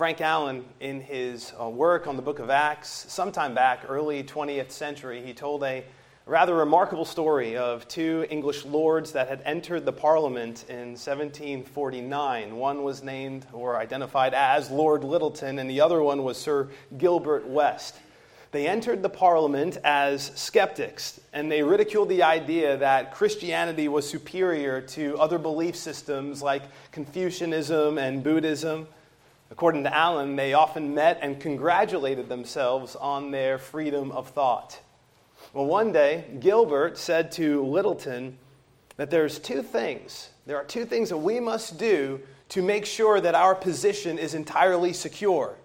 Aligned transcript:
Frank 0.00 0.22
Allen, 0.22 0.64
in 0.80 1.02
his 1.02 1.52
uh, 1.60 1.68
work 1.68 2.06
on 2.06 2.16
the 2.16 2.22
book 2.22 2.38
of 2.38 2.48
Acts, 2.48 2.88
sometime 2.88 3.52
back, 3.52 3.84
early 3.86 4.24
20th 4.24 4.70
century, 4.70 5.20
he 5.20 5.34
told 5.34 5.62
a 5.62 5.84
rather 6.24 6.54
remarkable 6.54 7.04
story 7.04 7.54
of 7.54 7.86
two 7.86 8.26
English 8.30 8.64
lords 8.64 9.12
that 9.12 9.28
had 9.28 9.42
entered 9.44 9.84
the 9.84 9.92
Parliament 9.92 10.64
in 10.70 10.96
1749. 10.96 12.56
One 12.56 12.82
was 12.82 13.02
named 13.02 13.44
or 13.52 13.76
identified 13.76 14.32
as 14.32 14.70
Lord 14.70 15.02
Lyttelton, 15.02 15.60
and 15.60 15.68
the 15.68 15.82
other 15.82 16.02
one 16.02 16.24
was 16.24 16.38
Sir 16.38 16.70
Gilbert 16.96 17.46
West. 17.46 17.96
They 18.52 18.66
entered 18.66 19.02
the 19.02 19.10
Parliament 19.10 19.76
as 19.84 20.32
skeptics, 20.34 21.20
and 21.34 21.52
they 21.52 21.62
ridiculed 21.62 22.08
the 22.08 22.22
idea 22.22 22.78
that 22.78 23.12
Christianity 23.12 23.86
was 23.86 24.08
superior 24.08 24.80
to 24.80 25.18
other 25.18 25.38
belief 25.38 25.76
systems 25.76 26.42
like 26.42 26.62
Confucianism 26.90 27.98
and 27.98 28.24
Buddhism. 28.24 28.86
According 29.50 29.82
to 29.84 29.94
Allen, 29.94 30.36
they 30.36 30.54
often 30.54 30.94
met 30.94 31.18
and 31.22 31.40
congratulated 31.40 32.28
themselves 32.28 32.94
on 32.94 33.32
their 33.32 33.58
freedom 33.58 34.12
of 34.12 34.28
thought. 34.28 34.80
Well, 35.52 35.66
one 35.66 35.90
day, 35.90 36.24
Gilbert 36.38 36.96
said 36.96 37.32
to 37.32 37.62
Lyttelton 37.64 38.34
that 38.96 39.10
there's 39.10 39.40
two 39.40 39.62
things. 39.62 40.30
There 40.46 40.56
are 40.56 40.64
two 40.64 40.84
things 40.84 41.08
that 41.08 41.16
we 41.16 41.40
must 41.40 41.78
do 41.78 42.20
to 42.50 42.62
make 42.62 42.86
sure 42.86 43.20
that 43.20 43.34
our 43.34 43.54
position 43.54 44.18
is 44.18 44.34
entirely 44.34 44.92
secure. 44.92 45.56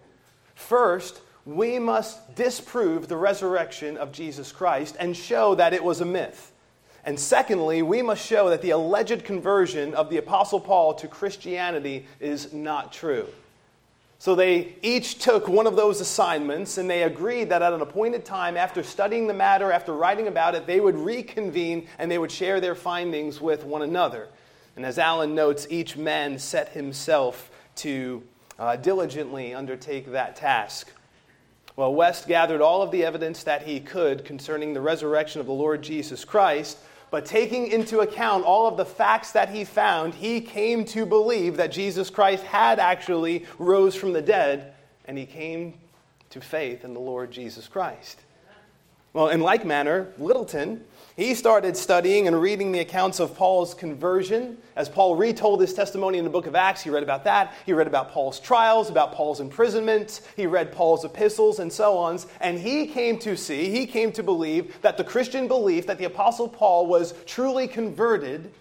First, 0.55 1.21
we 1.45 1.77
must 1.77 2.35
disprove 2.35 3.07
the 3.07 3.17
resurrection 3.17 3.97
of 3.97 4.11
Jesus 4.11 4.51
Christ 4.51 4.95
and 4.99 5.15
show 5.15 5.53
that 5.55 5.73
it 5.73 5.83
was 5.83 6.01
a 6.01 6.05
myth. 6.05 6.51
And 7.03 7.19
secondly, 7.19 7.83
we 7.83 8.01
must 8.01 8.25
show 8.25 8.49
that 8.49 8.63
the 8.63 8.71
alleged 8.71 9.23
conversion 9.25 9.93
of 9.93 10.09
the 10.09 10.17
Apostle 10.17 10.59
Paul 10.59 10.95
to 10.95 11.07
Christianity 11.07 12.07
is 12.19 12.51
not 12.51 12.91
true. 12.91 13.27
So 14.25 14.33
they 14.33 14.73
each 14.81 15.19
took 15.19 15.47
one 15.47 15.67
of 15.67 15.75
those 15.75 16.01
assignments 16.01 16.79
and 16.79 16.89
they 16.89 17.03
agreed 17.03 17.49
that 17.49 17.61
at 17.61 17.73
an 17.73 17.81
appointed 17.81 18.25
time, 18.25 18.57
after 18.57 18.81
studying 18.81 19.27
the 19.27 19.35
matter, 19.35 19.71
after 19.71 19.93
writing 19.93 20.27
about 20.27 20.55
it, 20.55 20.65
they 20.65 20.79
would 20.79 20.97
reconvene 20.97 21.87
and 21.99 22.09
they 22.09 22.17
would 22.17 22.31
share 22.31 22.59
their 22.59 22.73
findings 22.73 23.39
with 23.39 23.65
one 23.65 23.83
another. 23.83 24.29
And 24.75 24.83
as 24.83 24.97
Allen 24.97 25.35
notes, 25.35 25.67
each 25.69 25.95
man 25.95 26.39
set 26.39 26.69
himself 26.69 27.51
to 27.75 28.23
uh, 28.57 28.77
diligently 28.77 29.53
undertake 29.53 30.11
that 30.11 30.35
task. 30.35 30.91
Well, 31.75 31.93
West 31.93 32.27
gathered 32.27 32.61
all 32.61 32.81
of 32.81 32.89
the 32.89 33.05
evidence 33.05 33.43
that 33.43 33.61
he 33.61 33.79
could 33.79 34.25
concerning 34.25 34.73
the 34.73 34.81
resurrection 34.81 35.39
of 35.39 35.45
the 35.45 35.53
Lord 35.53 35.83
Jesus 35.83 36.25
Christ 36.25 36.79
but 37.11 37.25
taking 37.25 37.67
into 37.67 37.99
account 37.99 38.43
all 38.43 38.67
of 38.67 38.77
the 38.77 38.85
facts 38.85 39.31
that 39.31 39.49
he 39.49 39.63
found, 39.63 40.13
he 40.13 40.41
came 40.41 40.83
to 40.85 41.05
believe 41.05 41.57
that 41.57 41.71
Jesus 41.71 42.09
Christ 42.09 42.43
had 42.43 42.79
actually 42.79 43.45
rose 43.59 43.95
from 43.95 44.13
the 44.13 44.21
dead, 44.21 44.73
and 45.05 45.17
he 45.17 45.25
came 45.25 45.75
to 46.31 46.41
faith 46.41 46.83
in 46.83 46.93
the 46.93 46.99
Lord 46.99 47.31
Jesus 47.31 47.67
Christ. 47.67 48.21
Well, 49.15 49.29
in 49.29 49.39
like 49.39 49.63
manner, 49.63 50.11
Lyttelton, 50.19 50.81
he 51.15 51.35
started 51.35 51.77
studying 51.77 52.27
and 52.27 52.41
reading 52.41 52.73
the 52.73 52.79
accounts 52.79 53.21
of 53.21 53.33
Paul's 53.33 53.73
conversion. 53.73 54.57
As 54.75 54.89
Paul 54.89 55.15
retold 55.15 55.61
his 55.61 55.73
testimony 55.73 56.17
in 56.17 56.25
the 56.25 56.29
book 56.29 56.47
of 56.47 56.53
Acts, 56.53 56.81
he 56.81 56.89
read 56.89 57.01
about 57.01 57.23
that. 57.23 57.53
He 57.65 57.71
read 57.71 57.87
about 57.87 58.11
Paul's 58.11 58.41
trials, 58.41 58.89
about 58.89 59.13
Paul's 59.13 59.39
imprisonment. 59.39 60.19
He 60.35 60.45
read 60.45 60.73
Paul's 60.73 61.05
epistles 61.05 61.59
and 61.59 61.71
so 61.71 61.97
on. 61.97 62.19
And 62.41 62.59
he 62.59 62.87
came 62.87 63.17
to 63.19 63.37
see, 63.37 63.69
he 63.69 63.87
came 63.87 64.11
to 64.11 64.21
believe 64.21 64.81
that 64.81 64.97
the 64.97 65.05
Christian 65.05 65.47
belief 65.47 65.87
that 65.87 65.97
the 65.97 66.03
Apostle 66.03 66.49
Paul 66.49 66.85
was 66.85 67.13
truly 67.25 67.69
converted 67.69 68.51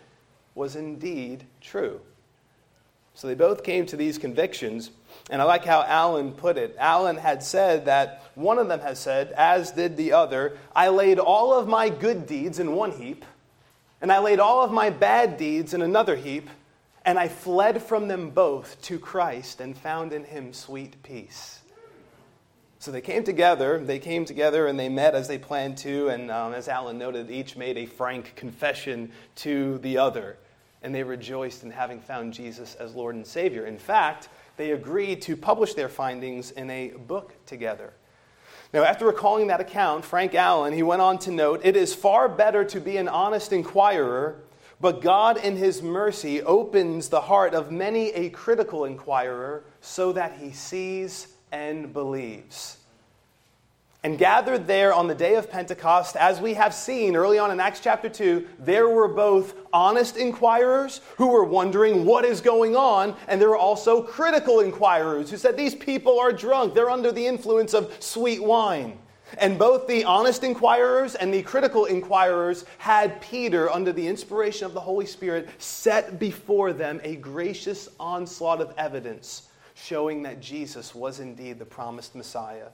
was 0.55 0.77
indeed 0.77 1.43
true. 1.61 2.01
So 3.15 3.27
they 3.27 3.35
both 3.35 3.65
came 3.65 3.87
to 3.87 3.97
these 3.97 4.19
convictions. 4.19 4.91
And 5.31 5.41
I 5.41 5.45
like 5.45 5.65
how 5.65 5.83
Allen 5.83 6.33
put 6.33 6.59
it. 6.59 6.77
Allen 6.79 7.17
had 7.17 7.43
said 7.43 7.87
that 7.87 8.23
one 8.35 8.59
of 8.59 8.69
them 8.69 8.81
has 8.81 8.99
said, 8.99 9.33
as 9.33 9.71
did 9.71 9.97
the 9.97 10.13
other, 10.13 10.59
I 10.77 10.89
laid 10.89 11.19
all 11.19 11.59
of 11.59 11.67
my 11.67 11.89
good 11.89 12.27
deeds 12.27 12.59
in 12.59 12.73
one 12.73 12.93
heap, 12.93 13.25
and 14.03 14.13
I 14.13 14.19
laid 14.19 14.39
all 14.39 14.63
of 14.63 14.71
my 14.71 14.91
bad 14.91 15.39
deeds 15.39 15.73
in 15.73 15.81
another 15.81 16.17
heap, 16.17 16.51
and 17.07 17.19
I 17.19 17.29
fled 17.29 17.83
from 17.83 18.09
them 18.09 18.31
both 18.31 18.81
to 18.83 18.99
Christ 18.99 19.61
and 19.61 19.77
found 19.77 20.13
in 20.13 20.25
him 20.25 20.53
sweet 20.53 21.03
peace. 21.03 21.61
So 22.79 22.91
they 22.91 23.01
came 23.01 23.25
together, 23.25 23.79
they 23.79 23.99
came 23.99 24.27
together 24.27 24.67
and 24.67 24.79
they 24.79 24.91
met 24.91 25.15
as 25.15 25.27
they 25.27 25.39
planned 25.39 25.79
to, 25.79 26.09
and 26.09 26.31
um, 26.31 26.53
as 26.53 26.69
Allen 26.69 26.99
noted, 26.99 27.31
each 27.31 27.57
made 27.57 27.79
a 27.79 27.87
frank 27.87 28.35
confession 28.37 29.11
to 29.37 29.79
the 29.79 29.97
other, 29.97 30.37
and 30.83 30.95
they 30.95 31.03
rejoiced 31.03 31.63
in 31.63 31.71
having 31.71 31.99
found 31.99 32.35
Jesus 32.35 32.75
as 32.75 32.95
Lord 32.95 33.15
and 33.15 33.27
Savior. 33.27 33.65
In 33.65 33.79
fact, 33.79 34.29
they 34.57 34.73
agreed 34.73 35.23
to 35.23 35.37
publish 35.37 35.75
their 35.75 35.89
findings 35.89 36.51
in 36.53 36.71
a 36.71 36.89
book 36.89 37.35
together. 37.47 37.93
Now, 38.73 38.85
after 38.85 39.07
recalling 39.07 39.47
that 39.49 39.61
account, 39.61 40.05
Frank 40.05 40.35
Allen, 40.35 40.73
he 40.73 40.83
went 40.83 41.01
on 41.01 41.19
to 41.21 41.31
note, 41.31 41.61
it 41.65 41.77
is 41.77 41.95
far 41.95 42.29
better 42.29 42.65
to 42.65 42.81
be 42.81 42.97
an 42.97 43.09
honest 43.09 43.53
inquirer, 43.53 44.43
but 44.81 45.01
God 45.01 45.37
in 45.37 45.57
his 45.57 45.83
mercy 45.83 46.43
opens 46.43 47.09
the 47.09 47.21
heart 47.21 47.55
of 47.55 47.71
many 47.71 48.11
a 48.11 48.31
critical 48.31 48.85
inquirer 48.85 49.65
so 49.81 50.13
that 50.13 50.39
he 50.39 50.51
sees 50.51 51.29
and 51.53 51.93
believes 51.93 52.79
and 54.05 54.19
gathered 54.19 54.67
there 54.67 54.93
on 54.93 55.09
the 55.09 55.15
day 55.15 55.35
of 55.35 55.51
Pentecost, 55.51 56.15
as 56.15 56.39
we 56.39 56.53
have 56.55 56.75
seen 56.75 57.17
early 57.17 57.39
on 57.39 57.51
in 57.51 57.59
Acts 57.59 57.81
chapter 57.81 58.11
2, 58.11 58.47
there 58.59 58.87
were 58.87 59.09
both 59.09 59.55
honest 59.73 60.19
inquirers 60.19 61.01
who 61.17 61.29
were 61.29 61.43
wondering 61.43 62.05
what 62.05 62.27
is 62.27 62.43
going 62.43 62.77
on, 62.77 63.17
and 63.29 63.41
there 63.41 63.49
were 63.49 63.57
also 63.57 64.03
critical 64.03 64.61
inquirers 64.61 65.31
who 65.31 65.39
said, 65.39 65.57
These 65.57 65.75
people 65.75 66.21
are 66.21 66.33
drunk, 66.33 66.75
they're 66.75 66.91
under 66.91 67.13
the 67.13 67.27
influence 67.27 67.73
of 67.73 67.97
sweet 67.99 68.45
wine. 68.45 68.99
And 69.39 69.59
both 69.59 69.87
the 69.87 70.05
honest 70.05 70.45
inquirers 70.45 71.15
and 71.15 71.33
the 71.33 71.43
critical 71.43 71.87
inquirers 71.87 72.67
had 72.77 73.23
Peter, 73.23 73.71
under 73.71 73.91
the 73.91 74.07
inspiration 74.07 74.67
of 74.67 74.75
the 74.75 74.81
Holy 74.81 75.07
Spirit, 75.07 75.49
set 75.57 76.19
before 76.19 76.75
them 76.75 77.01
a 77.05 77.17
gracious 77.17 77.89
onslaught 77.99 78.61
of 78.61 78.75
evidence 78.77 79.49
showing 79.75 80.23
that 80.25 80.43
Jesus 80.43 80.95
was 80.95 81.21
indeed 81.21 81.59
the 81.59 81.65
promised 81.65 82.15
Messiah 82.15 82.69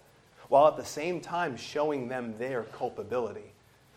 while 0.50 0.68
at 0.68 0.76
the 0.76 0.84
same 0.84 1.20
time 1.20 1.56
showing 1.56 2.08
them 2.08 2.34
their 2.38 2.64
culpability. 2.64 3.52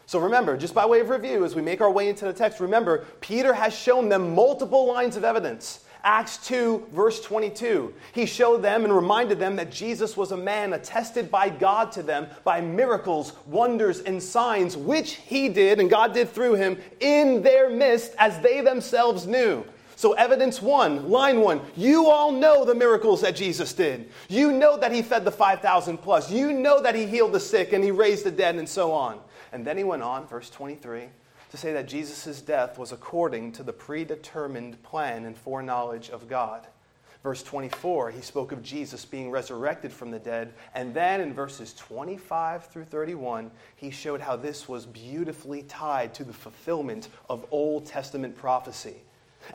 So 0.06 0.19
remember, 0.19 0.56
just 0.56 0.75
by 0.75 0.86
way 0.86 1.00
of 1.00 1.09
review, 1.09 1.44
as 1.44 1.56
we 1.56 1.62
make 1.62 1.81
our 1.81 1.91
way 1.91 2.08
into 2.08 2.25
the 2.25 2.34
text, 2.34 2.59
remember, 2.59 3.06
Peter 3.19 3.53
has 3.53 3.75
shown 3.75 4.08
them 4.08 4.36
multiple 4.36 4.86
lines 4.86 5.18
of 5.18 5.24
evidence. 5.24 5.84
Acts 6.03 6.46
2, 6.46 6.90
verse 6.91 7.22
22. 7.22 7.94
He 8.14 8.25
showed 8.25 8.62
them 8.62 8.84
and 8.84 8.94
reminded 8.94 9.40
them 9.40 9.56
that 9.56 9.72
Jesus 9.72 10.16
was 10.16 10.31
a 10.31 10.38
man 10.38 10.74
attested 10.74 11.31
by 11.31 11.50
God 11.50 11.91
to 11.94 12.03
them 12.03 12.28
by 12.44 12.62
miracles, 12.62 13.34
wonders, 13.47 14.02
and 14.02 14.22
signs, 14.22 14.78
which 14.78 15.14
he 15.14 15.50
did 15.50 15.80
and 15.80 15.90
God 15.90 16.14
did 16.14 16.30
through 16.30 16.56
him 16.56 16.78
in 17.00 17.41
their 17.41 17.70
midst 17.70 18.14
as 18.20 18.40
they 18.41 18.62
themselves 18.62 19.25
knew. 19.25 19.64
So, 19.95 20.13
evidence 20.13 20.61
one, 20.61 21.09
line 21.09 21.39
one, 21.39 21.61
you 21.75 22.09
all 22.09 22.31
know 22.31 22.65
the 22.65 22.75
miracles 22.75 23.21
that 23.21 23.35
Jesus 23.35 23.73
did. 23.73 24.09
You 24.27 24.51
know 24.51 24.77
that 24.77 24.91
he 24.91 25.01
fed 25.01 25.25
the 25.25 25.31
5,000 25.31 25.97
plus. 25.97 26.31
You 26.31 26.51
know 26.51 26.81
that 26.81 26.95
he 26.95 27.05
healed 27.05 27.33
the 27.33 27.39
sick 27.39 27.73
and 27.73 27.83
he 27.83 27.91
raised 27.91 28.25
the 28.25 28.31
dead 28.31 28.55
and 28.55 28.67
so 28.67 28.91
on. 28.91 29.19
And 29.51 29.65
then 29.65 29.77
he 29.77 29.83
went 29.83 30.03
on, 30.03 30.27
verse 30.27 30.49
23, 30.49 31.05
to 31.51 31.57
say 31.57 31.73
that 31.73 31.87
Jesus' 31.87 32.41
death 32.41 32.79
was 32.79 32.91
according 32.91 33.51
to 33.53 33.63
the 33.63 33.73
predetermined 33.73 34.81
plan 34.83 35.25
and 35.25 35.37
foreknowledge 35.37 36.09
of 36.09 36.27
God. 36.27 36.65
Verse 37.23 37.41
24, 37.41 38.11
he 38.11 38.21
spoke 38.21 38.51
of 38.51 38.61
Jesus 38.61 39.05
being 39.05 39.31
resurrected 39.31 39.93
from 39.93 40.11
the 40.11 40.19
dead. 40.19 40.53
And 40.75 40.93
then 40.93 41.21
in 41.21 41.33
verses 41.33 41.73
25 41.75 42.65
through 42.65 42.83
31, 42.83 43.49
he 43.77 43.91
showed 43.91 44.19
how 44.19 44.35
this 44.35 44.67
was 44.67 44.85
beautifully 44.85 45.63
tied 45.63 46.13
to 46.15 46.25
the 46.25 46.33
fulfillment 46.33 47.07
of 47.29 47.45
Old 47.49 47.85
Testament 47.85 48.35
prophecy. 48.35 48.97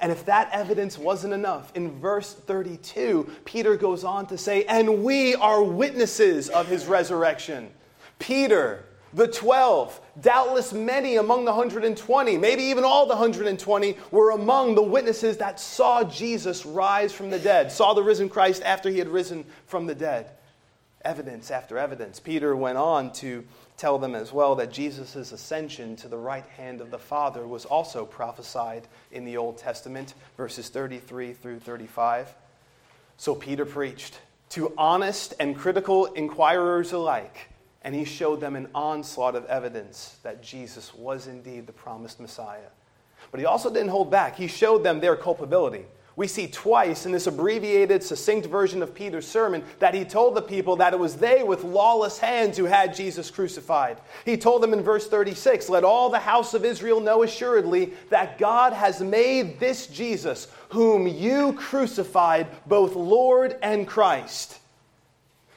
And 0.00 0.12
if 0.12 0.25
that 0.26 0.50
evidence 0.53 0.99
wasn't 0.99 1.34
enough, 1.34 1.72
in 1.75 1.99
verse 1.99 2.34
32, 2.34 3.28
Peter 3.44 3.76
goes 3.76 4.04
on 4.04 4.26
to 4.26 4.38
say, 4.38 4.65
And 4.65 5.03
we 5.03 5.35
are 5.35 5.62
witnesses 5.62 6.49
of 6.49 6.69
his 6.69 6.87
resurrection. 6.87 7.70
Peter, 8.19 8.85
the 9.14 9.26
12, 9.26 10.00
doubtless 10.20 10.73
many 10.73 11.17
among 11.17 11.44
the 11.44 11.52
120, 11.52 12.37
maybe 12.37 12.62
even 12.64 12.85
all 12.85 13.06
the 13.06 13.14
120, 13.14 13.96
were 14.11 14.31
among 14.31 14.75
the 14.75 14.82
witnesses 14.82 15.38
that 15.38 15.58
saw 15.58 16.05
Jesus 16.05 16.67
rise 16.67 17.12
from 17.12 17.31
the 17.31 17.38
dead, 17.38 17.73
saw 17.73 17.94
the 17.94 18.02
risen 18.02 18.29
Christ 18.29 18.62
after 18.62 18.91
he 18.91 18.99
had 18.99 19.08
risen 19.08 19.44
from 19.67 19.87
the 19.87 19.94
dead. 19.94 20.31
Evidence 21.02 21.50
after 21.50 21.79
evidence. 21.79 22.20
Peter 22.20 22.55
went 22.55 22.76
on 22.76 23.12
to 23.14 23.44
tell 23.79 23.99
them 23.99 24.15
as 24.15 24.33
well 24.33 24.57
that 24.57 24.73
Jesus' 24.73 25.33
ascension 25.33 25.97
to 25.97 26.09
the 26.09 26.19
right 26.19 26.45
hand 26.57 26.81
of 26.81 26.91
the 26.91 26.99
Father 26.99 27.47
was 27.47 27.65
also 27.65 28.05
prophesied 28.05 28.87
in 29.13 29.25
the 29.25 29.37
Old 29.37 29.57
Testament, 29.57 30.15
verses 30.37 30.69
33 30.69 31.33
through 31.33 31.61
35. 31.61 32.35
So 33.17 33.35
Peter 33.35 33.65
preached 33.65 34.19
to 34.51 34.73
honest 34.77 35.35
and 35.39 35.57
critical 35.57 36.07
inquirers 36.07 36.93
alike, 36.93 37.49
and 37.83 37.95
he 37.95 38.05
showed 38.05 38.41
them 38.41 38.57
an 38.57 38.69
onslaught 38.75 39.37
of 39.37 39.47
evidence 39.47 40.17
that 40.25 40.43
Jesus 40.43 40.93
was 40.93 41.29
indeed 41.29 41.67
the 41.67 41.73
promised 41.73 42.19
Messiah. 42.19 42.71
But 43.31 43.41
he 43.41 43.47
also 43.47 43.73
didn't 43.73 43.91
hold 43.91 44.11
back, 44.11 44.37
he 44.37 44.49
showed 44.49 44.83
them 44.83 45.01
their 45.01 45.17
culpability. 45.17 45.85
We 46.19 46.26
see 46.26 46.49
twice 46.49 47.06
in 47.06 47.12
this 47.12 47.29
abbreviated, 47.29 48.03
succinct 48.03 48.49
version 48.49 48.82
of 48.82 48.93
Peter's 48.93 49.25
sermon 49.25 49.62
that 49.79 49.94
he 49.94 50.05
told 50.05 50.35
the 50.35 50.43
people 50.43 50.75
that 50.75 50.93
it 50.93 50.99
was 50.99 51.15
they 51.15 51.44
with 51.44 51.62
lawless 51.62 52.19
hands 52.19 52.59
who 52.59 52.65
had 52.65 52.93
Jesus 52.93 53.31
crucified. 53.31 53.99
He 54.25 54.37
told 54.37 54.61
them 54.61 54.73
in 54.73 54.82
verse 54.82 55.06
36 55.06 55.69
Let 55.69 55.85
all 55.85 56.11
the 56.11 56.19
house 56.19 56.55
of 56.55 56.65
Israel 56.65 56.99
know 56.99 57.23
assuredly 57.23 57.93
that 58.11 58.37
God 58.37 58.73
has 58.73 59.00
made 59.00 59.61
this 59.61 59.87
Jesus, 59.87 60.49
whom 60.70 61.06
you 61.06 61.53
crucified, 61.53 62.49
both 62.67 62.97
Lord 62.97 63.56
and 63.62 63.87
Christ. 63.87 64.59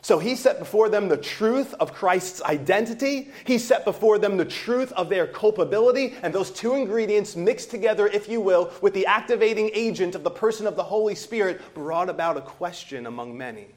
So 0.03 0.17
he 0.17 0.35
set 0.35 0.57
before 0.57 0.89
them 0.89 1.09
the 1.09 1.17
truth 1.17 1.75
of 1.75 1.93
Christ's 1.93 2.41
identity. 2.41 3.29
He 3.45 3.59
set 3.59 3.85
before 3.85 4.17
them 4.17 4.35
the 4.35 4.45
truth 4.45 4.91
of 4.93 5.09
their 5.09 5.27
culpability. 5.27 6.15
And 6.23 6.33
those 6.33 6.49
two 6.49 6.73
ingredients 6.73 7.35
mixed 7.35 7.69
together, 7.69 8.07
if 8.07 8.27
you 8.27 8.41
will, 8.41 8.71
with 8.81 8.95
the 8.95 9.05
activating 9.05 9.69
agent 9.73 10.15
of 10.15 10.23
the 10.23 10.31
person 10.31 10.65
of 10.65 10.75
the 10.75 10.83
Holy 10.83 11.13
Spirit 11.13 11.61
brought 11.75 12.09
about 12.09 12.35
a 12.35 12.41
question 12.41 13.05
among 13.05 13.37
many. 13.37 13.67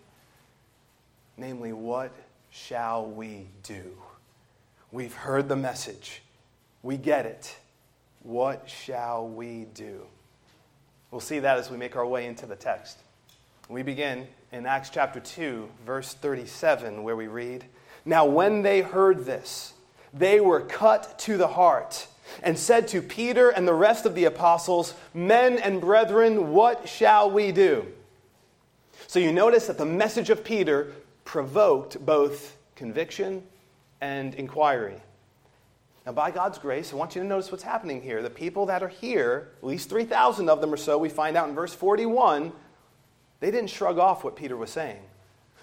Namely, 1.37 1.75
what 1.75 2.13
shall 2.51 3.07
we 3.07 3.47
do? 3.63 3.85
We've 4.93 5.15
heard 5.15 5.49
the 5.49 5.57
message. 5.57 6.23
We 6.83 6.97
get 6.97 7.27
it. 7.27 7.55
What 8.23 8.67
shall 8.67 9.29
we 9.29 9.67
do? 9.75 10.07
We'll 11.11 11.21
see 11.21 11.41
that 11.41 11.59
as 11.59 11.71
we 11.71 11.77
make 11.77 11.97
our 11.97 12.07
way 12.07 12.27
into 12.27 12.47
the 12.47 12.57
text. 12.57 12.99
We 13.69 13.83
begin 13.83 14.27
in 14.55 14.67
Acts 14.67 14.89
chapter 14.89 15.19
2, 15.19 15.69
verse 15.85 16.15
37, 16.15 17.03
where 17.03 17.17
we 17.17 17.27
read 17.27 17.65
Now, 18.05 18.25
when 18.25 18.63
they 18.63 18.83
heard 18.83 19.25
this, 19.25 19.75
they 20.13 20.39
were 20.39 20.61
cut 20.61 21.19
to 21.21 21.37
the 21.37 21.49
heart 21.49 22.07
and 22.41 22.57
said 22.57 22.87
to 22.89 23.03
Peter 23.03 23.51
and 23.51 23.67
the 23.67 23.75
rest 23.75 24.07
of 24.07 24.15
the 24.15 24.27
apostles, 24.27 24.95
Men 25.13 25.59
and 25.59 25.81
brethren, 25.81 26.53
what 26.53 26.89
shall 26.89 27.29
we 27.33 27.51
do? 27.51 27.85
So 29.09 29.19
you 29.19 29.33
notice 29.33 29.67
that 29.67 29.77
the 29.77 29.85
message 29.85 30.31
of 30.31 30.45
Peter 30.45 30.93
provoked 31.25 32.07
both 32.07 32.57
conviction 32.77 33.43
and 34.01 34.37
inquiry. 34.37 35.03
Now, 36.07 36.13
by 36.13 36.31
God's 36.31 36.59
grace, 36.59 36.93
I 36.93 36.97
want 36.97 37.17
you 37.17 37.23
to 37.23 37.27
notice 37.27 37.51
what's 37.51 37.65
happening 37.65 38.03
here. 38.03 38.23
The 38.23 38.31
people 38.31 38.67
that 38.67 38.85
are 38.85 38.89
here, 38.89 39.49
at 39.59 39.67
least 39.67 39.91
3,000 39.91 40.49
of 40.49 40.61
them 40.61 40.73
or 40.73 40.77
so, 40.77 40.97
we 40.97 41.09
find 41.09 41.37
out 41.37 41.49
in 41.49 41.57
verse 41.57 41.75
41, 41.75 42.53
they 43.45 43.51
didn't 43.51 43.69
shrug 43.69 43.99
off 43.99 44.25
what 44.25 44.37
Peter 44.37 44.57
was 44.57 44.71
saying. 44.71 45.03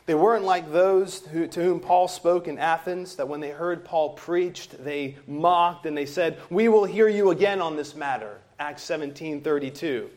They 0.06 0.13
weren't 0.13 0.45
like 0.45 0.72
those 0.72 1.25
who, 1.25 1.48
to 1.48 1.63
whom 1.63 1.80
Paul 1.80 2.07
spoke 2.07 2.48
in 2.48 2.60
Athens, 2.60 3.16
that 3.16 3.28
when 3.28 3.39
they 3.39 3.50
heard 3.50 3.83
Paul 3.83 4.12
preached, 4.12 4.83
they 4.83 5.16
mocked 5.25 5.88
and 5.88 5.98
they 5.98 6.06
said, 6.06 6.38
We 6.51 6.68
will 6.68 6.86
hear 6.86 7.07
you 7.07 7.31
again 7.31 7.60
on 7.60 7.75
this 7.75 7.95
matter. 7.95 8.38
Acts 8.60 8.83
17 8.83 9.42
32. 9.42 10.12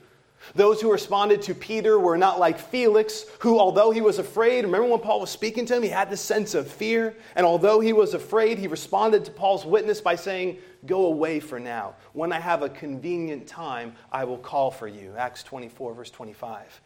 Those 0.55 0.79
who 0.83 0.93
responded 0.93 1.41
to 1.43 1.55
Peter 1.55 1.99
were 1.99 2.19
not 2.19 2.39
like 2.39 2.59
Felix, 2.59 3.25
who, 3.39 3.59
although 3.59 3.91
he 3.91 4.03
was 4.03 4.19
afraid, 4.19 4.67
remember 4.67 4.89
when 4.89 5.01
Paul 5.01 5.21
was 5.21 5.31
speaking 5.31 5.65
to 5.65 5.77
him, 5.77 5.83
he 5.83 5.89
had 5.89 6.11
this 6.11 6.21
sense 6.21 6.53
of 6.53 6.71
fear. 6.71 7.17
And 7.35 7.47
although 7.47 7.81
he 7.81 7.95
was 7.95 8.13
afraid, 8.13 8.59
he 8.59 8.67
responded 8.67 9.25
to 9.25 9.31
Paul's 9.31 9.65
witness 9.65 10.03
by 10.03 10.17
saying, 10.17 10.59
Go 10.85 11.07
away 11.07 11.41
for 11.41 11.59
now. 11.59 11.95
When 12.13 12.31
I 12.31 12.41
have 12.41 12.61
a 12.61 12.69
convenient 12.69 13.47
time, 13.47 13.95
I 14.13 14.25
will 14.25 14.37
call 14.37 14.71
for 14.71 14.87
you. 14.87 15.15
Acts 15.17 15.43
24, 15.43 15.95
verse 15.95 16.11
25. 16.11 16.83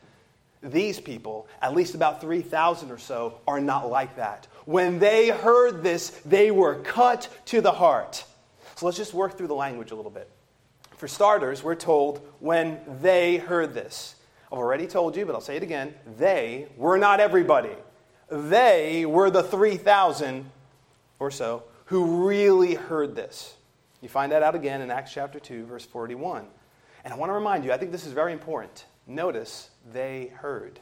These 0.63 1.01
people, 1.01 1.47
at 1.63 1.75
least 1.75 1.95
about 1.95 2.21
3,000 2.21 2.91
or 2.91 2.99
so, 2.99 3.41
are 3.47 3.61
not 3.61 3.91
like 3.91 4.17
that. 4.17 4.49
When 4.65 4.99
they 4.99 5.29
heard 5.29 5.83
this, 5.83 6.11
they 6.25 6.51
were 6.51 6.77
cut 6.77 7.29
to 7.47 7.61
the 7.61 7.73
heart. 7.73 8.25
So 8.75 8.87
let's 8.87 8.99
just 8.99 9.15
work 9.15 9.37
through 9.37 9.47
the 9.49 9.55
language 9.55 9.91
a 9.91 9.95
little 9.95 10.11
bit. 10.11 10.29
For 10.97 11.07
starters, 11.07 11.63
we're 11.63 11.77
told 11.77 12.21
when 12.41 12.81
they 13.01 13.37
heard 13.37 13.73
this. 13.73 14.17
I've 14.51 14.59
already 14.59 14.87
told 14.87 15.17
you, 15.17 15.27
but 15.27 15.35
I'll 15.35 15.41
say 15.41 15.57
it 15.57 15.63
again. 15.63 15.95
They 16.19 16.69
were 16.77 16.99
not 16.99 17.21
everybody. 17.21 17.77
They 18.31 19.07
were 19.07 19.31
the 19.31 19.43
3,000 19.43 20.51
or 21.19 21.31
so 21.31 21.65
who 21.87 22.27
really 22.27 22.75
heard 22.75 23.15
this. 23.15 23.55
You 24.01 24.09
find 24.09 24.33
that 24.33 24.43
out 24.43 24.55
again 24.55 24.81
in 24.81 24.91
Acts 24.91 25.13
chapter 25.13 25.41
2, 25.41 25.67
verse 25.67 25.85
41. 25.85 26.47
And 27.05 27.13
I 27.13 27.17
want 27.17 27.31
to 27.31 27.35
remind 27.35 27.65
you, 27.65 27.73
I 27.73 27.79
think 27.79 27.93
this 27.93 28.07
is 28.07 28.13
very 28.13 28.33
important. 28.33 28.85
Notice 29.09 29.71
they 29.91 30.31
heard. 30.37 30.81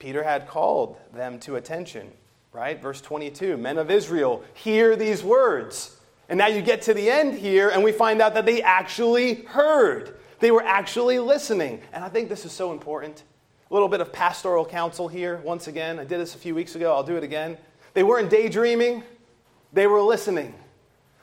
Peter 0.00 0.24
had 0.24 0.48
called 0.48 0.96
them 1.14 1.38
to 1.40 1.54
attention, 1.56 2.10
right? 2.52 2.80
Verse 2.82 3.00
22 3.00 3.56
Men 3.56 3.78
of 3.78 3.90
Israel, 3.90 4.42
hear 4.54 4.96
these 4.96 5.22
words. 5.22 5.94
And 6.28 6.36
now 6.36 6.48
you 6.48 6.60
get 6.60 6.82
to 6.82 6.94
the 6.94 7.08
end 7.08 7.34
here, 7.34 7.70
and 7.70 7.82
we 7.82 7.92
find 7.92 8.20
out 8.20 8.34
that 8.34 8.44
they 8.44 8.60
actually 8.60 9.44
heard. 9.44 10.18
They 10.40 10.50
were 10.50 10.62
actually 10.62 11.18
listening. 11.20 11.80
And 11.92 12.04
I 12.04 12.08
think 12.08 12.28
this 12.28 12.44
is 12.44 12.52
so 12.52 12.72
important. 12.72 13.22
A 13.70 13.74
little 13.74 13.88
bit 13.88 14.00
of 14.00 14.12
pastoral 14.12 14.66
counsel 14.66 15.08
here, 15.08 15.38
once 15.38 15.68
again. 15.68 15.98
I 15.98 16.04
did 16.04 16.20
this 16.20 16.34
a 16.34 16.38
few 16.38 16.54
weeks 16.54 16.74
ago, 16.74 16.92
I'll 16.92 17.02
do 17.02 17.16
it 17.16 17.24
again. 17.24 17.56
They 17.94 18.02
weren't 18.02 18.30
daydreaming, 18.30 19.04
they 19.72 19.86
were 19.86 20.02
listening. 20.02 20.54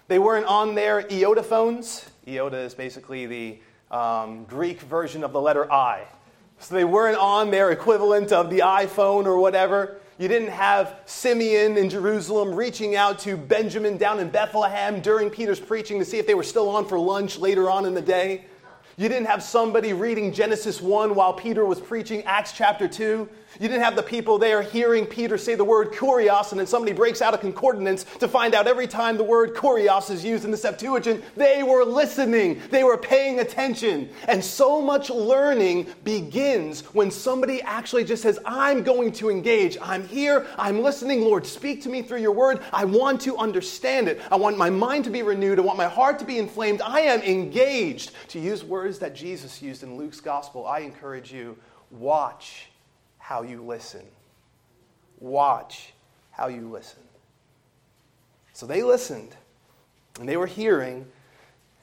They 0.07 0.19
weren't 0.19 0.45
on 0.45 0.75
their 0.75 1.12
iota 1.12 1.41
phones. 1.41 2.06
Iota 2.27 2.57
is 2.57 2.75
basically 2.75 3.25
the 3.25 3.59
um, 3.92 4.46
Greek 4.46 4.82
version 4.82 5.24
of 5.24 5.32
the 5.34 5.42
letter 5.42 5.72
I. 5.72 6.06
So 6.60 6.76
they 6.76 6.84
weren't 6.84 7.18
on 7.18 7.52
their 7.52 7.72
equivalent 7.72 8.32
of 8.32 8.50
the 8.50 8.60
iPhone 8.60 9.26
or 9.26 9.38
whatever. 9.38 9.98
You 10.18 10.30
didn't 10.30 10.52
have 10.52 10.98
Simeon 11.06 11.78
in 11.78 11.90
Jerusalem 11.90 12.56
reaching 12.56 12.96
out 12.96 13.20
to 13.20 13.36
Benjamin 13.36 13.98
down 13.98 14.20
in 14.20 14.30
Bethlehem 14.30 15.02
during 15.02 15.30
Peter's 15.30 15.60
preaching 15.60 16.00
to 16.00 16.06
see 16.06 16.18
if 16.18 16.26
they 16.26 16.36
were 16.36 16.44
still 16.44 16.70
on 16.70 16.86
for 16.86 16.98
lunch 16.98 17.38
later 17.38 17.70
on 17.70 17.86
in 17.86 17.94
the 17.94 18.02
day. 18.02 18.46
You 18.97 19.09
didn't 19.09 19.27
have 19.27 19.44
somebody 19.44 19.92
reading 19.92 20.31
Genesis 20.31 20.80
1 20.80 21.15
while 21.15 21.33
Peter 21.33 21.65
was 21.65 21.81
preaching 21.81 22.24
Acts 22.24 22.53
chapter 22.53 22.88
2. 22.88 23.27
You 23.59 23.69
didn't 23.69 23.83
have 23.83 23.95
the 23.95 24.03
people 24.03 24.38
there 24.38 24.62
hearing 24.62 25.06
Peter 25.06 25.38
say 25.38 25.56
the 25.56 25.63
word 25.63 25.94
kurios, 25.94 26.51
and 26.51 26.59
then 26.59 26.68
somebody 26.68 26.92
breaks 26.92 27.21
out 27.21 27.33
a 27.33 27.38
concordance 27.38 28.03
to 28.19 28.27
find 28.27 28.53
out 28.53 28.68
every 28.68 28.88
time 28.88 29.15
the 29.15 29.24
word 29.24 29.53
kurios 29.53 30.12
is 30.12 30.25
used 30.25 30.44
in 30.44 30.51
the 30.51 30.57
Septuagint. 30.57 31.24
They 31.38 31.63
were 31.63 31.86
listening, 31.86 32.62
they 32.69 32.83
were 32.83 32.97
paying 32.97 33.39
attention. 33.39 34.09
And 34.27 34.44
so 34.44 34.81
much 34.81 35.09
learning 35.09 35.88
begins 36.03 36.81
when 36.94 37.12
somebody 37.12 37.62
actually 37.62 38.03
just 38.03 38.24
says, 38.24 38.39
I'm 38.45 38.83
going 38.83 39.13
to 39.13 39.30
engage. 39.30 39.77
I'm 39.81 40.06
here, 40.06 40.45
I'm 40.57 40.81
listening. 40.81 41.21
Lord, 41.21 41.45
speak 41.45 41.81
to 41.83 41.89
me 41.89 42.01
through 42.01 42.21
your 42.21 42.33
word. 42.33 42.59
I 42.74 42.83
want 42.83 43.21
to 43.21 43.38
understand 43.38 44.09
it. 44.09 44.21
I 44.30 44.36
want 44.36 44.57
my 44.57 44.69
mind 44.69 45.06
to 45.06 45.09
be 45.09 45.24
renewed. 45.24 45.59
I 45.59 45.62
want 45.62 45.77
my 45.77 45.88
heart 45.88 46.19
to 46.19 46.25
be 46.25 46.39
inflamed. 46.39 46.81
I 46.81 47.01
am 47.01 47.21
engaged. 47.21 48.12
To 48.30 48.39
use 48.39 48.65
words 48.65 48.85
that 49.00 49.16
Jesus 49.16 49.62
used 49.62 49.84
in 49.84 49.98
Luke's 49.98 50.22
gospel, 50.22 50.66
I 50.66 50.80
encourage 50.80 51.32
you 51.32 51.58
watch 51.92 52.70
how 53.18 53.42
you 53.42 53.64
listen. 53.64 54.06
Watch 55.20 55.94
how 56.32 56.48
you 56.48 56.70
listen. 56.70 57.01
So 58.54 58.65
they 58.65 58.84
listened, 58.84 59.36
and 60.20 60.30
they 60.30 60.38
were 60.38 60.48
hearing, 60.48 61.06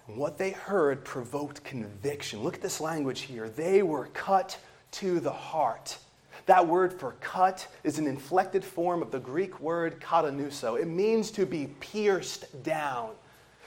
and 0.09 0.17
what 0.17 0.39
they 0.39 0.51
heard 0.51 1.05
provoked 1.05 1.63
conviction. 1.65 2.43
Look 2.43 2.55
at 2.55 2.63
this 2.63 2.81
language 2.81 3.23
here. 3.23 3.49
They 3.49 3.83
were 3.83 4.07
cut 4.15 4.59
to 4.93 5.21
the 5.21 5.33
heart. 5.33 5.99
That 6.47 6.67
word 6.67 6.93
for 6.93 7.13
cut 7.21 7.67
is 7.85 7.99
an 7.99 8.07
inflected 8.07 8.65
form 8.65 9.03
of 9.03 9.11
the 9.11 9.21
Greek 9.21 9.61
word 9.61 10.01
katanuso. 10.01 10.81
It 10.81 10.89
means 10.89 11.31
to 11.33 11.47
be 11.47 11.69
pierced 11.81 12.63
down. 12.63 13.11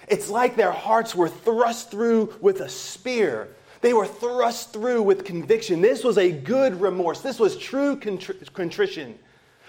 It's 0.07 0.29
like 0.29 0.55
their 0.55 0.71
hearts 0.71 1.15
were 1.15 1.29
thrust 1.29 1.91
through 1.91 2.35
with 2.41 2.61
a 2.61 2.69
spear. 2.69 3.49
They 3.81 3.93
were 3.93 4.07
thrust 4.07 4.73
through 4.73 5.03
with 5.03 5.25
conviction. 5.25 5.81
This 5.81 6.03
was 6.03 6.17
a 6.17 6.31
good 6.31 6.79
remorse. 6.81 7.21
This 7.21 7.39
was 7.39 7.57
true 7.57 7.97
contri- 7.97 8.51
contrition. 8.53 9.17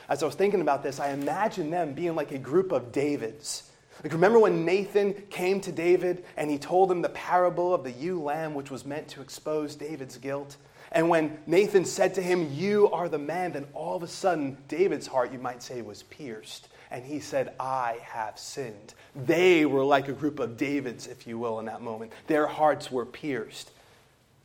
As 0.09 0.23
I 0.23 0.27
was 0.27 0.35
thinking 0.35 0.61
about 0.61 0.83
this, 0.83 1.01
I 1.01 1.11
imagine 1.11 1.71
them 1.71 1.93
being 1.93 2.15
like 2.15 2.33
a 2.33 2.39
group 2.39 2.73
of 2.73 2.93
Davids. 2.93 3.71
Like, 4.03 4.13
remember 4.13 4.39
when 4.39 4.65
Nathan 4.65 5.15
came 5.31 5.61
to 5.63 5.73
David 5.73 6.25
and 6.37 6.51
he 6.51 6.59
told 6.59 6.91
him 6.91 7.03
the 7.03 7.09
parable 7.09 7.75
of 7.75 7.83
the 7.83 7.93
ewe 7.93 8.23
lamb, 8.23 8.55
which 8.55 8.71
was 8.71 8.85
meant 8.85 9.09
to 9.09 9.21
expose 9.21 9.75
David's 9.75 10.19
guilt? 10.19 10.57
And 10.93 11.09
when 11.09 11.39
Nathan 11.47 11.85
said 11.85 12.15
to 12.15 12.23
him, 12.23 12.51
You 12.53 12.91
are 12.91 13.09
the 13.09 13.19
man, 13.19 13.53
then 13.53 13.67
all 13.75 13.97
of 13.97 14.03
a 14.03 14.09
sudden, 14.09 14.59
David's 14.69 15.07
heart, 15.07 15.33
you 15.33 15.39
might 15.39 15.63
say, 15.63 15.83
was 15.83 16.05
pierced. 16.05 16.69
And 16.91 17.05
he 17.05 17.21
said, 17.21 17.55
I 17.59 17.99
have 18.03 18.39
sinned. 18.39 18.95
They 19.15 19.67
were 19.67 19.85
like 19.85 20.09
a 20.09 20.13
group 20.13 20.39
of 20.39 20.57
Davids, 20.57 21.07
if 21.07 21.27
you 21.27 21.39
will, 21.39 21.59
in 21.59 21.67
that 21.67 21.83
moment. 21.83 22.13
Their 22.27 22.47
hearts 22.47 22.91
were 22.91 23.07
pierced. 23.07 23.71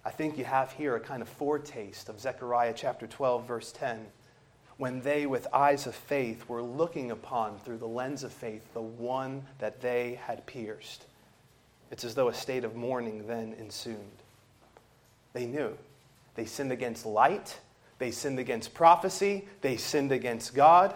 I 0.03 0.09
think 0.09 0.37
you 0.37 0.45
have 0.45 0.71
here 0.71 0.95
a 0.95 0.99
kind 0.99 1.21
of 1.21 1.29
foretaste 1.29 2.09
of 2.09 2.19
Zechariah 2.19 2.73
chapter 2.75 3.05
12, 3.05 3.47
verse 3.47 3.71
10, 3.71 4.07
when 4.77 5.01
they, 5.01 5.27
with 5.27 5.47
eyes 5.53 5.85
of 5.85 5.93
faith, 5.93 6.49
were 6.49 6.63
looking 6.63 7.11
upon 7.11 7.59
through 7.59 7.77
the 7.77 7.87
lens 7.87 8.23
of 8.23 8.33
faith 8.33 8.73
the 8.73 8.81
one 8.81 9.43
that 9.59 9.81
they 9.81 10.19
had 10.25 10.47
pierced. 10.47 11.05
It's 11.91 12.03
as 12.03 12.15
though 12.15 12.29
a 12.29 12.33
state 12.33 12.63
of 12.63 12.75
mourning 12.75 13.27
then 13.27 13.53
ensued. 13.59 13.97
They 15.33 15.45
knew. 15.45 15.77
They 16.35 16.45
sinned 16.45 16.71
against 16.71 17.05
light, 17.05 17.59
they 17.99 18.09
sinned 18.09 18.39
against 18.39 18.73
prophecy, 18.73 19.47
they 19.61 19.77
sinned 19.77 20.11
against 20.11 20.55
God. 20.55 20.95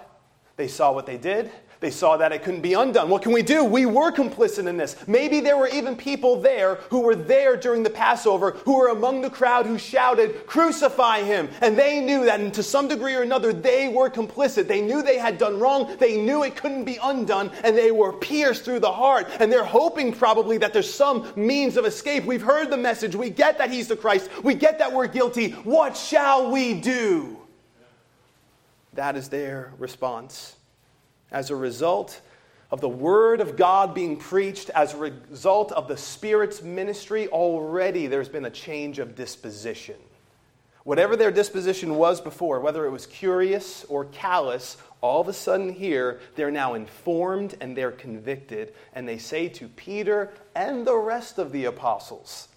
They 0.58 0.68
saw 0.70 0.94
what 0.94 1.06
they 1.06 1.18
did, 1.18 1.52
They 1.82 1.92
saw 1.92 2.18
that 2.18 2.32
it 2.32 2.44
couldn't 2.44 2.62
be 2.62 2.74
undone. 2.74 3.10
What 3.10 3.22
can 3.22 3.34
we 3.34 3.42
do? 3.44 3.64
We 3.64 3.86
were 3.86 4.12
complicit 4.12 4.68
in 4.68 4.78
this. 4.78 4.96
Maybe 5.08 5.42
there 5.42 5.58
were 5.58 5.68
even 5.68 5.96
people 5.96 6.40
there 6.40 6.76
who 6.90 7.02
were 7.02 7.16
there 7.16 7.58
during 7.58 7.84
the 7.84 7.90
Passover 7.90 8.52
who 8.64 8.78
were 8.78 8.88
among 8.88 9.22
the 9.22 9.30
crowd 9.30 9.66
who 9.66 9.78
shouted, 9.78 10.48
Crucify 10.48 11.24
him. 11.24 11.50
And 11.62 11.78
they 11.78 12.00
knew 12.00 12.26
that 12.26 12.40
and 12.40 12.54
to 12.54 12.64
some 12.64 12.88
degree 12.88 13.14
or 13.14 13.22
another 13.22 13.52
they 13.52 13.90
were 13.90 14.10
complicit. 14.10 14.68
They 14.68 14.82
knew 14.82 15.04
they 15.04 15.20
had 15.20 15.38
done 15.38 15.60
wrong. 15.60 15.96
They 16.00 16.20
knew 16.20 16.44
it 16.44 16.56
couldn't 16.56 16.86
be 16.86 16.98
undone. 17.04 17.52
And 17.64 17.78
they 17.78 17.92
were 17.92 18.14
pierced 18.14 18.64
through 18.64 18.80
the 18.80 18.92
heart. 18.92 19.28
And 19.40 19.52
they're 19.52 19.66
hoping 19.66 20.14
probably 20.14 20.58
that 20.60 20.74
there's 20.74 20.92
some 20.92 21.32
means 21.36 21.76
of 21.76 21.86
escape. 21.86 22.24
We've 22.24 22.42
heard 22.42 22.72
the 22.72 22.78
message. 22.78 23.16
We 23.16 23.30
get 23.30 23.58
that 23.58 23.70
he's 23.70 23.90
the 23.90 23.98
Christ. 23.98 24.30
We 24.44 24.56
get 24.56 24.80
that 24.80 24.94
we're 24.94 25.08
guilty. 25.08 25.52
What 25.52 25.98
shall 25.98 26.50
we 26.50 26.80
do? 26.80 27.38
That 28.96 29.16
is 29.16 29.30
their 29.30 29.74
response 29.78 30.56
as 31.32 31.50
a 31.50 31.56
result 31.56 32.22
of 32.72 32.82
the 32.82 32.90
Word 32.90 33.42
of 33.42 33.58
God 33.58 33.94
being 33.94 34.18
preached, 34.18 34.70
as 34.72 34.94
a 34.94 34.98
result 34.98 35.72
of 35.72 35.88
the 35.88 35.98
Spirit's 35.98 36.62
ministry, 36.64 37.28
already 37.28 38.08
there's 38.08 38.30
been 38.30 38.46
a 38.46 38.50
change 38.50 39.00
of 39.00 39.16
disposition. 39.16 39.96
Whatever 40.84 41.16
their 41.16 41.32
disposition 41.32 41.96
was 41.96 42.22
before, 42.22 42.60
whether 42.60 42.86
it 42.86 42.92
was 42.92 43.06
curious 43.08 43.86
or 43.86 44.06
callous, 44.06 44.78
all 45.02 45.22
of 45.22 45.28
a 45.28 45.34
sudden 45.34 45.74
here, 45.74 46.20
they're 46.36 46.52
now 46.52 46.74
informed 46.76 47.56
and 47.60 47.76
they're 47.76 47.92
convicted. 47.92 48.74
And 48.94 49.08
they 49.08 49.18
say 49.18 49.50
to 49.50 49.68
Peter 49.68 50.32
and 50.56 50.86
the 50.86 50.96
rest 50.96 51.38
of 51.38 51.52
the 51.52 51.66
apostles, 51.66 52.50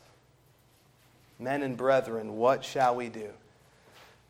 Men 1.39 1.63
and 1.63 1.77
brethren, 1.77 2.37
what 2.37 2.65
shall 2.65 2.97
we 2.97 3.09
do? 3.09 3.31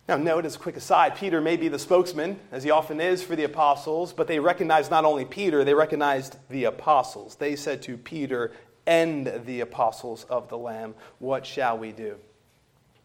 Now, 0.08 0.16
note 0.16 0.46
as 0.46 0.56
a 0.56 0.58
quick 0.58 0.78
aside, 0.78 1.16
Peter 1.16 1.38
may 1.38 1.58
be 1.58 1.68
the 1.68 1.78
spokesman, 1.78 2.40
as 2.50 2.64
he 2.64 2.70
often 2.70 2.98
is 2.98 3.22
for 3.22 3.36
the 3.36 3.44
apostles, 3.44 4.14
but 4.14 4.26
they 4.26 4.38
recognized 4.38 4.90
not 4.90 5.04
only 5.04 5.26
Peter, 5.26 5.64
they 5.64 5.74
recognized 5.74 6.38
the 6.48 6.64
apostles. 6.64 7.34
They 7.34 7.54
said 7.56 7.82
to 7.82 7.98
Peter 7.98 8.52
and 8.86 9.42
the 9.44 9.60
apostles 9.60 10.24
of 10.30 10.48
the 10.48 10.56
Lamb, 10.56 10.94
What 11.18 11.44
shall 11.44 11.76
we 11.76 11.92
do? 11.92 12.16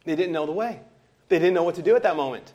They 0.06 0.16
didn't 0.16 0.32
know 0.32 0.46
the 0.46 0.54
way, 0.54 0.80
they 1.28 1.40
didn't 1.40 1.56
know 1.56 1.64
what 1.64 1.76
to 1.76 1.82
do 1.82 1.98
at 1.98 2.04
that 2.04 2.16
moment. 2.16 2.54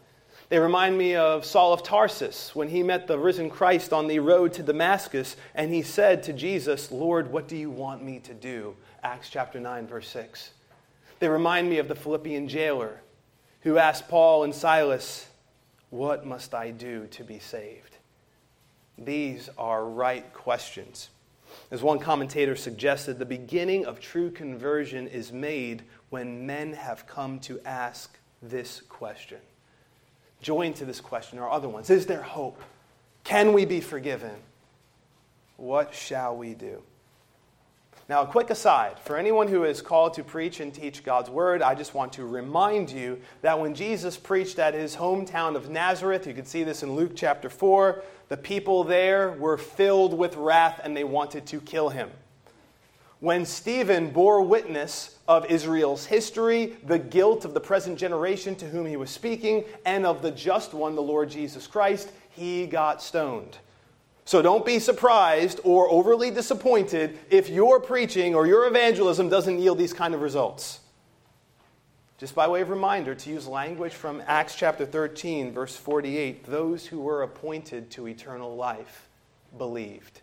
They 0.48 0.58
remind 0.58 0.96
me 0.96 1.14
of 1.14 1.44
Saul 1.44 1.74
of 1.74 1.82
Tarsus 1.82 2.54
when 2.54 2.68
he 2.68 2.82
met 2.82 3.06
the 3.06 3.18
risen 3.18 3.50
Christ 3.50 3.92
on 3.92 4.06
the 4.06 4.18
road 4.18 4.54
to 4.54 4.62
Damascus 4.62 5.36
and 5.54 5.74
he 5.74 5.82
said 5.82 6.22
to 6.22 6.32
Jesus, 6.32 6.90
Lord, 6.90 7.30
what 7.30 7.48
do 7.48 7.56
you 7.56 7.68
want 7.68 8.02
me 8.02 8.18
to 8.20 8.32
do? 8.32 8.74
Acts 9.02 9.28
chapter 9.28 9.60
9, 9.60 9.86
verse 9.86 10.08
6. 10.08 10.52
They 11.18 11.28
remind 11.28 11.68
me 11.68 11.76
of 11.76 11.88
the 11.88 11.94
Philippian 11.94 12.48
jailer 12.48 13.02
who 13.68 13.76
asked 13.76 14.08
Paul 14.08 14.44
and 14.44 14.54
Silas, 14.54 15.26
What 15.90 16.24
must 16.24 16.54
I 16.54 16.70
do 16.70 17.06
to 17.08 17.22
be 17.22 17.38
saved? 17.38 17.96
These 18.96 19.50
are 19.58 19.84
right 19.84 20.32
questions. 20.32 21.10
As 21.70 21.82
one 21.82 21.98
commentator 21.98 22.56
suggested, 22.56 23.18
the 23.18 23.26
beginning 23.26 23.84
of 23.84 24.00
true 24.00 24.30
conversion 24.30 25.06
is 25.06 25.32
made 25.32 25.82
when 26.08 26.46
men 26.46 26.72
have 26.72 27.06
come 27.06 27.40
to 27.40 27.60
ask 27.66 28.18
this 28.42 28.80
question. 28.88 29.38
Joined 30.40 30.76
to 30.76 30.86
this 30.86 31.00
question 31.00 31.38
are 31.38 31.50
other 31.50 31.68
ones 31.68 31.90
Is 31.90 32.06
there 32.06 32.22
hope? 32.22 32.62
Can 33.22 33.52
we 33.52 33.66
be 33.66 33.82
forgiven? 33.82 34.36
What 35.58 35.94
shall 35.94 36.34
we 36.34 36.54
do? 36.54 36.82
Now, 38.08 38.22
a 38.22 38.26
quick 38.26 38.48
aside 38.48 38.98
for 39.00 39.18
anyone 39.18 39.48
who 39.48 39.64
is 39.64 39.82
called 39.82 40.14
to 40.14 40.24
preach 40.24 40.60
and 40.60 40.72
teach 40.72 41.04
God's 41.04 41.28
word, 41.28 41.60
I 41.60 41.74
just 41.74 41.92
want 41.92 42.14
to 42.14 42.24
remind 42.24 42.88
you 42.88 43.20
that 43.42 43.60
when 43.60 43.74
Jesus 43.74 44.16
preached 44.16 44.58
at 44.58 44.72
his 44.72 44.96
hometown 44.96 45.56
of 45.56 45.68
Nazareth, 45.68 46.26
you 46.26 46.32
can 46.32 46.46
see 46.46 46.64
this 46.64 46.82
in 46.82 46.96
Luke 46.96 47.12
chapter 47.14 47.50
4, 47.50 48.02
the 48.30 48.36
people 48.38 48.82
there 48.82 49.32
were 49.32 49.58
filled 49.58 50.16
with 50.16 50.36
wrath 50.36 50.80
and 50.82 50.96
they 50.96 51.04
wanted 51.04 51.44
to 51.48 51.60
kill 51.60 51.90
him. 51.90 52.10
When 53.20 53.44
Stephen 53.44 54.08
bore 54.08 54.40
witness 54.40 55.18
of 55.28 55.44
Israel's 55.50 56.06
history, 56.06 56.78
the 56.86 56.98
guilt 56.98 57.44
of 57.44 57.52
the 57.52 57.60
present 57.60 57.98
generation 57.98 58.54
to 58.54 58.64
whom 58.64 58.86
he 58.86 58.96
was 58.96 59.10
speaking, 59.10 59.64
and 59.84 60.06
of 60.06 60.22
the 60.22 60.30
just 60.30 60.72
one, 60.72 60.94
the 60.94 61.02
Lord 61.02 61.28
Jesus 61.28 61.66
Christ, 61.66 62.10
he 62.30 62.66
got 62.66 63.02
stoned. 63.02 63.58
So 64.28 64.42
don't 64.42 64.66
be 64.66 64.78
surprised 64.78 65.58
or 65.64 65.90
overly 65.90 66.30
disappointed 66.30 67.18
if 67.30 67.48
your 67.48 67.80
preaching 67.80 68.34
or 68.34 68.46
your 68.46 68.66
evangelism 68.66 69.30
doesn't 69.30 69.58
yield 69.58 69.78
these 69.78 69.94
kind 69.94 70.12
of 70.12 70.20
results. 70.20 70.80
Just 72.18 72.34
by 72.34 72.46
way 72.46 72.60
of 72.60 72.68
reminder, 72.68 73.14
to 73.14 73.30
use 73.30 73.46
language 73.46 73.94
from 73.94 74.22
Acts 74.26 74.54
chapter 74.54 74.84
13, 74.84 75.50
verse 75.50 75.74
48, 75.76 76.44
those 76.44 76.84
who 76.84 77.00
were 77.00 77.22
appointed 77.22 77.90
to 77.92 78.06
eternal 78.06 78.54
life 78.54 79.08
believed. 79.56 80.20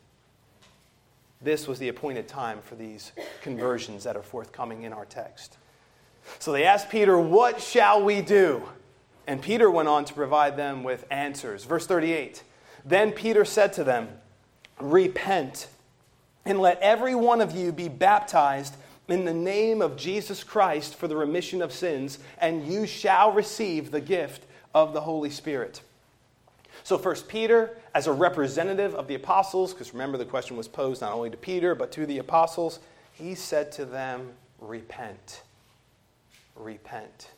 This 1.41 1.67
was 1.67 1.79
the 1.79 1.87
appointed 1.87 2.27
time 2.27 2.59
for 2.61 2.75
these 2.75 3.11
conversions 3.41 4.03
that 4.03 4.15
are 4.15 4.21
forthcoming 4.21 4.83
in 4.83 4.93
our 4.93 5.05
text. 5.05 5.57
So 6.37 6.51
they 6.51 6.65
asked 6.65 6.91
Peter, 6.91 7.17
What 7.17 7.59
shall 7.59 8.03
we 8.03 8.21
do? 8.21 8.69
And 9.25 9.41
Peter 9.41 9.71
went 9.71 9.89
on 9.89 10.05
to 10.05 10.13
provide 10.13 10.57
them 10.57 10.83
with 10.83 11.07
answers. 11.09 11.63
Verse 11.63 11.87
38 11.87 12.43
then 12.85 13.11
Peter 13.11 13.43
said 13.43 13.73
to 13.73 13.83
them, 13.83 14.07
Repent, 14.79 15.67
and 16.45 16.59
let 16.59 16.79
every 16.79 17.15
one 17.15 17.41
of 17.41 17.55
you 17.55 17.71
be 17.71 17.89
baptized 17.89 18.75
in 19.07 19.25
the 19.25 19.33
name 19.33 19.81
of 19.81 19.97
Jesus 19.97 20.43
Christ 20.43 20.95
for 20.95 21.07
the 21.07 21.15
remission 21.15 21.61
of 21.61 21.71
sins, 21.71 22.19
and 22.37 22.67
you 22.67 22.85
shall 22.85 23.31
receive 23.31 23.91
the 23.91 24.01
gift 24.01 24.45
of 24.73 24.93
the 24.93 25.01
Holy 25.01 25.29
Spirit. 25.29 25.81
So, 26.83 26.97
first, 26.97 27.27
Peter, 27.27 27.77
as 27.95 28.05
a 28.05 28.11
representative 28.11 28.93
of 28.93 29.07
the 29.07 29.15
apostles, 29.15 29.73
because 29.73 29.93
remember 29.93 30.17
the 30.17 30.25
question 30.25 30.55
was 30.55 30.67
posed 30.67 31.01
not 31.01 31.13
only 31.13 31.29
to 31.31 31.37
Peter, 31.37 31.73
but 31.73 31.91
to 31.93 32.05
the 32.05 32.19
apostles, 32.19 32.79
he 33.13 33.33
said 33.33 33.71
to 33.73 33.85
them, 33.85 34.33
Repent. 34.59 35.41
Repent. 36.55 37.31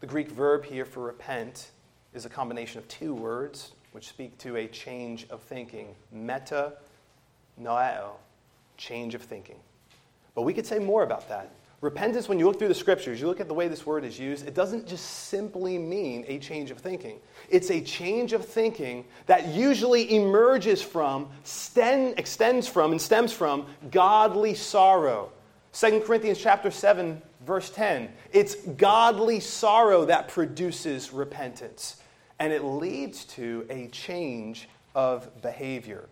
The 0.00 0.06
Greek 0.06 0.30
verb 0.30 0.64
here 0.64 0.84
for 0.84 1.00
repent 1.04 1.70
is 2.12 2.24
a 2.24 2.28
combination 2.28 2.78
of 2.78 2.88
two 2.88 3.14
words 3.14 3.72
which 3.92 4.08
speak 4.08 4.36
to 4.38 4.56
a 4.56 4.66
change 4.66 5.26
of 5.30 5.40
thinking. 5.42 5.94
Meta 6.12 6.74
noeo, 7.60 8.12
change 8.76 9.14
of 9.14 9.22
thinking. 9.22 9.56
But 10.34 10.42
we 10.42 10.54
could 10.54 10.66
say 10.66 10.78
more 10.78 11.02
about 11.02 11.28
that. 11.28 11.50
Repentance, 11.80 12.28
when 12.28 12.38
you 12.38 12.46
look 12.46 12.58
through 12.58 12.68
the 12.68 12.74
scriptures, 12.74 13.20
you 13.20 13.26
look 13.26 13.40
at 13.40 13.48
the 13.48 13.54
way 13.54 13.66
this 13.66 13.86
word 13.86 14.04
is 14.04 14.18
used, 14.18 14.46
it 14.46 14.54
doesn't 14.54 14.86
just 14.86 15.04
simply 15.28 15.78
mean 15.78 16.26
a 16.28 16.38
change 16.38 16.70
of 16.70 16.76
thinking. 16.76 17.18
It's 17.48 17.70
a 17.70 17.80
change 17.80 18.34
of 18.34 18.44
thinking 18.44 19.06
that 19.24 19.48
usually 19.48 20.14
emerges 20.14 20.82
from, 20.82 21.30
stem, 21.42 22.12
extends 22.18 22.68
from, 22.68 22.92
and 22.92 23.00
stems 23.00 23.32
from 23.32 23.64
godly 23.90 24.54
sorrow. 24.54 25.32
2 25.72 26.00
Corinthians 26.00 26.38
chapter 26.38 26.70
7, 26.70 27.22
verse 27.46 27.70
10. 27.70 28.10
It's 28.32 28.56
godly 28.56 29.40
sorrow 29.40 30.04
that 30.04 30.28
produces 30.28 31.12
repentance 31.12 31.99
and 32.40 32.52
it 32.52 32.64
leads 32.64 33.24
to 33.26 33.66
a 33.70 33.86
change 33.88 34.68
of 34.94 35.40
behavior. 35.42 36.08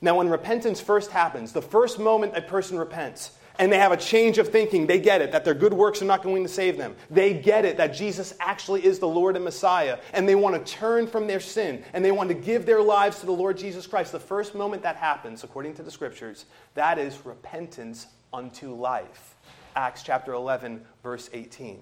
Now, 0.00 0.16
when 0.16 0.28
repentance 0.28 0.80
first 0.80 1.10
happens, 1.10 1.52
the 1.52 1.62
first 1.62 1.98
moment 1.98 2.36
a 2.36 2.42
person 2.42 2.78
repents, 2.78 3.32
and 3.58 3.70
they 3.72 3.78
have 3.78 3.92
a 3.92 3.96
change 3.96 4.38
of 4.38 4.48
thinking. 4.48 4.86
They 4.86 4.98
get 4.98 5.20
it 5.20 5.32
that 5.32 5.44
their 5.44 5.54
good 5.54 5.72
works 5.72 6.02
are 6.02 6.06
not 6.06 6.22
going 6.22 6.42
to 6.42 6.48
save 6.48 6.76
them. 6.76 6.96
They 7.10 7.34
get 7.34 7.64
it 7.64 7.76
that 7.76 7.88
Jesus 7.88 8.34
actually 8.40 8.84
is 8.84 8.98
the 8.98 9.08
Lord 9.08 9.36
and 9.36 9.44
Messiah, 9.44 9.98
and 10.12 10.28
they 10.28 10.34
want 10.34 10.54
to 10.54 10.72
turn 10.72 11.06
from 11.06 11.26
their 11.26 11.40
sin 11.40 11.84
and 11.92 12.04
they 12.04 12.10
want 12.10 12.28
to 12.30 12.34
give 12.34 12.66
their 12.66 12.82
lives 12.82 13.20
to 13.20 13.26
the 13.26 13.32
Lord 13.32 13.56
Jesus 13.56 13.86
Christ. 13.86 14.10
The 14.10 14.18
first 14.18 14.54
moment 14.54 14.82
that 14.82 14.96
happens, 14.96 15.44
according 15.44 15.74
to 15.74 15.82
the 15.82 15.90
scriptures, 15.90 16.46
that 16.74 16.98
is 16.98 17.24
repentance 17.24 18.08
unto 18.32 18.74
life. 18.74 19.36
Acts 19.76 20.02
chapter 20.02 20.32
11, 20.32 20.84
verse 21.02 21.30
18. 21.32 21.80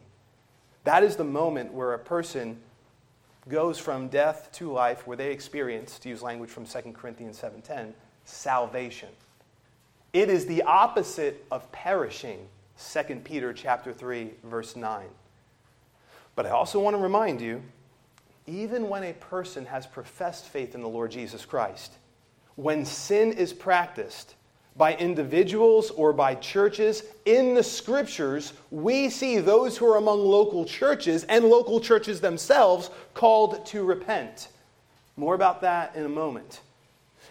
That 0.85 1.02
is 1.02 1.16
the 1.16 1.25
moment 1.25 1.73
where 1.73 1.95
a 1.95 1.99
person 1.99 2.59
goes 3.49 3.78
from 3.78 4.08
death 4.08 4.50
to 4.52 4.70
life 4.70 5.06
where 5.06 5.16
they 5.16 5.32
experience, 5.32 5.99
to 5.99 6.08
use 6.08 6.22
language 6.22 6.50
from 6.50 6.66
2 6.66 6.94
Corinthians 6.94 7.38
7:10, 7.38 7.94
salvation. 8.25 9.08
It 10.12 10.28
is 10.28 10.46
the 10.46 10.62
opposite 10.62 11.44
of 11.50 11.70
perishing, 11.72 12.49
2 12.78 13.25
Peter 13.25 13.52
chapter 13.52 13.92
3 13.92 14.34
verse 14.44 14.76
9. 14.76 15.08
But 16.34 16.46
I 16.46 16.50
also 16.50 16.80
want 16.80 16.94
to 16.94 17.02
remind 17.02 17.40
you, 17.40 17.62
even 18.46 18.88
when 18.88 19.04
a 19.04 19.12
person 19.12 19.66
has 19.66 19.87
professed 19.87 20.46
faith 20.46 20.75
in 20.75 20.82
the 20.82 20.88
Lord 20.88 21.11
Jesus 21.11 21.44
Christ, 21.44 21.92
when 22.56 22.84
sin 22.84 23.32
is 23.32 23.52
practiced, 23.52 24.34
by 24.76 24.94
individuals 24.96 25.90
or 25.90 26.12
by 26.12 26.34
churches. 26.34 27.02
In 27.24 27.54
the 27.54 27.62
scriptures, 27.62 28.52
we 28.70 29.10
see 29.10 29.38
those 29.38 29.76
who 29.76 29.86
are 29.86 29.98
among 29.98 30.20
local 30.24 30.64
churches 30.64 31.24
and 31.24 31.44
local 31.44 31.80
churches 31.80 32.20
themselves 32.20 32.90
called 33.14 33.66
to 33.66 33.84
repent. 33.84 34.48
More 35.16 35.34
about 35.34 35.60
that 35.60 35.94
in 35.94 36.04
a 36.04 36.08
moment. 36.08 36.60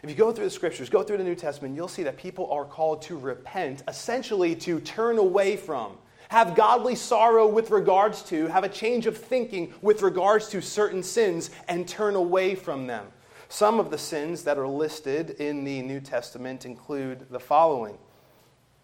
If 0.04 0.10
you 0.10 0.16
go 0.16 0.32
through 0.32 0.46
the 0.46 0.52
scriptures, 0.52 0.90
go 0.90 1.04
through 1.04 1.18
the 1.18 1.24
New 1.24 1.36
Testament, 1.36 1.76
you'll 1.76 1.88
see 1.88 2.04
that 2.04 2.18
people 2.18 2.52
are 2.52 2.66
called 2.66 3.04
to 3.04 3.18
repent, 3.18 3.84
essentially 3.88 4.56
to 4.56 4.80
turn 4.80 5.20
away 5.20 5.56
from, 5.56 5.98
have 6.30 6.56
godly 6.56 6.96
sorrow 6.96 7.48
with 7.48 7.70
regards 7.70 8.24
to, 8.24 8.48
have 8.48 8.64
a 8.64 8.70
change 8.70 9.06
of 9.06 9.16
thinking 9.16 9.74
with 9.82 10.02
regards 10.02 10.50
to 10.50 10.62
certain 10.62 11.04
sins, 11.04 11.52
and 11.68 11.88
turn 11.88 12.16
away 12.16 12.56
from 12.56 12.88
them. 12.88 13.06
Some 13.52 13.82
of 13.82 13.92
the 13.92 13.98
sins 13.98 14.46
that 14.46 14.58
are 14.58 14.68
listed 14.68 15.32
in 15.32 15.66
the 15.66 15.82
New 15.82 16.00
Testament 16.00 16.66
include 16.66 17.30
the 17.30 17.40
following 17.40 17.98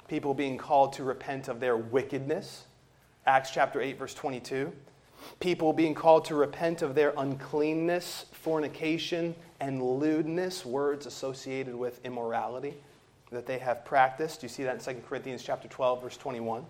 people 0.09 0.33
being 0.33 0.57
called 0.57 0.91
to 0.93 1.05
repent 1.05 1.47
of 1.47 1.61
their 1.61 1.77
wickedness, 1.77 2.65
Acts 3.25 3.51
chapter 3.51 3.79
8, 3.79 3.97
verse 3.97 4.13
22. 4.13 4.73
People 5.39 5.71
being 5.71 5.95
called 5.95 6.25
to 6.25 6.35
repent 6.35 6.81
of 6.81 6.95
their 6.95 7.13
uncleanness, 7.17 8.25
fornication, 8.33 9.35
and 9.61 9.81
lewdness, 9.81 10.65
words 10.65 11.05
associated 11.05 11.73
with 11.73 12.03
immorality 12.03 12.73
that 13.31 13.45
they 13.45 13.59
have 13.59 13.85
practiced. 13.85 14.43
You 14.43 14.49
see 14.49 14.63
that 14.63 14.85
in 14.85 14.95
2 14.95 15.01
Corinthians 15.07 15.43
chapter 15.43 15.69
12, 15.69 16.03
verse 16.03 16.17
21. 16.17 16.65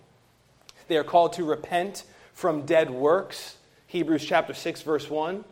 They 0.86 0.98
are 0.98 1.04
called 1.04 1.32
to 1.32 1.42
repent 1.42 2.04
from 2.32 2.64
dead 2.64 2.90
works, 2.90 3.56
Hebrews 3.88 4.24
chapter 4.24 4.54
6, 4.54 4.82
verse 4.82 5.10
1. 5.10 5.44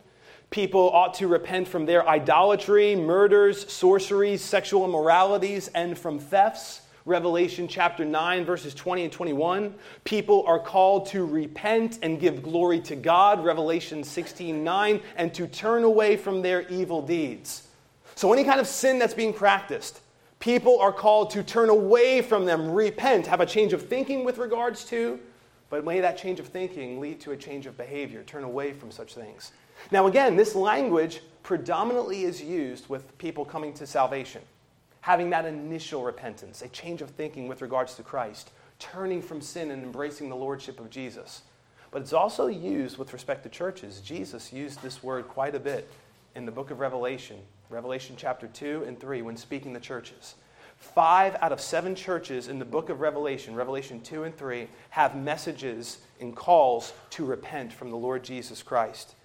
People 0.49 0.89
ought 0.91 1.13
to 1.15 1.27
repent 1.27 1.67
from 1.67 1.85
their 1.85 2.07
idolatry, 2.07 2.95
murders, 2.95 3.71
sorceries, 3.71 4.41
sexual 4.41 4.85
immoralities, 4.85 5.67
and 5.69 5.97
from 5.97 6.19
thefts. 6.19 6.81
Revelation 7.05 7.69
chapter 7.69 8.03
9, 8.03 8.43
verses 8.43 8.73
20 8.73 9.03
and 9.03 9.11
21. 9.11 9.73
People 10.03 10.43
are 10.45 10.59
called 10.59 11.05
to 11.07 11.25
repent 11.25 11.99
and 12.01 12.19
give 12.19 12.43
glory 12.43 12.81
to 12.81 12.95
God. 12.97 13.43
Revelation 13.43 14.03
16, 14.03 14.61
9, 14.61 15.01
and 15.15 15.33
to 15.33 15.47
turn 15.47 15.83
away 15.83 16.17
from 16.17 16.41
their 16.41 16.67
evil 16.67 17.01
deeds. 17.01 17.67
So, 18.15 18.33
any 18.33 18.43
kind 18.43 18.59
of 18.59 18.67
sin 18.67 18.99
that's 18.99 19.13
being 19.13 19.33
practiced, 19.33 20.01
people 20.39 20.79
are 20.79 20.91
called 20.91 21.29
to 21.31 21.43
turn 21.43 21.69
away 21.69 22.21
from 22.21 22.45
them, 22.45 22.71
repent, 22.71 23.27
have 23.27 23.41
a 23.41 23.45
change 23.45 23.73
of 23.73 23.87
thinking 23.87 24.25
with 24.25 24.37
regards 24.37 24.83
to, 24.85 25.19
but 25.69 25.85
may 25.85 26.01
that 26.01 26.17
change 26.17 26.39
of 26.39 26.47
thinking 26.47 26.99
lead 26.99 27.21
to 27.21 27.31
a 27.31 27.37
change 27.37 27.67
of 27.67 27.77
behavior, 27.77 28.23
turn 28.23 28.43
away 28.43 28.73
from 28.73 28.91
such 28.91 29.13
things. 29.13 29.51
Now, 29.91 30.07
again, 30.07 30.35
this 30.35 30.55
language 30.55 31.21
predominantly 31.43 32.23
is 32.23 32.41
used 32.41 32.89
with 32.89 33.17
people 33.17 33.45
coming 33.45 33.73
to 33.75 33.87
salvation 33.87 34.41
having 35.07 35.29
that 35.29 35.45
initial 35.45 36.03
repentance, 36.03 36.61
a 36.61 36.67
change 36.67 37.01
of 37.01 37.09
thinking 37.11 37.47
with 37.47 37.61
regards 37.61 37.95
to 37.95 38.03
Christ, 38.03 38.51
turning 38.77 39.21
from 39.21 39.39
sin 39.39 39.71
and 39.71 39.81
embracing 39.81 40.27
the 40.27 40.35
lordship 40.35 40.81
of 40.81 40.89
Jesus. 40.89 41.43
But 41.91 42.01
it's 42.01 42.11
also 42.11 42.47
used 42.47 42.97
with 42.97 43.13
respect 43.13 43.43
to 43.43 43.49
churches. 43.49 44.01
Jesus 44.01 44.51
used 44.51 44.81
this 44.81 45.01
word 45.01 45.29
quite 45.29 45.55
a 45.55 45.61
bit 45.61 45.89
in 46.35 46.45
the 46.45 46.51
book 46.51 46.71
of 46.71 46.81
Revelation, 46.81 47.37
Revelation 47.69 48.15
chapter 48.17 48.47
2 48.47 48.83
and 48.85 48.99
3, 48.99 49.21
when 49.21 49.37
speaking 49.37 49.73
to 49.75 49.79
churches. 49.79 50.35
Five 50.75 51.37
out 51.39 51.53
of 51.53 51.61
seven 51.61 51.95
churches 51.95 52.49
in 52.49 52.59
the 52.59 52.65
book 52.65 52.89
of 52.89 52.99
Revelation, 52.99 53.55
Revelation 53.55 54.01
2 54.01 54.25
and 54.25 54.35
3, 54.35 54.67
have 54.89 55.15
messages 55.15 55.99
and 56.19 56.35
calls 56.35 56.91
to 57.11 57.23
repent 57.23 57.71
from 57.71 57.91
the 57.91 57.95
Lord 57.95 58.25
Jesus 58.25 58.61
Christ. 58.61 59.15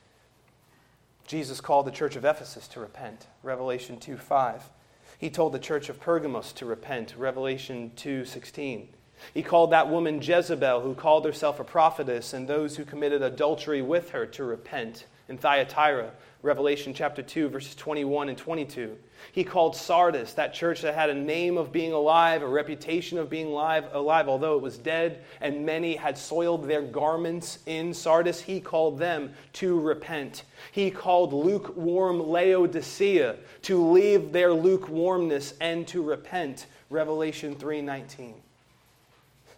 Jesus 1.33 1.63
called 1.63 1.87
the 1.87 1.91
church 1.91 2.15
of 2.15 2.27
Ephesus 2.27 2.69
to 2.69 2.81
repent, 2.81 3.27
Revelation 3.43 3.99
2 3.99 4.19
5. 4.19 4.69
He 5.17 5.31
told 5.31 5.55
the 5.55 5.59
church 5.59 5.89
of 5.89 5.99
Pergamos 5.99 6.53
to 6.53 6.67
repent, 6.67 7.15
Revelation 7.17 7.91
2:16. 7.97 8.89
He 9.33 9.43
called 9.43 9.71
that 9.73 9.89
woman 9.89 10.21
Jezebel, 10.21 10.83
who 10.83 10.95
called 10.95 11.25
herself 11.25 11.59
a 11.59 11.65
prophetess, 11.65 12.35
and 12.35 12.47
those 12.47 12.77
who 12.77 12.85
committed 12.85 13.23
adultery 13.23 13.81
with 13.81 14.11
her 14.11 14.27
to 14.27 14.45
repent, 14.45 15.07
in 15.27 15.39
Thyatira, 15.39 16.13
Revelation 16.43 16.93
chapter 16.93 17.23
2, 17.23 17.51
verses 17.51 17.77
21 17.77 18.29
and 18.29 18.37
22. 18.37 18.99
He 19.31 19.45
called 19.45 19.77
Sardis, 19.77 20.33
that 20.35 20.53
church 20.53 20.81
that 20.81 20.97
had 20.97 21.09
a 21.09 21.15
name 21.15 21.57
of 21.57 21.71
being 21.71 21.93
alive, 21.93 22.43
a 22.43 22.49
reputation 22.49 23.17
of 23.17 23.31
being 23.31 23.47
alive, 23.47 23.85
alive, 23.93 24.29
although 24.29 24.57
it 24.57 24.63
was 24.63 24.77
dead, 24.77 25.23
and 25.41 25.65
many 25.65 25.95
had 25.95 26.19
soiled 26.19 26.67
their 26.67 26.83
garments 26.83 27.61
in 27.67 27.95
Sardis. 27.95 28.41
He 28.41 28.59
called 28.61 28.99
them 28.99 29.33
to 29.55 29.79
repent. 29.79 30.43
He 30.73 30.91
called 30.91 31.33
lukewarm 31.33 32.21
Laodicea 32.21 33.37
to 33.63 33.91
leave 33.93 34.33
their 34.33 34.53
lukewarmness 34.53 35.55
and 35.61 35.87
to 35.89 36.03
repent. 36.03 36.67
Revelation 36.91 37.55
3:19. 37.55 38.35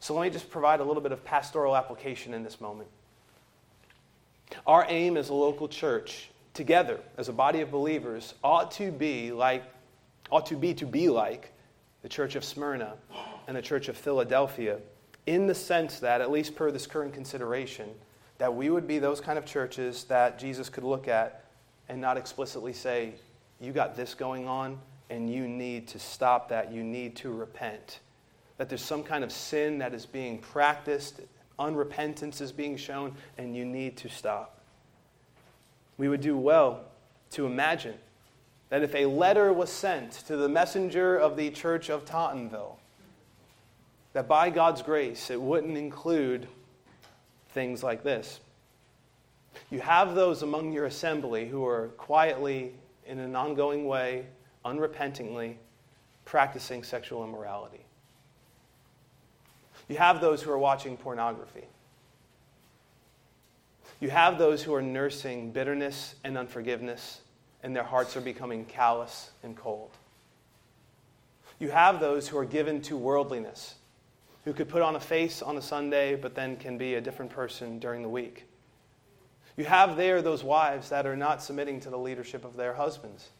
So 0.00 0.12
let 0.12 0.24
me 0.24 0.30
just 0.30 0.50
provide 0.50 0.80
a 0.80 0.84
little 0.84 1.02
bit 1.02 1.12
of 1.12 1.24
pastoral 1.24 1.74
application 1.74 2.34
in 2.34 2.42
this 2.44 2.60
moment. 2.60 2.90
Our 4.66 4.84
aim 4.90 5.16
as 5.16 5.30
a 5.30 5.34
local 5.34 5.66
church 5.66 6.28
together 6.54 7.00
as 7.18 7.28
a 7.28 7.32
body 7.32 7.60
of 7.60 7.70
believers 7.70 8.34
ought 8.42 8.70
to 8.70 8.90
be 8.90 9.32
like 9.32 9.64
ought 10.30 10.46
to 10.46 10.56
be 10.56 10.72
to 10.72 10.86
be 10.86 11.08
like 11.08 11.52
the 12.02 12.08
church 12.08 12.34
of 12.34 12.44
Smyrna 12.44 12.94
and 13.46 13.56
the 13.56 13.62
church 13.62 13.88
of 13.88 13.96
Philadelphia 13.96 14.78
in 15.26 15.46
the 15.46 15.54
sense 15.54 16.00
that 16.00 16.20
at 16.20 16.30
least 16.30 16.54
per 16.54 16.70
this 16.70 16.86
current 16.86 17.12
consideration 17.12 17.90
that 18.38 18.54
we 18.54 18.70
would 18.70 18.86
be 18.86 18.98
those 18.98 19.20
kind 19.20 19.38
of 19.38 19.44
churches 19.44 20.04
that 20.04 20.38
Jesus 20.38 20.68
could 20.68 20.84
look 20.84 21.08
at 21.08 21.44
and 21.88 22.00
not 22.00 22.16
explicitly 22.16 22.72
say 22.72 23.12
you 23.60 23.72
got 23.72 23.96
this 23.96 24.14
going 24.14 24.46
on 24.48 24.78
and 25.10 25.32
you 25.32 25.46
need 25.46 25.86
to 25.88 25.98
stop 25.98 26.48
that. 26.48 26.72
You 26.72 26.82
need 26.82 27.14
to 27.16 27.30
repent. 27.30 28.00
That 28.58 28.68
there's 28.68 28.82
some 28.82 29.02
kind 29.02 29.22
of 29.22 29.30
sin 29.30 29.78
that 29.78 29.94
is 29.94 30.06
being 30.06 30.38
practiced 30.38 31.20
unrepentance 31.58 32.40
is 32.40 32.50
being 32.50 32.76
shown 32.76 33.14
and 33.38 33.54
you 33.54 33.64
need 33.64 33.96
to 33.98 34.08
stop 34.08 34.53
we 35.98 36.08
would 36.08 36.20
do 36.20 36.36
well 36.36 36.80
to 37.30 37.46
imagine 37.46 37.94
that 38.70 38.82
if 38.82 38.94
a 38.94 39.06
letter 39.06 39.52
was 39.52 39.70
sent 39.70 40.12
to 40.12 40.36
the 40.36 40.48
messenger 40.48 41.16
of 41.16 41.36
the 41.36 41.50
church 41.50 41.90
of 41.90 42.04
Tottenville, 42.04 42.76
that 44.12 44.26
by 44.26 44.50
God's 44.50 44.82
grace 44.82 45.30
it 45.30 45.40
wouldn't 45.40 45.76
include 45.76 46.48
things 47.50 47.82
like 47.82 48.02
this. 48.02 48.40
You 49.70 49.80
have 49.80 50.14
those 50.14 50.42
among 50.42 50.72
your 50.72 50.86
assembly 50.86 51.48
who 51.48 51.64
are 51.66 51.88
quietly, 51.96 52.72
in 53.06 53.18
an 53.18 53.36
ongoing 53.36 53.86
way, 53.86 54.26
unrepentingly, 54.64 55.58
practicing 56.24 56.82
sexual 56.82 57.22
immorality. 57.22 57.84
You 59.88 59.96
have 59.96 60.20
those 60.20 60.42
who 60.42 60.50
are 60.50 60.58
watching 60.58 60.96
pornography. 60.96 61.64
You 64.04 64.10
have 64.10 64.36
those 64.36 64.62
who 64.62 64.74
are 64.74 64.82
nursing 64.82 65.50
bitterness 65.50 66.14
and 66.24 66.36
unforgiveness, 66.36 67.22
and 67.62 67.74
their 67.74 67.84
hearts 67.84 68.18
are 68.18 68.20
becoming 68.20 68.66
callous 68.66 69.30
and 69.42 69.56
cold. 69.56 69.92
You 71.58 71.70
have 71.70 72.00
those 72.00 72.28
who 72.28 72.36
are 72.36 72.44
given 72.44 72.82
to 72.82 72.98
worldliness, 72.98 73.76
who 74.44 74.52
could 74.52 74.68
put 74.68 74.82
on 74.82 74.94
a 74.94 75.00
face 75.00 75.40
on 75.40 75.56
a 75.56 75.62
Sunday, 75.62 76.16
but 76.16 76.34
then 76.34 76.58
can 76.58 76.76
be 76.76 76.96
a 76.96 77.00
different 77.00 77.30
person 77.30 77.78
during 77.78 78.02
the 78.02 78.08
week. 78.10 78.44
You 79.56 79.64
have 79.64 79.96
there 79.96 80.20
those 80.20 80.44
wives 80.44 80.90
that 80.90 81.06
are 81.06 81.16
not 81.16 81.42
submitting 81.42 81.80
to 81.80 81.88
the 81.88 81.96
leadership 81.96 82.44
of 82.44 82.56
their 82.56 82.74
husbands. 82.74 83.30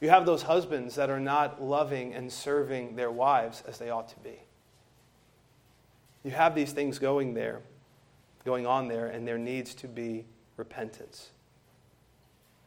You 0.00 0.08
have 0.08 0.24
those 0.24 0.40
husbands 0.40 0.94
that 0.94 1.10
are 1.10 1.20
not 1.20 1.62
loving 1.62 2.14
and 2.14 2.32
serving 2.32 2.96
their 2.96 3.10
wives 3.10 3.62
as 3.68 3.76
they 3.76 3.90
ought 3.90 4.08
to 4.08 4.20
be. 4.20 4.40
You 6.24 6.30
have 6.30 6.54
these 6.54 6.72
things 6.72 6.98
going 6.98 7.34
there 7.34 7.60
going 8.46 8.66
on 8.66 8.88
there, 8.88 9.08
and 9.08 9.28
there 9.28 9.36
needs 9.36 9.74
to 9.74 9.88
be 9.88 10.24
repentance. 10.56 11.30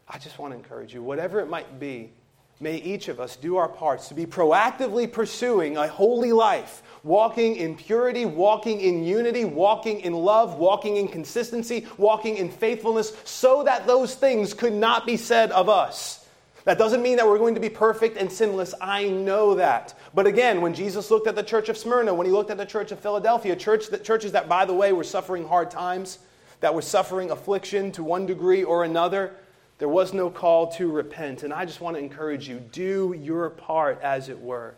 I 0.08 0.20
just 0.20 0.38
want 0.38 0.52
to 0.52 0.58
encourage 0.58 0.94
you, 0.94 1.02
whatever 1.02 1.40
it 1.40 1.48
might 1.48 1.80
be, 1.80 2.12
may 2.60 2.76
each 2.76 3.08
of 3.08 3.22
us 3.22 3.38
do 3.38 3.56
our 3.56 3.70
parts 3.70 4.10
to 4.10 4.14
be 4.14 4.26
proactively 4.26 5.10
pursuing 5.10 5.78
a 5.78 5.88
holy 5.88 6.34
life, 6.34 6.84
walking 7.04 7.56
in 7.56 7.78
purity, 7.78 8.26
walking 8.26 8.82
in 8.82 9.04
unity, 9.06 9.46
walking 9.46 10.02
in 10.02 10.14
love, 10.14 10.56
walking 10.56 10.98
in 10.98 11.08
consistency, 11.08 11.88
walking 11.98 12.36
in 12.36 12.52
faithfulness, 12.52 13.14
so 13.24 13.64
that 13.64 13.88
those 13.88 14.14
things 14.14 14.54
could 14.54 14.74
not 14.74 15.06
be 15.06 15.16
said 15.16 15.52
of 15.52 15.70
us. 15.70 16.19
That 16.66 16.78
doesn't 16.78 17.02
mean 17.02 17.18
that 17.18 17.28
we're 17.28 17.38
going 17.38 17.56
to 17.56 17.62
be 17.62 17.70
perfect 17.70 18.18
and 18.18 18.32
sinless. 18.32 18.74
I 18.82 19.08
know 19.08 19.56
that. 19.56 19.98
But 20.14 20.28
again, 20.28 20.62
when 20.62 20.74
Jesus 20.74 21.10
looked 21.10 21.28
at 21.28 21.36
the 21.36 21.44
church 21.44 21.70
of 21.70 21.78
Smyrna, 21.78 22.14
when 22.14 22.28
he 22.28 22.34
looked 22.34 22.52
at 22.52 22.58
the 22.58 22.66
church 22.66 22.92
of 22.92 23.00
Philadelphia, 23.00 23.56
church 23.56 23.88
that, 23.88 24.04
churches 24.04 24.34
that, 24.34 24.50
by 24.50 24.66
the 24.66 24.74
way, 24.74 24.92
were 24.92 25.04
suffering 25.04 25.48
hard 25.48 25.72
times, 25.72 26.20
that 26.60 26.74
were 26.74 26.82
suffering 26.82 27.32
affliction 27.32 27.92
to 27.94 28.04
one 28.04 28.26
degree 28.26 28.64
or 28.64 28.84
another, 28.84 29.34
there 29.78 29.88
was 29.88 30.14
no 30.14 30.30
call 30.30 30.68
to 30.74 30.92
repent. 30.92 31.44
And 31.44 31.54
I 31.54 31.66
just 31.66 31.80
want 31.80 31.96
to 31.96 32.04
encourage 32.04 32.50
you 32.50 32.60
do 32.60 33.16
your 33.18 33.50
part, 33.50 34.02
as 34.02 34.28
it 34.28 34.40
were, 34.40 34.76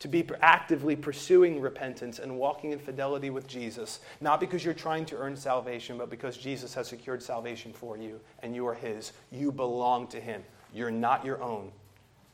to 0.00 0.08
be 0.08 0.26
actively 0.40 0.96
pursuing 0.96 1.60
repentance 1.60 2.18
and 2.18 2.36
walking 2.36 2.72
in 2.72 2.78
fidelity 2.78 3.30
with 3.30 3.46
Jesus, 3.46 4.00
not 4.20 4.40
because 4.40 4.64
you're 4.64 4.74
trying 4.74 5.04
to 5.04 5.16
earn 5.16 5.36
salvation, 5.36 5.98
but 5.98 6.10
because 6.10 6.36
Jesus 6.36 6.74
has 6.74 6.88
secured 6.88 7.22
salvation 7.22 7.72
for 7.72 7.96
you 7.96 8.18
and 8.42 8.54
you 8.54 8.66
are 8.66 8.74
his. 8.74 9.12
You 9.30 9.52
belong 9.52 10.08
to 10.08 10.20
him. 10.20 10.42
You're 10.74 10.90
not 10.90 11.24
your 11.24 11.42
own. 11.42 11.72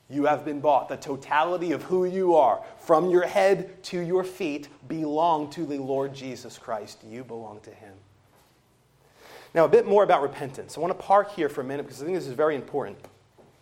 You 0.08 0.26
have 0.26 0.44
been 0.44 0.60
bought. 0.60 0.88
The 0.88 0.96
totality 0.96 1.72
of 1.72 1.82
who 1.82 2.04
you 2.04 2.36
are, 2.36 2.62
from 2.78 3.10
your 3.10 3.26
head 3.26 3.82
to 3.84 4.00
your 4.00 4.22
feet, 4.22 4.68
belong 4.86 5.50
to 5.50 5.66
the 5.66 5.78
Lord 5.78 6.14
Jesus 6.14 6.58
Christ. 6.58 6.98
You 7.04 7.24
belong 7.24 7.60
to 7.60 7.70
Him. 7.70 7.94
Now, 9.54 9.64
a 9.64 9.68
bit 9.68 9.86
more 9.86 10.04
about 10.04 10.22
repentance. 10.22 10.76
I 10.76 10.80
want 10.80 10.96
to 10.96 11.02
park 11.02 11.32
here 11.32 11.48
for 11.48 11.62
a 11.62 11.64
minute 11.64 11.84
because 11.84 12.02
I 12.02 12.04
think 12.04 12.16
this 12.16 12.26
is 12.26 12.34
very 12.34 12.54
important. 12.54 12.98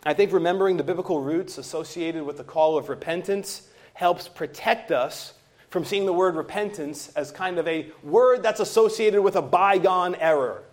I 0.05 0.13
think 0.13 0.33
remembering 0.33 0.77
the 0.77 0.85
biblical 0.85 1.21
roots 1.21 1.57
associated 1.57 2.25
with 2.25 2.37
the 2.37 2.45
call 2.45 2.77
of 2.77 2.89
repentance 2.89 3.69
helps 3.95 4.29
protect 4.29 4.91
us 4.91 5.35
from 5.71 5.85
seeing 5.85 6.05
the 6.05 6.13
word 6.13 6.37
repentance 6.37 7.11
as 7.17 7.31
kind 7.31 7.59
of 7.59 7.67
a 7.67 7.91
word 8.03 8.43
that's 8.43 8.61
associated 8.61 9.23
with 9.23 9.37
a 9.37 9.43
bygone 9.43 10.15
error. 10.17 10.65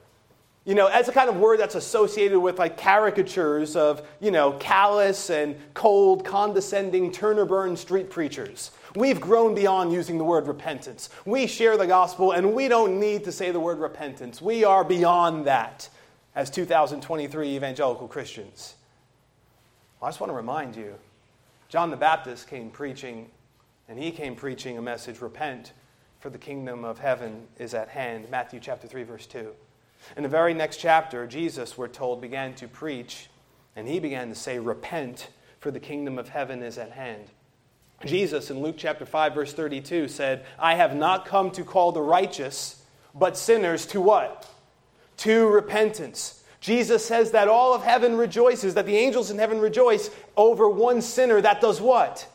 You 0.64 0.76
know, 0.76 0.88
as 0.88 1.10
a 1.10 1.12
kind 1.12 1.28
of 1.28 1.38
word 1.38 1.60
that's 1.60 1.74
associated 1.74 2.40
with 2.40 2.60
like 2.60 2.78
caricatures 2.78 3.76
of, 3.76 4.08
you 4.20 4.30
know, 4.30 4.54
callous 4.54 5.32
and 5.32 5.56
cold, 5.74 6.24
condescending 6.24 7.12
turn 7.12 7.40
or 7.40 7.46
burn 7.46 7.76
street 7.76 8.12
preachers. 8.12 8.70
We've 8.96 9.20
grown 9.20 9.56
beyond 9.56 9.92
using 9.92 10.20
the 10.20 10.24
word 10.24 10.46
repentance. 10.46 11.10
We 11.26 11.48
share 11.48 11.78
the 11.78 11.88
gospel 11.88 12.34
and 12.34 12.54
we 12.54 12.68
don't 12.68 13.00
need 13.00 13.24
to 13.24 13.32
say 13.32 13.50
the 13.50 13.60
word 13.60 13.80
repentance. 13.80 14.40
We 14.40 14.64
are 14.64 14.84
beyond 14.84 15.48
that 15.48 15.90
as 16.36 16.52
2023 16.52 17.56
evangelical 17.56 18.08
Christians. 18.08 18.76
Well, 20.00 20.08
I 20.08 20.12
just 20.12 20.20
want 20.20 20.32
to 20.32 20.36
remind 20.36 20.76
you 20.76 20.94
John 21.70 21.90
the 21.90 21.98
Baptist 21.98 22.50
came 22.50 22.70
preaching, 22.70 23.30
and 23.88 23.98
he 23.98 24.12
came 24.12 24.36
preaching 24.36 24.78
a 24.78 24.82
message 24.82 25.22
repent, 25.22 25.72
for 26.20 26.30
the 26.30 26.38
kingdom 26.38 26.84
of 26.84 27.00
heaven 27.00 27.48
is 27.58 27.74
at 27.74 27.88
hand. 27.88 28.30
Matthew 28.30 28.60
chapter 28.60 28.88
3, 28.88 29.04
verse 29.04 29.26
2. 29.26 29.52
In 30.18 30.24
the 30.24 30.30
very 30.30 30.54
next 30.54 30.78
chapter, 30.78 31.28
Jesus, 31.28 31.78
we're 31.78 31.88
told, 31.88 32.22
began 32.22 32.54
to 32.56 32.68
preach, 32.68 33.30
and 33.76 33.88
he 33.88 34.00
began 34.00 34.30
to 34.30 34.36
say, 34.36 34.60
Repent, 34.60 35.30
for 35.60 35.72
the 35.72 35.80
kingdom 35.80 36.18
of 36.18 36.30
heaven 36.30 36.64
is 36.64 36.78
at 36.78 36.92
hand. 36.92 37.26
Jesus, 38.06 38.50
in 38.50 38.62
Luke 38.62 38.76
chapter 38.78 39.06
5, 39.06 39.34
verse 39.34 39.54
32, 39.54 40.08
said, 40.08 40.46
I 40.58 40.76
have 40.76 40.96
not 40.96 41.26
come 41.26 41.52
to 41.52 41.64
call 41.64 41.92
the 41.92 42.02
righteous, 42.02 42.84
but 43.14 43.38
sinners 43.38 43.86
to 43.88 44.02
what? 44.02 44.50
To 45.18 45.48
repentance. 45.48 46.44
Jesus 46.60 47.06
says 47.06 47.32
that 47.32 47.48
all 47.48 47.74
of 47.74 47.84
heaven 47.84 48.16
rejoices, 48.16 48.76
that 48.76 48.86
the 48.86 48.98
angels 48.98 49.32
in 49.32 49.38
heaven 49.38 49.60
rejoice 49.60 50.10
over 50.38 50.70
one 50.70 51.02
sinner 51.02 51.42
that 51.42 51.62
does 51.62 51.82
what? 51.82 52.28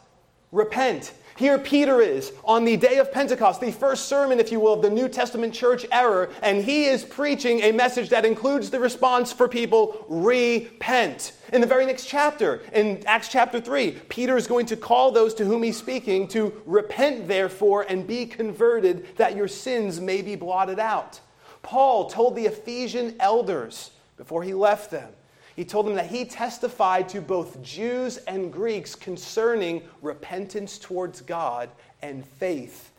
Repent. 0.52 1.12
Here 1.36 1.58
Peter 1.58 2.00
is 2.00 2.32
on 2.44 2.64
the 2.64 2.78
day 2.78 2.96
of 2.96 3.12
Pentecost, 3.12 3.60
the 3.60 3.70
first 3.70 4.06
sermon, 4.06 4.40
if 4.40 4.50
you 4.50 4.58
will, 4.58 4.72
of 4.72 4.80
the 4.80 4.88
New 4.88 5.06
Testament 5.06 5.52
church 5.52 5.84
era, 5.92 6.30
and 6.42 6.64
he 6.64 6.86
is 6.86 7.04
preaching 7.04 7.60
a 7.60 7.72
message 7.72 8.08
that 8.08 8.24
includes 8.24 8.70
the 8.70 8.80
response 8.80 9.34
for 9.34 9.46
people 9.46 10.06
repent. 10.08 11.32
In 11.52 11.60
the 11.60 11.66
very 11.66 11.84
next 11.84 12.06
chapter, 12.06 12.62
in 12.72 13.02
Acts 13.06 13.28
chapter 13.28 13.60
3, 13.60 13.92
Peter 14.08 14.38
is 14.38 14.46
going 14.46 14.64
to 14.66 14.76
call 14.76 15.12
those 15.12 15.34
to 15.34 15.44
whom 15.44 15.62
he's 15.62 15.76
speaking 15.76 16.26
to 16.28 16.54
repent, 16.64 17.28
therefore, 17.28 17.82
and 17.82 18.06
be 18.06 18.24
converted, 18.24 19.06
that 19.18 19.36
your 19.36 19.48
sins 19.48 20.00
may 20.00 20.22
be 20.22 20.36
blotted 20.36 20.78
out. 20.78 21.20
Paul 21.60 22.08
told 22.08 22.34
the 22.34 22.46
Ephesian 22.46 23.14
elders 23.20 23.90
before 24.16 24.42
he 24.42 24.54
left 24.54 24.90
them 24.90 25.12
he 25.56 25.64
told 25.64 25.86
them 25.86 25.94
that 25.94 26.06
he 26.06 26.26
testified 26.26 27.08
to 27.08 27.22
both 27.22 27.62
Jews 27.62 28.18
and 28.18 28.52
Greeks 28.52 28.94
concerning 28.94 29.82
repentance 30.02 30.78
towards 30.78 31.22
God 31.22 31.70
and 32.02 32.24
faith 32.24 32.92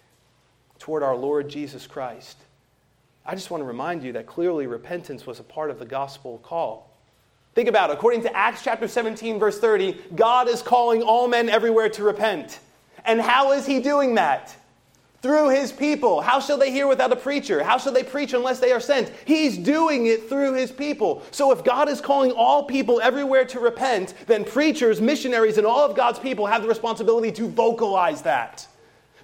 toward 0.79 1.03
our 1.03 1.15
Lord 1.15 1.47
Jesus 1.47 1.85
Christ. 1.85 2.37
I 3.25 3.35
just 3.35 3.51
want 3.51 3.61
to 3.61 3.65
remind 3.65 4.03
you 4.03 4.13
that 4.13 4.25
clearly 4.25 4.65
repentance 4.65 5.27
was 5.27 5.39
a 5.39 5.43
part 5.43 5.69
of 5.69 5.77
the 5.77 5.85
gospel 5.85 6.39
call. 6.39 6.89
Think 7.53 7.69
about 7.69 7.91
it. 7.91 7.93
According 7.93 8.23
to 8.23 8.35
Acts 8.35 8.63
chapter 8.63 8.87
17, 8.87 9.37
verse 9.37 9.59
30, 9.59 9.95
God 10.15 10.47
is 10.47 10.61
calling 10.61 11.03
all 11.03 11.27
men 11.27 11.49
everywhere 11.49 11.89
to 11.89 12.03
repent. 12.03 12.59
And 13.05 13.21
how 13.21 13.51
is 13.51 13.65
he 13.65 13.79
doing 13.79 14.15
that? 14.15 14.55
Through 15.21 15.49
his 15.49 15.71
people. 15.71 16.21
How 16.21 16.39
shall 16.39 16.57
they 16.57 16.71
hear 16.71 16.87
without 16.87 17.11
a 17.11 17.15
preacher? 17.15 17.63
How 17.63 17.77
shall 17.77 17.91
they 17.91 18.03
preach 18.03 18.33
unless 18.33 18.59
they 18.59 18.71
are 18.71 18.79
sent? 18.79 19.11
He's 19.25 19.57
doing 19.57 20.05
it 20.05 20.29
through 20.29 20.53
his 20.53 20.71
people. 20.71 21.23
So 21.31 21.51
if 21.51 21.63
God 21.63 21.89
is 21.89 22.01
calling 22.01 22.31
all 22.31 22.63
people 22.63 23.01
everywhere 23.01 23.45
to 23.45 23.59
repent, 23.59 24.13
then 24.27 24.45
preachers, 24.45 25.01
missionaries, 25.01 25.57
and 25.57 25.65
all 25.65 25.89
of 25.89 25.95
God's 25.95 26.19
people 26.19 26.45
have 26.45 26.61
the 26.61 26.67
responsibility 26.67 27.31
to 27.33 27.47
vocalize 27.47 28.21
that. 28.21 28.67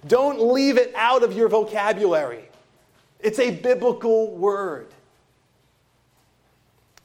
Don't 0.06 0.52
leave 0.52 0.76
it 0.76 0.92
out 0.96 1.22
of 1.22 1.32
your 1.32 1.48
vocabulary. 1.48 2.44
It's 3.20 3.38
a 3.38 3.52
biblical 3.52 4.36
word. 4.36 4.88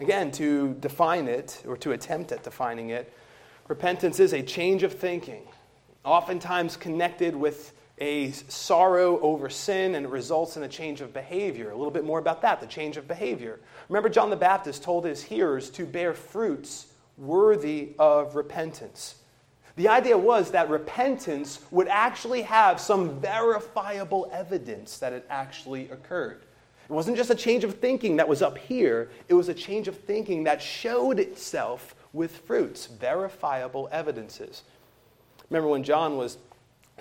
Again, 0.01 0.31
to 0.31 0.73
define 0.75 1.27
it, 1.27 1.61
or 1.67 1.77
to 1.77 1.91
attempt 1.91 2.31
at 2.31 2.43
defining 2.43 2.89
it, 2.89 3.13
repentance 3.67 4.19
is 4.19 4.33
a 4.33 4.41
change 4.41 4.83
of 4.83 4.93
thinking, 4.93 5.43
oftentimes 6.03 6.75
connected 6.75 7.35
with 7.35 7.73
a 7.99 8.31
sorrow 8.31 9.19
over 9.19 9.49
sin 9.49 9.95
and 9.95 10.05
it 10.05 10.09
results 10.09 10.55
in 10.57 10.63
a 10.63 10.67
change 10.67 11.01
of 11.01 11.13
behavior. 11.13 11.71
A 11.71 11.75
little 11.75 11.91
bit 11.91 12.05
more 12.05 12.19
about 12.19 12.41
that 12.41 12.61
the 12.61 12.67
change 12.67 12.97
of 12.97 13.07
behavior. 13.07 13.59
Remember, 13.89 14.09
John 14.09 14.29
the 14.29 14.35
Baptist 14.35 14.83
told 14.83 15.05
his 15.05 15.21
hearers 15.21 15.69
to 15.71 15.85
bear 15.85 16.13
fruits 16.13 16.87
worthy 17.17 17.89
of 17.99 18.35
repentance. 18.35 19.15
The 19.75 19.89
idea 19.89 20.17
was 20.17 20.51
that 20.51 20.69
repentance 20.69 21.59
would 21.71 21.87
actually 21.87 22.41
have 22.43 22.79
some 22.79 23.19
verifiable 23.19 24.29
evidence 24.31 24.97
that 24.99 25.13
it 25.13 25.25
actually 25.29 25.89
occurred. 25.89 26.43
It 26.89 26.91
wasn't 26.91 27.17
just 27.17 27.29
a 27.29 27.35
change 27.35 27.63
of 27.63 27.75
thinking 27.75 28.15
that 28.17 28.27
was 28.27 28.41
up 28.41 28.57
here, 28.57 29.09
it 29.27 29.33
was 29.33 29.47
a 29.47 29.53
change 29.53 29.87
of 29.87 29.97
thinking 29.97 30.45
that 30.45 30.61
showed 30.61 31.19
itself 31.19 31.95
with 32.13 32.35
fruits, 32.39 32.87
verifiable 32.87 33.87
evidences. 33.91 34.63
Remember 35.49 35.69
when 35.69 35.83
John 35.83 36.17
was 36.17 36.37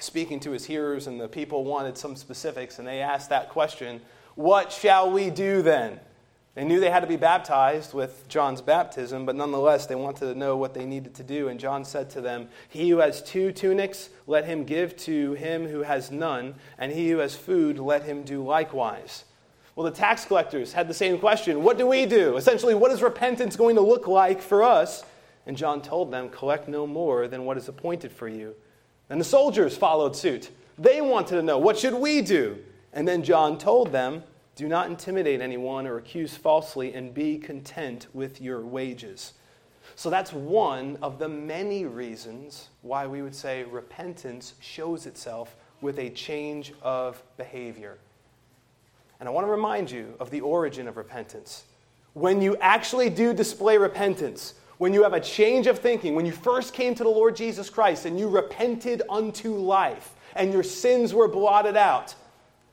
speaking 0.00 0.40
to 0.40 0.50
his 0.50 0.64
hearers, 0.64 1.06
and 1.06 1.20
the 1.20 1.28
people 1.28 1.64
wanted 1.64 1.96
some 1.96 2.16
specifics, 2.16 2.78
and 2.78 2.86
they 2.86 3.00
asked 3.00 3.30
that 3.30 3.48
question 3.48 4.00
What 4.34 4.72
shall 4.72 5.10
we 5.10 5.30
do 5.30 5.62
then? 5.62 6.00
They 6.54 6.64
knew 6.64 6.80
they 6.80 6.90
had 6.90 7.00
to 7.00 7.06
be 7.06 7.16
baptized 7.16 7.94
with 7.94 8.26
John's 8.28 8.60
baptism, 8.60 9.24
but 9.24 9.36
nonetheless, 9.36 9.86
they 9.86 9.94
wanted 9.94 10.32
to 10.32 10.34
know 10.34 10.56
what 10.56 10.74
they 10.74 10.84
needed 10.84 11.14
to 11.14 11.22
do. 11.22 11.46
And 11.46 11.60
John 11.60 11.84
said 11.84 12.10
to 12.10 12.20
them, 12.20 12.48
He 12.68 12.90
who 12.90 12.98
has 12.98 13.22
two 13.22 13.52
tunics, 13.52 14.10
let 14.26 14.44
him 14.44 14.64
give 14.64 14.96
to 14.98 15.34
him 15.34 15.68
who 15.68 15.84
has 15.84 16.10
none, 16.10 16.56
and 16.76 16.90
he 16.90 17.10
who 17.10 17.18
has 17.18 17.36
food, 17.36 17.78
let 17.78 18.02
him 18.02 18.24
do 18.24 18.42
likewise. 18.42 19.24
Well, 19.76 19.84
the 19.84 19.96
tax 19.96 20.24
collectors 20.24 20.72
had 20.72 20.88
the 20.88 20.94
same 20.94 21.18
question 21.18 21.62
What 21.62 21.78
do 21.78 21.86
we 21.86 22.06
do? 22.06 22.36
Essentially, 22.36 22.74
what 22.74 22.90
is 22.90 23.02
repentance 23.02 23.54
going 23.54 23.76
to 23.76 23.82
look 23.82 24.08
like 24.08 24.42
for 24.42 24.64
us? 24.64 25.04
And 25.46 25.56
John 25.56 25.80
told 25.80 26.10
them, 26.10 26.28
Collect 26.28 26.66
no 26.66 26.88
more 26.88 27.28
than 27.28 27.44
what 27.44 27.56
is 27.56 27.68
appointed 27.68 28.10
for 28.10 28.26
you 28.26 28.56
and 29.10 29.20
the 29.20 29.24
soldiers 29.24 29.76
followed 29.76 30.14
suit. 30.14 30.50
They 30.78 31.00
wanted 31.00 31.36
to 31.36 31.42
know, 31.42 31.58
what 31.58 31.78
should 31.78 31.94
we 31.94 32.22
do? 32.22 32.58
And 32.92 33.06
then 33.06 33.22
John 33.22 33.58
told 33.58 33.92
them, 33.92 34.22
do 34.54 34.66
not 34.68 34.88
intimidate 34.88 35.40
anyone 35.40 35.86
or 35.86 35.98
accuse 35.98 36.36
falsely, 36.36 36.92
and 36.92 37.14
be 37.14 37.38
content 37.38 38.08
with 38.12 38.40
your 38.40 38.60
wages. 38.60 39.34
So 39.94 40.10
that's 40.10 40.32
one 40.32 40.98
of 41.00 41.18
the 41.18 41.28
many 41.28 41.84
reasons 41.84 42.68
why 42.82 43.06
we 43.06 43.22
would 43.22 43.34
say 43.34 43.64
repentance 43.64 44.54
shows 44.60 45.06
itself 45.06 45.56
with 45.80 45.98
a 45.98 46.10
change 46.10 46.72
of 46.82 47.22
behavior. 47.36 47.98
And 49.20 49.28
I 49.28 49.32
want 49.32 49.46
to 49.46 49.50
remind 49.50 49.90
you 49.90 50.14
of 50.18 50.30
the 50.30 50.40
origin 50.40 50.88
of 50.88 50.96
repentance. 50.96 51.64
When 52.14 52.42
you 52.42 52.56
actually 52.60 53.10
do 53.10 53.32
display 53.32 53.78
repentance, 53.78 54.54
when 54.78 54.94
you 54.94 55.02
have 55.02 55.12
a 55.12 55.20
change 55.20 55.66
of 55.66 55.78
thinking, 55.78 56.14
when 56.14 56.24
you 56.24 56.32
first 56.32 56.72
came 56.72 56.94
to 56.94 57.02
the 57.02 57.08
Lord 57.08 57.36
Jesus 57.36 57.68
Christ 57.68 58.06
and 58.06 58.18
you 58.18 58.28
repented 58.28 59.02
unto 59.10 59.54
life 59.54 60.14
and 60.34 60.52
your 60.52 60.62
sins 60.62 61.12
were 61.12 61.28
blotted 61.28 61.76
out, 61.76 62.14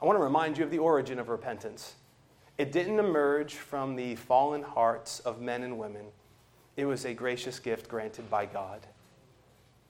I 0.01 0.05
want 0.05 0.17
to 0.17 0.23
remind 0.23 0.57
you 0.57 0.63
of 0.63 0.71
the 0.71 0.77
origin 0.77 1.19
of 1.19 1.29
repentance. 1.29 1.95
It 2.57 2.71
didn't 2.71 2.99
emerge 2.99 3.55
from 3.55 3.95
the 3.95 4.15
fallen 4.15 4.61
hearts 4.61 5.19
of 5.21 5.41
men 5.41 5.63
and 5.63 5.77
women. 5.77 6.05
It 6.77 6.85
was 6.85 7.05
a 7.05 7.13
gracious 7.13 7.59
gift 7.59 7.89
granted 7.89 8.29
by 8.29 8.45
God. 8.45 8.85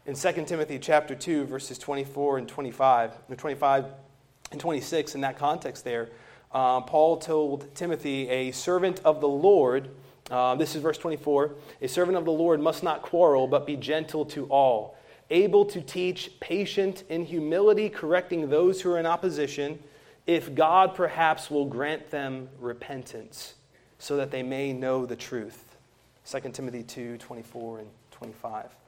In 0.06 0.16
2 0.16 0.46
Timothy 0.46 0.80
chapter 0.80 1.16
2 1.16 1.46
verses 1.46 1.78
24 1.78 2.38
and 2.38 2.48
25, 2.48 3.36
25 3.38 3.86
and 4.52 4.62
26 4.62 5.16
in 5.16 5.22
that 5.22 5.38
context 5.38 5.84
there, 5.84 6.10
uh, 6.54 6.80
Paul 6.82 7.18
told 7.18 7.76
Timothy, 7.76 8.30
a 8.30 8.52
servant 8.52 9.02
of 9.04 9.20
the 9.20 9.28
Lord, 9.28 9.90
uh, 10.32 10.56
this 10.56 10.76
is 10.76 10.82
verse 10.82 10.98
24. 10.98 11.52
A 11.82 11.88
servant 11.88 12.18
of 12.18 12.26
the 12.26 12.32
Lord 12.32 12.60
must 12.60 12.84
not 12.84 13.02
quarrel, 13.02 13.48
but 13.48 13.68
be 13.68 13.76
gentle 13.76 14.26
to 14.26 14.46
all, 14.48 14.98
able 15.30 15.66
to 15.66 15.82
teach, 15.82 16.32
patient 16.40 17.04
in 17.10 17.26
humility, 17.26 17.90
correcting 17.90 18.50
those 18.50 18.82
who 18.82 18.92
are 18.92 19.00
in 19.00 19.06
opposition, 19.06 19.80
if 20.26 20.56
God 20.56 20.96
perhaps 20.96 21.52
will 21.52 21.66
grant 21.66 22.10
them 22.10 22.50
repentance, 22.60 23.54
so 24.00 24.18
that 24.18 24.32
they 24.32 24.42
may 24.42 24.74
know 24.74 25.06
the 25.06 25.16
truth. 25.16 25.76
2 26.26 26.40
Timothy 26.52 26.82
2 26.82 27.18
24 27.18 27.80
and 27.80 27.90
25. 28.12 28.85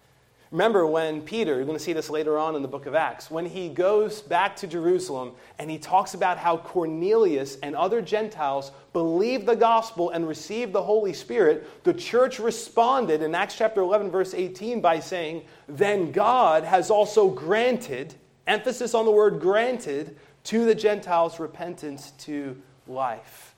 Remember 0.52 0.88
when 0.88 1.22
Peter, 1.22 1.56
you're 1.56 1.66
going 1.66 1.78
to 1.78 1.84
see 1.84 1.92
this 1.92 2.10
later 2.10 2.38
on 2.38 2.56
in 2.56 2.62
the 2.62 2.70
book 2.70 2.86
of 2.86 2.96
Acts, 2.96 3.30
when 3.30 3.46
he 3.46 3.68
goes 3.68 4.22
back 4.22 4.56
to 4.58 4.68
Jerusalem 4.68 5.34
and 5.60 5.70
he 5.70 5.78
talks 5.78 6.14
about 6.14 6.38
how 6.38 6.58
Cornelius 6.58 7.58
and 7.62 7.76
other 7.76 8.02
Gentiles 8.02 8.72
believed 8.94 9.46
the 9.46 9.56
gospel 9.56 10.12
and 10.12 10.26
received 10.26 10.72
the 10.72 10.82
Holy 10.82 11.12
Spirit, 11.12 11.84
the 11.84 11.94
church 11.94 12.40
responded 12.40 13.22
in 13.22 13.36
Acts 13.36 13.58
chapter 13.58 13.82
11, 13.82 14.10
verse 14.10 14.34
18, 14.34 14.80
by 14.80 15.00
saying, 15.00 15.44
Then 15.68 16.14
God 16.14 16.64
has 16.64 16.90
also 16.90 17.30
granted, 17.30 18.14
emphasis 18.46 18.94
on 18.94 19.04
the 19.04 19.12
word 19.12 19.42
granted, 19.42 20.18
to 20.46 20.64
the 20.64 20.76
Gentiles 20.76 21.42
repentance 21.42 22.12
to 22.20 22.56
life. 22.88 23.54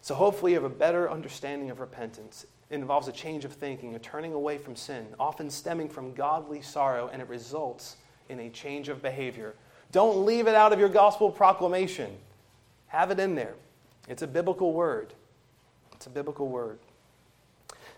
So 0.00 0.14
hopefully 0.14 0.52
you 0.52 0.56
have 0.56 0.64
a 0.64 0.74
better 0.74 1.10
understanding 1.10 1.70
of 1.70 1.80
repentance. 1.80 2.46
Involves 2.72 3.06
a 3.06 3.12
change 3.12 3.44
of 3.44 3.52
thinking, 3.52 3.94
a 3.94 3.98
turning 3.98 4.32
away 4.32 4.58
from 4.58 4.74
sin, 4.74 5.06
often 5.20 5.50
stemming 5.50 5.88
from 5.88 6.14
godly 6.14 6.62
sorrow, 6.62 7.08
and 7.12 7.22
it 7.22 7.28
results 7.28 7.96
in 8.28 8.40
a 8.40 8.50
change 8.50 8.88
of 8.88 9.02
behavior. 9.02 9.54
Don't 9.92 10.24
leave 10.24 10.46
it 10.46 10.54
out 10.54 10.72
of 10.72 10.80
your 10.80 10.88
gospel 10.88 11.30
proclamation. 11.30 12.10
Have 12.86 13.10
it 13.10 13.20
in 13.20 13.34
there. 13.34 13.54
It's 14.08 14.22
a 14.22 14.26
biblical 14.26 14.72
word. 14.72 15.12
It's 15.92 16.06
a 16.06 16.10
biblical 16.10 16.48
word. 16.48 16.78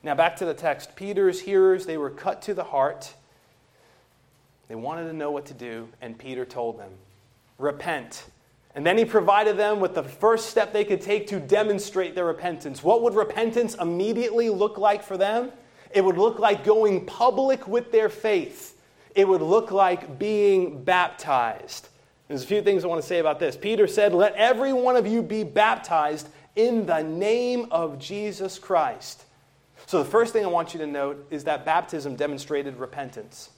Now, 0.02 0.14
back 0.14 0.36
to 0.36 0.44
the 0.44 0.54
text. 0.54 0.96
Peter's 0.96 1.40
hearers, 1.40 1.86
they 1.86 1.96
were 1.96 2.10
cut 2.10 2.42
to 2.42 2.52
the 2.52 2.64
heart. 2.64 3.14
They 4.68 4.74
wanted 4.74 5.06
to 5.06 5.12
know 5.12 5.30
what 5.30 5.46
to 5.46 5.54
do, 5.54 5.88
and 6.00 6.18
Peter 6.18 6.44
told 6.44 6.78
them, 6.78 6.90
Repent. 7.58 8.24
And 8.74 8.84
then 8.84 8.98
he 8.98 9.04
provided 9.04 9.56
them 9.56 9.78
with 9.78 9.94
the 9.94 10.02
first 10.02 10.50
step 10.50 10.72
they 10.72 10.84
could 10.84 11.00
take 11.00 11.28
to 11.28 11.38
demonstrate 11.38 12.14
their 12.14 12.24
repentance. 12.24 12.82
What 12.82 13.02
would 13.02 13.14
repentance 13.14 13.76
immediately 13.76 14.50
look 14.50 14.78
like 14.78 15.02
for 15.02 15.16
them? 15.16 15.52
It 15.92 16.04
would 16.04 16.18
look 16.18 16.40
like 16.40 16.64
going 16.64 17.06
public 17.06 17.68
with 17.68 17.92
their 17.92 18.08
faith. 18.08 18.76
It 19.14 19.28
would 19.28 19.42
look 19.42 19.70
like 19.70 20.18
being 20.18 20.82
baptized. 20.82 21.88
There's 22.26 22.42
a 22.42 22.46
few 22.46 22.62
things 22.62 22.84
I 22.84 22.88
want 22.88 23.00
to 23.00 23.06
say 23.06 23.20
about 23.20 23.38
this. 23.38 23.56
Peter 23.56 23.86
said, 23.86 24.12
Let 24.12 24.34
every 24.34 24.72
one 24.72 24.96
of 24.96 25.06
you 25.06 25.22
be 25.22 25.44
baptized 25.44 26.28
in 26.56 26.86
the 26.86 27.02
name 27.02 27.68
of 27.70 27.98
Jesus 27.98 28.58
Christ. 28.58 29.24
So, 29.86 30.02
the 30.02 30.08
first 30.08 30.32
thing 30.32 30.44
I 30.44 30.48
want 30.48 30.72
you 30.72 30.80
to 30.80 30.86
note 30.86 31.26
is 31.30 31.44
that 31.44 31.64
baptism 31.64 32.16
demonstrated 32.16 32.76
repentance. 32.78 33.50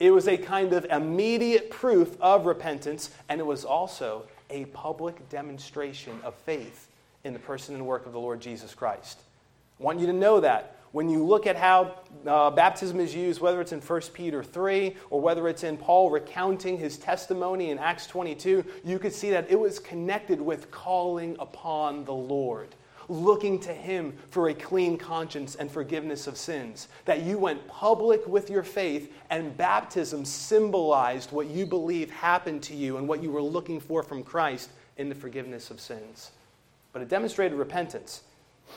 It 0.00 0.10
was 0.10 0.28
a 0.28 0.36
kind 0.36 0.72
of 0.72 0.84
immediate 0.86 1.70
proof 1.70 2.20
of 2.20 2.46
repentance, 2.46 3.10
and 3.28 3.40
it 3.40 3.44
was 3.44 3.64
also 3.64 4.24
a 4.50 4.64
public 4.66 5.28
demonstration 5.28 6.18
of 6.22 6.34
faith 6.34 6.88
in 7.24 7.32
the 7.32 7.38
person 7.38 7.74
and 7.74 7.86
work 7.86 8.06
of 8.06 8.12
the 8.12 8.20
Lord 8.20 8.40
Jesus 8.40 8.74
Christ. 8.74 9.18
I 9.78 9.82
want 9.82 10.00
you 10.00 10.06
to 10.06 10.12
know 10.12 10.40
that. 10.40 10.76
When 10.92 11.10
you 11.10 11.22
look 11.22 11.46
at 11.46 11.56
how 11.56 11.96
uh, 12.26 12.50
baptism 12.50 12.98
is 12.98 13.14
used, 13.14 13.42
whether 13.42 13.60
it's 13.60 13.72
in 13.72 13.80
1 13.80 14.00
Peter 14.14 14.42
3 14.42 14.96
or 15.10 15.20
whether 15.20 15.46
it's 15.46 15.62
in 15.62 15.76
Paul 15.76 16.10
recounting 16.10 16.78
his 16.78 16.96
testimony 16.96 17.70
in 17.70 17.78
Acts 17.78 18.06
22, 18.06 18.64
you 18.84 18.98
could 18.98 19.12
see 19.12 19.30
that 19.30 19.50
it 19.50 19.60
was 19.60 19.78
connected 19.78 20.40
with 20.40 20.70
calling 20.70 21.36
upon 21.38 22.06
the 22.06 22.14
Lord 22.14 22.74
looking 23.08 23.58
to 23.60 23.72
Him 23.72 24.12
for 24.30 24.48
a 24.48 24.54
clean 24.54 24.98
conscience 24.98 25.54
and 25.54 25.70
forgiveness 25.70 26.26
of 26.26 26.36
sins. 26.36 26.88
That 27.04 27.22
you 27.22 27.38
went 27.38 27.66
public 27.68 28.26
with 28.26 28.50
your 28.50 28.62
faith, 28.62 29.12
and 29.30 29.56
baptism 29.56 30.24
symbolized 30.24 31.32
what 31.32 31.46
you 31.46 31.66
believe 31.66 32.10
happened 32.10 32.62
to 32.64 32.74
you 32.74 32.96
and 32.98 33.08
what 33.08 33.22
you 33.22 33.30
were 33.30 33.42
looking 33.42 33.80
for 33.80 34.02
from 34.02 34.22
Christ 34.22 34.70
in 34.96 35.08
the 35.08 35.14
forgiveness 35.14 35.70
of 35.70 35.80
sins. 35.80 36.32
But 36.92 37.02
it 37.02 37.08
demonstrated 37.08 37.58
repentance. 37.58 38.22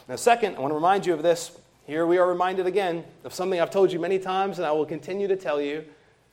Now, 0.07 0.15
second, 0.15 0.55
I 0.55 0.59
want 0.59 0.71
to 0.71 0.75
remind 0.75 1.05
you 1.05 1.13
of 1.13 1.23
this. 1.23 1.57
Here 1.85 2.05
we 2.05 2.17
are 2.17 2.27
reminded 2.27 2.67
again 2.67 3.03
of 3.23 3.33
something 3.33 3.59
I've 3.59 3.71
told 3.71 3.91
you 3.91 3.99
many 3.99 4.19
times, 4.19 4.59
and 4.59 4.65
I 4.65 4.71
will 4.71 4.85
continue 4.85 5.27
to 5.27 5.35
tell 5.35 5.61
you 5.61 5.83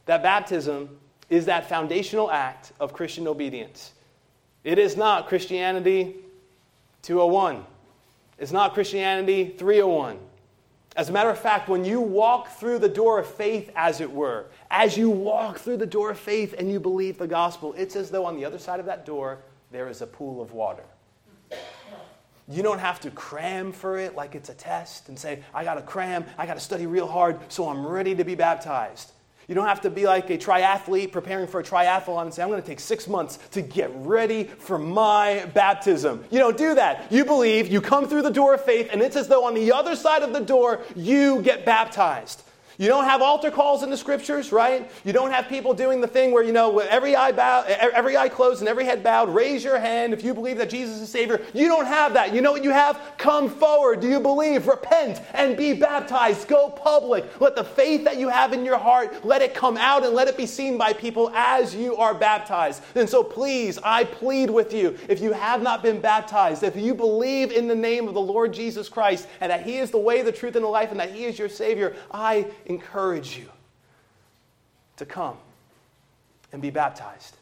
that 0.06 0.22
baptism 0.22 0.98
is 1.30 1.46
that 1.46 1.68
foundational 1.68 2.30
act 2.30 2.72
of 2.80 2.92
Christian 2.92 3.26
obedience. 3.26 3.92
It 4.64 4.78
is 4.78 4.96
not 4.96 5.28
Christianity 5.28 6.16
201. 7.02 7.64
It's 8.38 8.52
not 8.52 8.74
Christianity 8.74 9.54
301. 9.58 10.18
As 10.96 11.08
a 11.08 11.12
matter 11.12 11.30
of 11.30 11.38
fact, 11.38 11.68
when 11.68 11.84
you 11.84 12.00
walk 12.00 12.48
through 12.48 12.78
the 12.78 12.88
door 12.88 13.18
of 13.18 13.26
faith, 13.26 13.70
as 13.76 14.00
it 14.00 14.10
were, 14.10 14.46
as 14.70 14.96
you 14.96 15.10
walk 15.10 15.58
through 15.58 15.76
the 15.76 15.86
door 15.86 16.10
of 16.10 16.18
faith 16.18 16.54
and 16.58 16.70
you 16.70 16.80
believe 16.80 17.18
the 17.18 17.26
gospel, 17.26 17.74
it's 17.76 17.94
as 17.94 18.10
though 18.10 18.24
on 18.24 18.36
the 18.36 18.44
other 18.44 18.58
side 18.58 18.80
of 18.80 18.86
that 18.86 19.06
door 19.06 19.38
there 19.70 19.88
is 19.88 20.02
a 20.02 20.06
pool 20.06 20.40
of 20.40 20.52
water. 20.52 20.84
You 22.48 22.62
don't 22.62 22.78
have 22.78 22.98
to 23.00 23.10
cram 23.10 23.72
for 23.72 23.98
it 23.98 24.14
like 24.16 24.34
it's 24.34 24.48
a 24.48 24.54
test 24.54 25.08
and 25.08 25.18
say, 25.18 25.42
I 25.52 25.64
got 25.64 25.74
to 25.74 25.82
cram, 25.82 26.24
I 26.38 26.46
got 26.46 26.54
to 26.54 26.60
study 26.60 26.86
real 26.86 27.06
hard 27.06 27.38
so 27.52 27.68
I'm 27.68 27.86
ready 27.86 28.14
to 28.14 28.24
be 28.24 28.34
baptized. 28.34 29.12
You 29.48 29.54
don't 29.54 29.66
have 29.66 29.80
to 29.80 29.90
be 29.90 30.04
like 30.04 30.28
a 30.28 30.36
triathlete 30.36 31.10
preparing 31.10 31.46
for 31.46 31.60
a 31.60 31.64
triathlon 31.64 32.24
and 32.24 32.34
say, 32.34 32.42
I'm 32.42 32.50
going 32.50 32.60
to 32.60 32.66
take 32.66 32.80
six 32.80 33.08
months 33.08 33.38
to 33.52 33.62
get 33.62 33.90
ready 33.94 34.44
for 34.44 34.78
my 34.78 35.46
baptism. 35.54 36.22
You 36.30 36.38
don't 36.38 36.58
do 36.58 36.74
that. 36.74 37.10
You 37.10 37.24
believe, 37.24 37.68
you 37.68 37.80
come 37.80 38.06
through 38.06 38.22
the 38.22 38.30
door 38.30 38.52
of 38.52 38.62
faith, 38.62 38.90
and 38.92 39.00
it's 39.00 39.16
as 39.16 39.26
though 39.26 39.46
on 39.46 39.54
the 39.54 39.72
other 39.72 39.96
side 39.96 40.22
of 40.22 40.34
the 40.34 40.40
door, 40.40 40.82
you 40.94 41.40
get 41.40 41.64
baptized. 41.64 42.42
You 42.78 42.86
don't 42.86 43.04
have 43.04 43.20
altar 43.20 43.50
calls 43.50 43.82
in 43.82 43.90
the 43.90 43.96
scriptures, 43.96 44.52
right? 44.52 44.88
You 45.04 45.12
don't 45.12 45.32
have 45.32 45.48
people 45.48 45.74
doing 45.74 46.00
the 46.00 46.06
thing 46.06 46.30
where, 46.30 46.44
you 46.44 46.52
know, 46.52 46.78
every 46.78 47.16
eye, 47.16 47.32
bow, 47.32 47.64
every 47.66 48.16
eye 48.16 48.28
closed 48.28 48.60
and 48.60 48.68
every 48.68 48.84
head 48.84 49.02
bowed, 49.02 49.28
raise 49.28 49.64
your 49.64 49.80
hand 49.80 50.12
if 50.12 50.22
you 50.22 50.32
believe 50.32 50.58
that 50.58 50.70
Jesus 50.70 51.00
is 51.00 51.08
Savior. 51.08 51.40
You 51.52 51.66
don't 51.66 51.86
have 51.86 52.14
that. 52.14 52.32
You 52.32 52.40
know 52.40 52.52
what 52.52 52.62
you 52.62 52.70
have? 52.70 53.00
Come 53.18 53.48
forward. 53.50 53.98
Do 53.98 54.08
you 54.08 54.20
believe? 54.20 54.68
Repent 54.68 55.20
and 55.34 55.56
be 55.56 55.72
baptized. 55.72 56.46
Go 56.46 56.70
public. 56.70 57.40
Let 57.40 57.56
the 57.56 57.64
faith 57.64 58.04
that 58.04 58.16
you 58.16 58.28
have 58.28 58.52
in 58.52 58.64
your 58.64 58.78
heart, 58.78 59.24
let 59.24 59.42
it 59.42 59.54
come 59.54 59.76
out 59.76 60.04
and 60.04 60.14
let 60.14 60.28
it 60.28 60.36
be 60.36 60.46
seen 60.46 60.78
by 60.78 60.92
people 60.92 61.30
as 61.34 61.74
you 61.74 61.96
are 61.96 62.14
baptized. 62.14 62.82
And 62.94 63.08
so 63.08 63.24
please, 63.24 63.80
I 63.82 64.04
plead 64.04 64.50
with 64.50 64.72
you, 64.72 64.96
if 65.08 65.20
you 65.20 65.32
have 65.32 65.62
not 65.62 65.82
been 65.82 66.00
baptized, 66.00 66.62
if 66.62 66.76
you 66.76 66.94
believe 66.94 67.50
in 67.50 67.66
the 67.66 67.74
name 67.74 68.06
of 68.06 68.14
the 68.14 68.20
Lord 68.20 68.52
Jesus 68.52 68.88
Christ 68.88 69.26
and 69.40 69.50
that 69.50 69.64
He 69.64 69.78
is 69.78 69.90
the 69.90 69.98
way, 69.98 70.22
the 70.22 70.30
truth, 70.30 70.54
and 70.54 70.64
the 70.64 70.68
life, 70.68 70.92
and 70.92 71.00
that 71.00 71.10
He 71.10 71.24
is 71.24 71.40
your 71.40 71.48
Savior, 71.48 71.96
I 72.12 72.46
encourage 72.68 73.36
you 73.36 73.48
to 74.96 75.06
come 75.06 75.36
and 76.52 76.62
be 76.62 76.70
baptized 76.70 77.36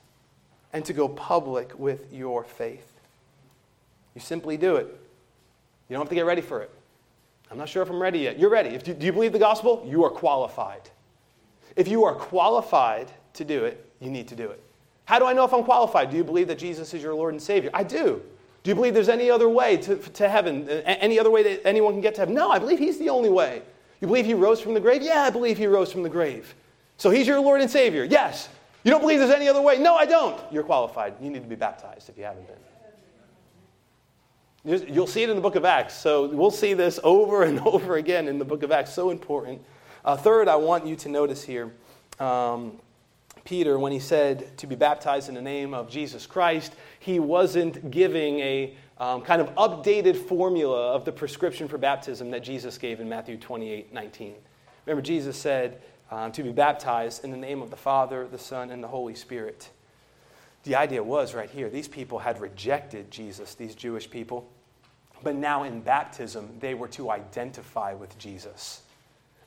and 0.73 0.85
to 0.85 0.93
go 0.93 1.09
public 1.09 1.79
with 1.79 2.13
your 2.13 2.45
faith. 2.45 2.93
You 4.15 4.21
simply 4.21 4.57
do 4.57 4.77
it. 4.77 4.87
You 5.89 5.95
don't 5.95 6.01
have 6.01 6.09
to 6.09 6.15
get 6.15 6.27
ready 6.27 6.43
for 6.43 6.63
it. 6.63 6.71
I'm 7.51 7.59
not 7.59 7.69
sure 7.69 7.83
if 7.83 7.91
I'm 7.91 8.01
ready 8.01 8.21
yet. 8.21 8.39
You're 8.39 8.51
ready. 8.51 8.71
If 8.71 8.89
you, 8.89 8.95
do 8.95 9.07
you 9.07 9.13
believe 9.13 9.33
the 9.33 9.39
gospel? 9.39 9.87
You 9.89 10.05
are 10.05 10.11
qualified. 10.11 10.91
If 11.77 11.87
you 11.87 12.05
are 12.05 12.15
qualified 12.15 13.11
to 13.35 13.45
do 13.45 13.65
it, 13.65 13.89
you 14.01 14.11
need 14.11 14.29
to 14.29 14.37
do 14.37 14.51
it. 14.51 14.61
How 15.05 15.19
do 15.19 15.27
I 15.27 15.33
know 15.33 15.45
if 15.45 15.55
I'm 15.55 15.63
qualified? 15.63 16.11
Do 16.11 16.17
you 16.17 16.25
believe 16.25 16.49
that 16.49 16.59
Jesus 16.59 16.93
is 16.93 17.03
your 17.03 17.15
Lord 17.15 17.35
and 17.35 17.43
Savior? 17.43 17.71
I 17.73 17.85
do. 17.85 18.21
Do 18.65 18.71
you 18.71 18.75
believe 18.75 18.95
there's 18.95 19.09
any 19.09 19.31
other 19.31 19.49
way 19.49 19.77
to, 19.77 19.97
to 19.97 20.29
heaven, 20.29 20.69
any 20.69 21.21
other 21.21 21.31
way 21.31 21.45
that 21.45 21.65
anyone 21.65 21.95
can 21.95 22.01
get 22.01 22.17
to 22.17 22.23
heaven? 22.23 22.35
No, 22.35 22.51
I 22.51 22.59
believe 22.59 22.81
He's 22.81 22.99
the 22.99 23.11
only 23.11 23.31
way. 23.31 23.63
You 24.01 24.07
believe 24.07 24.27
he 24.27 24.35
rose 24.35 24.61
from 24.61 24.75
the 24.75 24.81
grave? 24.81 25.03
Yeah, 25.03 25.23
I 25.23 25.31
believe 25.31 25.59
he 25.59 25.67
rose 25.67 25.91
from 25.91 26.03
the 26.03 26.09
grave. 26.09 26.55
So 26.97 27.11
he's 27.11 27.27
your 27.27 27.41
Lord 27.41 27.61
and 27.61 27.71
Savior? 27.71 28.05
Yes. 28.05 28.49
You 28.85 28.91
don't 28.91 29.01
believe 29.01 29.19
there's 29.19 29.31
any 29.31 29.49
other 29.49 29.63
way? 29.63 29.79
No, 29.79 29.97
I 29.97 30.07
don't. 30.07 30.41
You're 30.53 30.63
qualified. 30.63 31.15
You 31.21 31.31
need 31.31 31.43
to 31.43 31.49
be 31.49 31.57
baptized 31.57 32.09
if 32.09 32.17
you 32.17 32.25
haven't 32.25 32.47
been. 32.47 32.57
You'll 34.93 35.07
see 35.07 35.23
it 35.23 35.31
in 35.31 35.37
the 35.37 35.43
book 35.43 35.55
of 35.55 35.65
Acts. 35.65 35.95
So 35.95 36.29
we'll 36.29 36.51
see 36.51 36.75
this 36.75 36.99
over 37.05 37.45
and 37.45 37.61
over 37.67 37.97
again 37.97 38.29
in 38.29 38.39
the 38.39 38.45
book 38.45 38.63
of 38.63 38.73
Acts. 38.73 38.93
So 38.93 39.11
important. 39.11 39.63
Uh, 40.05 40.17
third, 40.17 40.49
I 40.49 40.57
want 40.57 40.87
you 40.87 40.97
to 40.97 41.09
notice 41.09 41.43
here 41.43 41.73
um, 42.19 42.79
Peter, 43.45 43.79
when 43.79 43.93
he 43.93 44.01
said 44.01 44.57
to 44.59 44.67
be 44.67 44.75
baptized 44.75 45.29
in 45.29 45.35
the 45.35 45.43
name 45.43 45.73
of 45.73 45.89
Jesus 45.89 46.27
Christ, 46.27 46.75
he 46.99 47.21
wasn't 47.21 47.91
giving 47.91 48.41
a 48.41 48.75
um, 48.99 49.23
kind 49.23 49.41
of 49.41 49.55
updated 49.55 50.17
formula 50.17 50.93
of 50.93 51.05
the 51.05 51.13
prescription 51.13 51.69
for 51.69 51.79
baptism 51.79 52.31
that 52.31 52.43
Jesus 52.43 52.79
gave 52.79 53.01
in 53.01 53.09
Matthew 53.09 53.37
28 53.37 53.93
19. 53.93 54.35
Remember, 54.87 55.03
Jesus 55.03 55.37
said 55.37 55.83
um, 56.11 56.33
to 56.33 56.43
be 56.43 56.53
baptized 56.53 57.25
in 57.25 57.31
the 57.31 57.37
name 57.37 57.61
of 57.61 57.71
the 57.71 57.77
Father, 57.77 58.27
the 58.27 58.39
Son, 58.39 58.71
and 58.71 58.83
the 58.83 58.89
Holy 58.89 59.15
Spirit. 59.15 59.71
The 60.65 60.77
idea 60.77 61.03
was 61.03 61.35
right 61.35 61.51
here 61.51 61.69
these 61.69 61.89
people 61.89 62.19
had 62.19 62.41
rejected 62.41 63.11
Jesus, 63.11 63.55
these 63.55 63.75
Jewish 63.75 64.11
people, 64.11 64.49
but 65.23 65.35
now 65.35 65.63
in 65.63 65.81
baptism, 65.81 66.49
they 66.61 66.75
were 66.75 66.89
to 66.89 67.11
identify 67.11 67.95
with 67.95 68.17
Jesus. 68.19 68.83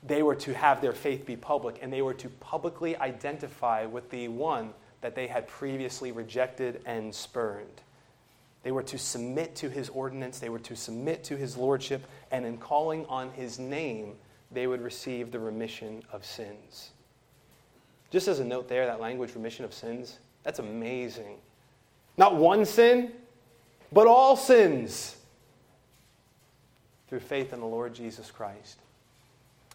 They 0.03 0.23
were 0.23 0.35
to 0.35 0.53
have 0.53 0.81
their 0.81 0.93
faith 0.93 1.25
be 1.25 1.35
public, 1.35 1.79
and 1.81 1.91
they 1.91 2.01
were 2.01 2.13
to 2.15 2.29
publicly 2.29 2.95
identify 2.97 3.85
with 3.85 4.09
the 4.09 4.29
one 4.29 4.73
that 5.01 5.15
they 5.15 5.27
had 5.27 5.47
previously 5.47 6.11
rejected 6.11 6.81
and 6.85 7.13
spurned. 7.13 7.81
They 8.69 8.73
were 8.73 8.83
to 8.83 8.99
submit 8.99 9.55
to 9.55 9.67
his 9.67 9.89
ordinance, 9.89 10.37
they 10.37 10.49
were 10.49 10.59
to 10.59 10.75
submit 10.75 11.23
to 11.23 11.35
his 11.35 11.57
lordship, 11.57 12.05
and 12.29 12.45
in 12.45 12.59
calling 12.59 13.03
on 13.07 13.31
his 13.31 13.57
name, 13.57 14.13
they 14.51 14.67
would 14.67 14.83
receive 14.83 15.31
the 15.31 15.39
remission 15.39 16.03
of 16.11 16.23
sins. 16.23 16.91
Just 18.11 18.27
as 18.27 18.39
a 18.39 18.45
note 18.45 18.69
there, 18.69 18.85
that 18.85 19.01
language, 19.01 19.33
remission 19.33 19.65
of 19.65 19.73
sins, 19.73 20.19
that's 20.43 20.59
amazing. 20.59 21.37
Not 22.15 22.35
one 22.35 22.63
sin, 22.63 23.11
but 23.91 24.05
all 24.05 24.35
sins 24.35 25.15
through 27.07 27.21
faith 27.21 27.53
in 27.53 27.61
the 27.61 27.65
Lord 27.65 27.95
Jesus 27.95 28.29
Christ. 28.29 28.77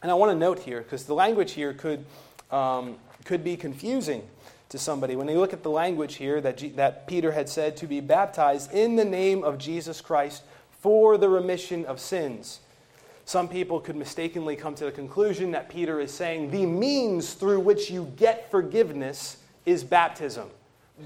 And 0.02 0.10
I 0.12 0.14
want 0.14 0.30
to 0.30 0.38
note 0.38 0.60
here, 0.60 0.82
because 0.82 1.02
the 1.02 1.14
language 1.14 1.50
here 1.50 1.74
could, 1.74 2.04
um, 2.52 2.98
could 3.24 3.42
be 3.42 3.56
confusing 3.56 4.22
to 4.68 4.78
somebody. 4.78 5.16
When 5.16 5.26
they 5.26 5.36
look 5.36 5.52
at 5.52 5.62
the 5.62 5.70
language 5.70 6.16
here 6.16 6.40
that, 6.40 6.58
G- 6.58 6.70
that 6.70 7.06
Peter 7.06 7.32
had 7.32 7.48
said 7.48 7.76
to 7.78 7.86
be 7.86 8.00
baptized 8.00 8.72
in 8.72 8.96
the 8.96 9.04
name 9.04 9.44
of 9.44 9.58
Jesus 9.58 10.00
Christ 10.00 10.42
for 10.80 11.16
the 11.16 11.28
remission 11.28 11.84
of 11.84 12.00
sins. 12.00 12.60
Some 13.24 13.48
people 13.48 13.80
could 13.80 13.96
mistakenly 13.96 14.54
come 14.54 14.74
to 14.74 14.84
the 14.84 14.92
conclusion 14.92 15.52
that 15.52 15.70
Peter 15.70 16.00
is 16.00 16.12
saying 16.12 16.50
the 16.50 16.66
means 16.66 17.34
through 17.34 17.60
which 17.60 17.90
you 17.90 18.12
get 18.16 18.50
forgiveness 18.50 19.38
is 19.64 19.82
baptism. 19.82 20.50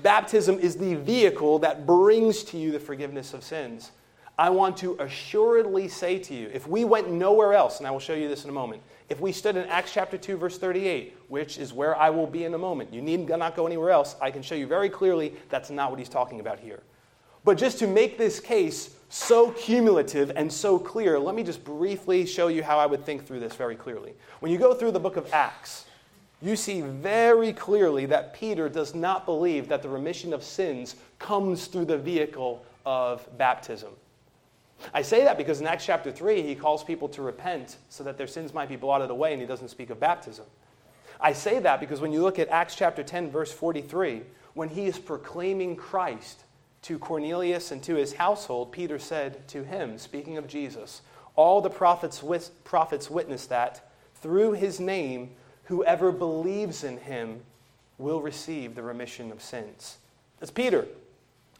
Baptism 0.03 0.59
is 0.59 0.77
the 0.77 0.97
vehicle 0.97 1.61
that 1.61 1.87
brings 1.87 2.42
to 2.44 2.59
you 2.59 2.73
the 2.73 2.81
forgiveness 2.81 3.35
of 3.35 3.44
sins. 3.44 3.92
I 4.38 4.51
want 4.51 4.77
to 4.79 4.97
assuredly 5.01 5.88
say 5.88 6.18
to 6.21 6.35
you, 6.35 6.51
if 6.53 6.66
we 6.68 6.85
went 6.85 7.11
nowhere 7.11 7.55
else, 7.55 7.79
and 7.79 7.87
I 7.87 7.90
will 7.90 7.99
show 7.99 8.14
you 8.14 8.29
this 8.29 8.44
in 8.44 8.51
a 8.51 8.53
moment, 8.53 8.83
if 9.09 9.21
we 9.21 9.33
stood 9.33 9.57
in 9.57 9.64
Acts 9.68 9.92
chapter 9.92 10.18
2, 10.18 10.37
verse 10.37 10.59
38, 10.59 11.16
which 11.29 11.59
is 11.59 11.73
where 11.73 11.97
I 11.97 12.11
will 12.11 12.27
be 12.27 12.44
in 12.44 12.53
a 12.55 12.59
moment, 12.59 12.92
you 12.92 13.01
need 13.01 13.29
not 13.29 13.57
go 13.57 13.66
anywhere 13.66 13.90
else. 13.90 14.16
I 14.21 14.31
can 14.31 14.42
show 14.42 14.55
you 14.55 14.66
very 14.66 14.90
clearly 14.90 15.35
that's 15.49 15.71
not 15.71 15.90
what 15.90 15.99
he's 15.99 16.11
talking 16.11 16.40
about 16.40 16.61
here. 16.61 16.83
But 17.44 17.57
just 17.57 17.79
to 17.79 17.87
make 17.87 18.18
this 18.18 18.40
case 18.40 18.94
so 19.09 19.53
cumulative 19.53 20.33
and 20.37 20.53
so 20.53 20.79
clear, 20.79 21.18
let 21.18 21.35
me 21.35 21.42
just 21.42 21.64
briefly 21.64 22.27
show 22.27 22.49
you 22.49 22.62
how 22.62 22.79
I 22.79 22.85
would 22.85 23.05
think 23.07 23.27
through 23.27 23.40
this 23.40 23.55
very 23.55 23.77
clearly. 23.77 24.12
When 24.40 24.53
you 24.53 24.59
go 24.59 24.75
through 24.75 24.90
the 24.90 25.01
book 25.01 25.16
of 25.16 25.33
Acts, 25.33 25.87
you 26.42 26.55
see 26.55 26.83
very 26.83 27.55
clearly 27.55 28.05
that 28.07 28.35
Peter 28.35 28.68
does 28.68 28.94
not 28.94 29.25
believe 29.25 29.68
that 29.68 29.83
the 29.83 29.88
remission 29.88 30.35
of 30.35 30.44
sins 30.44 30.97
comes 31.18 31.66
through 31.66 31.87
the 31.87 31.99
vehicle 31.99 32.64
of 32.85 33.27
baptism. 33.38 33.92
I 34.94 35.02
say 35.02 35.24
that 35.24 35.36
because 35.36 35.60
in 35.60 35.66
Acts 35.66 35.86
chapter 35.86 36.10
3, 36.12 36.42
he 36.42 36.54
calls 36.54 36.84
people 36.84 37.08
to 37.10 37.22
repent 37.22 37.76
so 37.88 38.04
that 38.04 38.16
their 38.16 38.26
sins 38.26 38.54
might 38.54 38.68
be 38.68 38.76
blotted 38.76 39.10
away, 39.10 39.32
and 39.32 39.40
he 39.40 39.46
doesn't 39.46 39.68
speak 39.68 39.90
of 39.90 40.00
baptism. 40.00 40.46
I 41.20 41.32
say 41.32 41.58
that 41.60 41.80
because 41.80 42.00
when 42.00 42.12
you 42.12 42.22
look 42.22 42.38
at 42.38 42.48
Acts 42.48 42.76
chapter 42.76 43.02
10, 43.02 43.30
verse 43.30 43.52
43, 43.52 44.22
when 44.54 44.68
he 44.68 44.86
is 44.86 44.98
proclaiming 44.98 45.76
Christ 45.76 46.44
to 46.82 46.98
Cornelius 46.98 47.72
and 47.72 47.82
to 47.82 47.96
his 47.96 48.14
household, 48.14 48.70
Peter 48.70 48.98
said 48.98 49.46
to 49.48 49.64
him, 49.64 49.98
speaking 49.98 50.36
of 50.36 50.46
Jesus, 50.46 51.02
All 51.34 51.60
the 51.60 51.70
prophets, 51.70 52.22
prophets 52.64 53.10
witness 53.10 53.46
that 53.46 53.88
through 54.16 54.52
his 54.52 54.80
name, 54.80 55.30
whoever 55.64 56.12
believes 56.12 56.84
in 56.84 56.98
him 56.98 57.40
will 57.98 58.22
receive 58.22 58.74
the 58.74 58.82
remission 58.82 59.32
of 59.32 59.42
sins. 59.42 59.98
That's 60.38 60.52
Peter. 60.52 60.86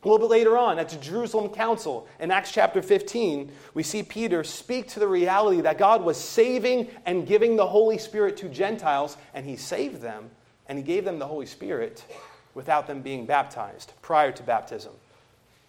A 0.05 0.09
little 0.09 0.29
bit 0.29 0.31
later 0.31 0.57
on, 0.57 0.79
at 0.79 0.91
the 0.91 0.97
Jerusalem 0.97 1.53
Council 1.53 2.07
in 2.21 2.31
Acts 2.31 2.53
chapter 2.53 2.81
15, 2.81 3.51
we 3.75 3.83
see 3.83 4.05
Peter 4.05 4.45
speak 4.45 4.87
to 4.89 5.01
the 5.01 5.09
reality 5.09 5.61
that 5.63 5.77
God 5.77 6.05
was 6.05 6.17
saving 6.17 6.89
and 7.05 7.27
giving 7.27 7.57
the 7.57 7.67
Holy 7.67 7.99
Spirit 7.99 8.37
to 8.37 8.49
Gentiles, 8.49 9.17
and 9.35 9.45
he 9.45 9.57
saved 9.57 10.01
them, 10.01 10.31
and 10.69 10.79
he 10.79 10.85
gave 10.85 11.05
them 11.05 11.19
the 11.19 11.27
Holy 11.27 11.47
Spirit 11.47 12.05
without 12.55 12.87
them 12.87 13.03
being 13.03 13.27
baptized 13.27 13.93
prior 14.01 14.31
to 14.31 14.43
baptism. 14.45 14.93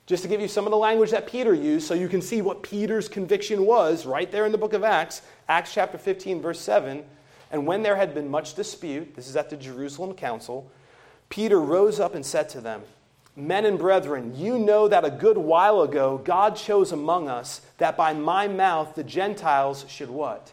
Just 0.06 0.22
to 0.24 0.30
give 0.30 0.42
you 0.42 0.48
some 0.48 0.66
of 0.66 0.72
the 0.72 0.78
language 0.78 1.12
that 1.12 1.26
Peter 1.26 1.54
used 1.54 1.88
so 1.88 1.96
you 1.96 2.08
can 2.08 2.22
see 2.22 2.42
what 2.42 2.62
Peter's 2.62 3.08
conviction 3.08 3.66
was 3.66 4.06
right 4.06 4.32
there 4.32 4.46
in 4.46 4.52
the 4.52 4.58
book 4.60 4.74
of 4.74 4.84
Acts, 4.84 5.24
Acts 5.48 5.74
chapter 5.74 5.98
15, 5.98 6.40
verse 6.42 6.60
7. 6.60 7.04
And 7.52 7.66
when 7.66 7.82
there 7.82 7.96
had 7.96 8.14
been 8.14 8.30
much 8.30 8.54
dispute, 8.54 9.16
this 9.16 9.28
is 9.28 9.36
at 9.36 9.50
the 9.50 9.58
Jerusalem 9.58 10.14
Council, 10.14 10.70
Peter 11.30 11.60
rose 11.60 12.00
up 12.00 12.14
and 12.14 12.26
said 12.26 12.50
to 12.50 12.62
them, 12.62 12.82
Men 13.40 13.66
and 13.66 13.80
brethren, 13.80 14.34
you 14.36 14.60
know 14.60 14.88
that 14.88 15.06
a 15.06 15.10
good 15.10 15.38
while 15.38 15.82
ago 15.82 16.18
God 16.18 16.56
chose 16.56 16.92
among 16.92 17.30
us 17.30 17.62
that 17.78 17.96
by 17.96 18.14
my 18.14 18.48
mouth 18.48 18.96
the 18.96 19.04
Gentiles 19.04 19.86
should 19.88 20.10
what? 20.10 20.52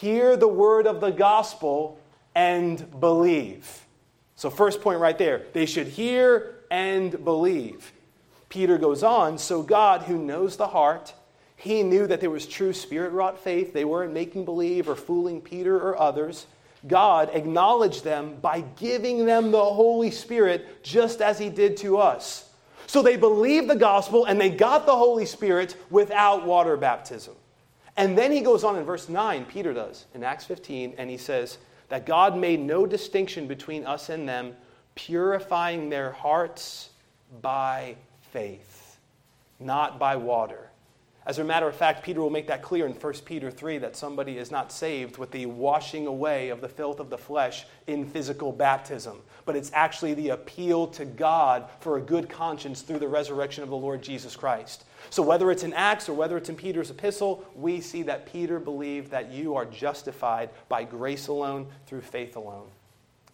Hear 0.00 0.36
the 0.36 0.48
word 0.48 0.86
of 0.86 1.00
the 1.00 1.10
gospel 1.10 1.98
and 2.34 3.00
believe. 3.00 3.84
So, 4.36 4.48
first 4.48 4.80
point 4.80 5.00
right 5.00 5.18
there, 5.18 5.42
they 5.52 5.66
should 5.66 5.88
hear 5.88 6.54
and 6.70 7.24
believe. 7.24 7.92
Peter 8.48 8.78
goes 8.78 9.02
on, 9.02 9.38
so 9.38 9.62
God, 9.62 10.02
who 10.02 10.16
knows 10.16 10.56
the 10.56 10.68
heart, 10.68 11.12
he 11.56 11.82
knew 11.82 12.06
that 12.06 12.20
there 12.20 12.30
was 12.30 12.46
true 12.46 12.72
spirit 12.72 13.10
wrought 13.10 13.38
faith. 13.38 13.74
They 13.74 13.84
weren't 13.84 14.14
making 14.14 14.46
believe 14.46 14.88
or 14.88 14.96
fooling 14.96 15.42
Peter 15.42 15.76
or 15.76 16.00
others. 16.00 16.46
God 16.86 17.30
acknowledged 17.32 18.04
them 18.04 18.36
by 18.40 18.62
giving 18.76 19.26
them 19.26 19.50
the 19.50 19.64
Holy 19.64 20.10
Spirit 20.10 20.82
just 20.82 21.20
as 21.20 21.38
He 21.38 21.50
did 21.50 21.76
to 21.78 21.98
us. 21.98 22.50
So 22.86 23.02
they 23.02 23.16
believed 23.16 23.68
the 23.68 23.76
gospel 23.76 24.24
and 24.24 24.40
they 24.40 24.50
got 24.50 24.86
the 24.86 24.96
Holy 24.96 25.26
Spirit 25.26 25.76
without 25.90 26.44
water 26.44 26.76
baptism. 26.76 27.34
And 27.96 28.16
then 28.16 28.32
he 28.32 28.40
goes 28.40 28.64
on 28.64 28.76
in 28.76 28.84
verse 28.84 29.08
9, 29.08 29.44
Peter 29.44 29.74
does, 29.74 30.06
in 30.14 30.24
Acts 30.24 30.46
15, 30.46 30.94
and 30.96 31.10
he 31.10 31.18
says 31.18 31.58
that 31.90 32.06
God 32.06 32.36
made 32.36 32.60
no 32.60 32.86
distinction 32.86 33.46
between 33.46 33.84
us 33.84 34.08
and 34.08 34.28
them, 34.28 34.56
purifying 34.94 35.90
their 35.90 36.12
hearts 36.12 36.90
by 37.42 37.96
faith, 38.32 38.98
not 39.58 39.98
by 39.98 40.16
water. 40.16 40.69
As 41.26 41.38
a 41.38 41.44
matter 41.44 41.68
of 41.68 41.76
fact, 41.76 42.02
Peter 42.02 42.20
will 42.20 42.30
make 42.30 42.46
that 42.46 42.62
clear 42.62 42.86
in 42.86 42.92
1 42.92 43.12
Peter 43.26 43.50
3 43.50 43.78
that 43.78 43.94
somebody 43.94 44.38
is 44.38 44.50
not 44.50 44.72
saved 44.72 45.18
with 45.18 45.30
the 45.30 45.44
washing 45.44 46.06
away 46.06 46.48
of 46.48 46.62
the 46.62 46.68
filth 46.68 46.98
of 46.98 47.10
the 47.10 47.18
flesh 47.18 47.66
in 47.86 48.06
physical 48.06 48.52
baptism, 48.52 49.20
but 49.44 49.54
it's 49.54 49.70
actually 49.74 50.14
the 50.14 50.30
appeal 50.30 50.86
to 50.86 51.04
God 51.04 51.68
for 51.80 51.98
a 51.98 52.00
good 52.00 52.30
conscience 52.30 52.80
through 52.80 53.00
the 53.00 53.08
resurrection 53.08 53.62
of 53.62 53.68
the 53.68 53.76
Lord 53.76 54.00
Jesus 54.00 54.34
Christ. 54.34 54.84
So, 55.10 55.22
whether 55.22 55.50
it's 55.50 55.62
in 55.62 55.74
Acts 55.74 56.08
or 56.08 56.14
whether 56.14 56.38
it's 56.38 56.48
in 56.48 56.56
Peter's 56.56 56.90
epistle, 56.90 57.44
we 57.54 57.82
see 57.82 58.02
that 58.04 58.24
Peter 58.32 58.58
believed 58.58 59.10
that 59.10 59.30
you 59.30 59.54
are 59.56 59.66
justified 59.66 60.48
by 60.70 60.84
grace 60.84 61.28
alone 61.28 61.66
through 61.86 62.00
faith 62.00 62.36
alone. 62.36 62.68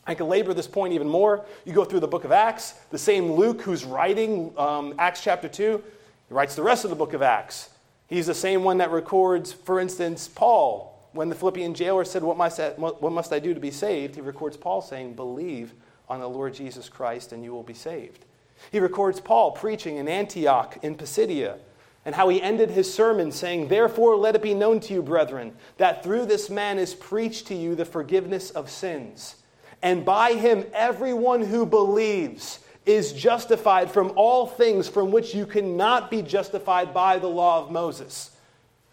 I 0.09 0.14
can 0.14 0.29
labor 0.29 0.55
this 0.55 0.68
point 0.68 0.92
even 0.92 1.09
more. 1.09 1.44
You 1.64 1.72
go 1.72 1.85
through 1.85 2.01
the 2.01 2.09
book 2.09 2.25
of 2.25 2.33
Acts, 2.33 2.72
the 2.90 2.99
same 2.99 3.33
Luke 3.33 3.62
who's 3.62 3.85
writing 3.85 4.53
um, 4.57 4.94
Acts 4.99 5.20
chapter 5.22 5.49
2, 5.49 5.83
he 6.29 6.35
writes 6.35 6.57
the 6.57 6.62
rest 6.62 6.85
of 6.85 6.90
the 6.90 6.96
book 6.96 7.12
of 7.12 7.22
Acts. 7.22 7.70
He's 8.08 8.26
the 8.26 8.34
same 8.34 8.62
one 8.62 8.78
that 8.78 8.90
records, 8.90 9.52
for 9.52 9.80
instance, 9.80 10.28
Paul. 10.28 10.92
When 11.12 11.28
the 11.28 11.34
Philippian 11.34 11.74
jailer 11.74 12.04
said, 12.04 12.22
what 12.22 12.36
must, 12.36 12.60
I, 12.60 12.70
what 12.70 13.12
must 13.12 13.32
I 13.32 13.38
do 13.38 13.54
to 13.54 13.60
be 13.60 13.70
saved? 13.70 14.16
He 14.16 14.20
records 14.20 14.56
Paul 14.56 14.82
saying, 14.82 15.14
Believe 15.14 15.72
on 16.08 16.20
the 16.20 16.28
Lord 16.28 16.54
Jesus 16.54 16.88
Christ 16.88 17.32
and 17.32 17.42
you 17.42 17.52
will 17.52 17.62
be 17.62 17.74
saved. 17.74 18.26
He 18.70 18.80
records 18.80 19.20
Paul 19.20 19.52
preaching 19.52 19.96
in 19.96 20.08
Antioch 20.08 20.78
in 20.82 20.94
Pisidia 20.94 21.58
and 22.04 22.14
how 22.14 22.28
he 22.28 22.40
ended 22.40 22.70
his 22.70 22.92
sermon 22.92 23.32
saying, 23.32 23.68
Therefore, 23.68 24.16
let 24.16 24.36
it 24.36 24.42
be 24.42 24.54
known 24.54 24.78
to 24.80 24.94
you, 24.94 25.02
brethren, 25.02 25.52
that 25.76 26.04
through 26.04 26.26
this 26.26 26.48
man 26.48 26.78
is 26.78 26.94
preached 26.94 27.48
to 27.48 27.54
you 27.54 27.74
the 27.74 27.84
forgiveness 27.84 28.50
of 28.50 28.70
sins. 28.70 29.36
And 29.82 30.04
by 30.04 30.34
him, 30.34 30.64
everyone 30.72 31.42
who 31.42 31.66
believes 31.66 32.60
is 32.87 33.12
justified 33.12 33.90
from 33.90 34.12
all 34.16 34.46
things 34.46 34.88
from 34.88 35.11
which 35.11 35.35
you 35.35 35.44
cannot 35.44 36.11
be 36.11 36.22
justified 36.22 36.94
by 36.94 37.18
the 37.18 37.27
law 37.27 37.62
of 37.62 37.70
Moses. 37.70 38.31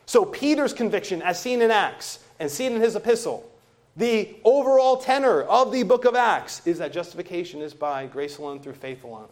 So, 0.05 0.25
Peter's 0.25 0.73
conviction, 0.73 1.21
as 1.21 1.39
seen 1.39 1.61
in 1.61 1.71
Acts 1.71 2.19
and 2.39 2.51
seen 2.51 2.73
in 2.73 2.81
his 2.81 2.95
epistle, 2.95 3.49
the 3.95 4.35
overall 4.43 4.97
tenor 4.97 5.43
of 5.43 5.71
the 5.71 5.83
book 5.83 6.05
of 6.05 6.15
Acts 6.15 6.65
is 6.65 6.79
that 6.79 6.91
justification 6.91 7.61
is 7.61 7.73
by 7.73 8.07
grace 8.07 8.39
alone 8.39 8.59
through 8.59 8.73
faith 8.73 9.03
alone. 9.03 9.29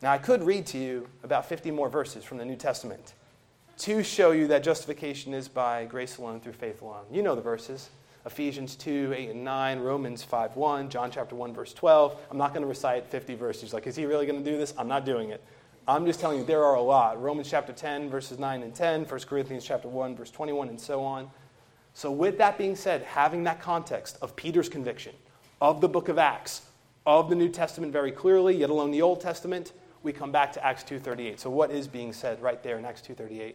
Now, 0.00 0.12
I 0.12 0.18
could 0.18 0.42
read 0.42 0.66
to 0.66 0.78
you 0.78 1.08
about 1.24 1.48
50 1.48 1.72
more 1.72 1.88
verses 1.88 2.22
from 2.22 2.38
the 2.38 2.44
New 2.44 2.56
Testament 2.56 3.14
to 3.78 4.02
show 4.02 4.30
you 4.30 4.46
that 4.46 4.62
justification 4.62 5.34
is 5.34 5.48
by 5.48 5.84
grace 5.84 6.18
alone 6.18 6.40
through 6.40 6.52
faith 6.52 6.80
alone. 6.80 7.04
You 7.10 7.22
know 7.22 7.34
the 7.34 7.42
verses. 7.42 7.90
Ephesians 8.26 8.74
2, 8.74 9.14
8 9.16 9.30
and 9.30 9.44
9, 9.44 9.78
Romans 9.80 10.24
5, 10.24 10.56
1, 10.56 10.90
John 10.90 11.12
chapter 11.12 11.36
1, 11.36 11.54
verse 11.54 11.72
12. 11.72 12.16
I'm 12.28 12.36
not 12.36 12.52
going 12.52 12.62
to 12.62 12.68
recite 12.68 13.06
50 13.06 13.36
verses. 13.36 13.72
Like, 13.72 13.86
is 13.86 13.94
he 13.94 14.04
really 14.04 14.26
going 14.26 14.42
to 14.42 14.50
do 14.50 14.58
this? 14.58 14.74
I'm 14.76 14.88
not 14.88 15.04
doing 15.04 15.30
it. 15.30 15.42
I'm 15.86 16.04
just 16.04 16.18
telling 16.18 16.40
you 16.40 16.44
there 16.44 16.64
are 16.64 16.74
a 16.74 16.82
lot. 16.82 17.22
Romans 17.22 17.48
chapter 17.48 17.72
10, 17.72 18.10
verses 18.10 18.40
9 18.40 18.64
and 18.64 18.74
10, 18.74 19.04
1 19.04 19.20
Corinthians 19.20 19.64
chapter 19.64 19.86
1, 19.86 20.16
verse 20.16 20.32
21, 20.32 20.68
and 20.68 20.80
so 20.80 21.04
on. 21.04 21.30
So, 21.94 22.10
with 22.10 22.36
that 22.38 22.58
being 22.58 22.74
said, 22.74 23.02
having 23.04 23.44
that 23.44 23.60
context 23.60 24.18
of 24.20 24.34
Peter's 24.34 24.68
conviction, 24.68 25.14
of 25.60 25.80
the 25.80 25.88
book 25.88 26.08
of 26.08 26.18
Acts, 26.18 26.62
of 27.06 27.30
the 27.30 27.36
New 27.36 27.48
Testament 27.48 27.92
very 27.92 28.10
clearly, 28.10 28.56
yet 28.56 28.70
alone 28.70 28.90
the 28.90 29.02
Old 29.02 29.20
Testament, 29.20 29.72
we 30.02 30.12
come 30.12 30.32
back 30.32 30.52
to 30.54 30.66
Acts 30.66 30.82
2.38. 30.82 31.38
So 31.38 31.48
what 31.48 31.70
is 31.70 31.86
being 31.86 32.12
said 32.12 32.42
right 32.42 32.60
there 32.62 32.76
in 32.76 32.84
Acts 32.84 33.02
2.38? 33.02 33.54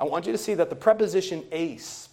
I 0.00 0.04
want 0.04 0.26
you 0.26 0.32
to 0.32 0.38
see 0.38 0.54
that 0.54 0.70
the 0.70 0.76
preposition 0.76 1.44
eis 1.52 2.08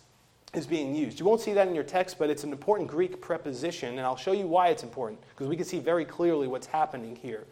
is 0.54 0.68
being 0.68 0.96
used. 0.96 1.20
You 1.20 1.26
won't 1.26 1.42
see 1.42 1.54
that 1.54 1.68
in 1.68 1.74
your 1.74 1.84
text, 1.84 2.20
but 2.20 2.30
it's 2.30 2.44
an 2.44 2.52
important 2.52 2.90
Greek 2.90 3.20
preposition, 3.22 3.98
and 3.98 4.02
I'll 4.02 4.16
show 4.16 4.34
you 4.34 4.48
why 4.48 4.68
it's 4.68 4.84
important, 4.84 5.20
because 5.30 5.48
we 5.48 5.56
can 5.56 5.66
see 5.66 5.80
very 5.80 6.06
clearly 6.06 6.48
what's 6.48 6.68
happening 6.68 7.16
here. 7.16 7.46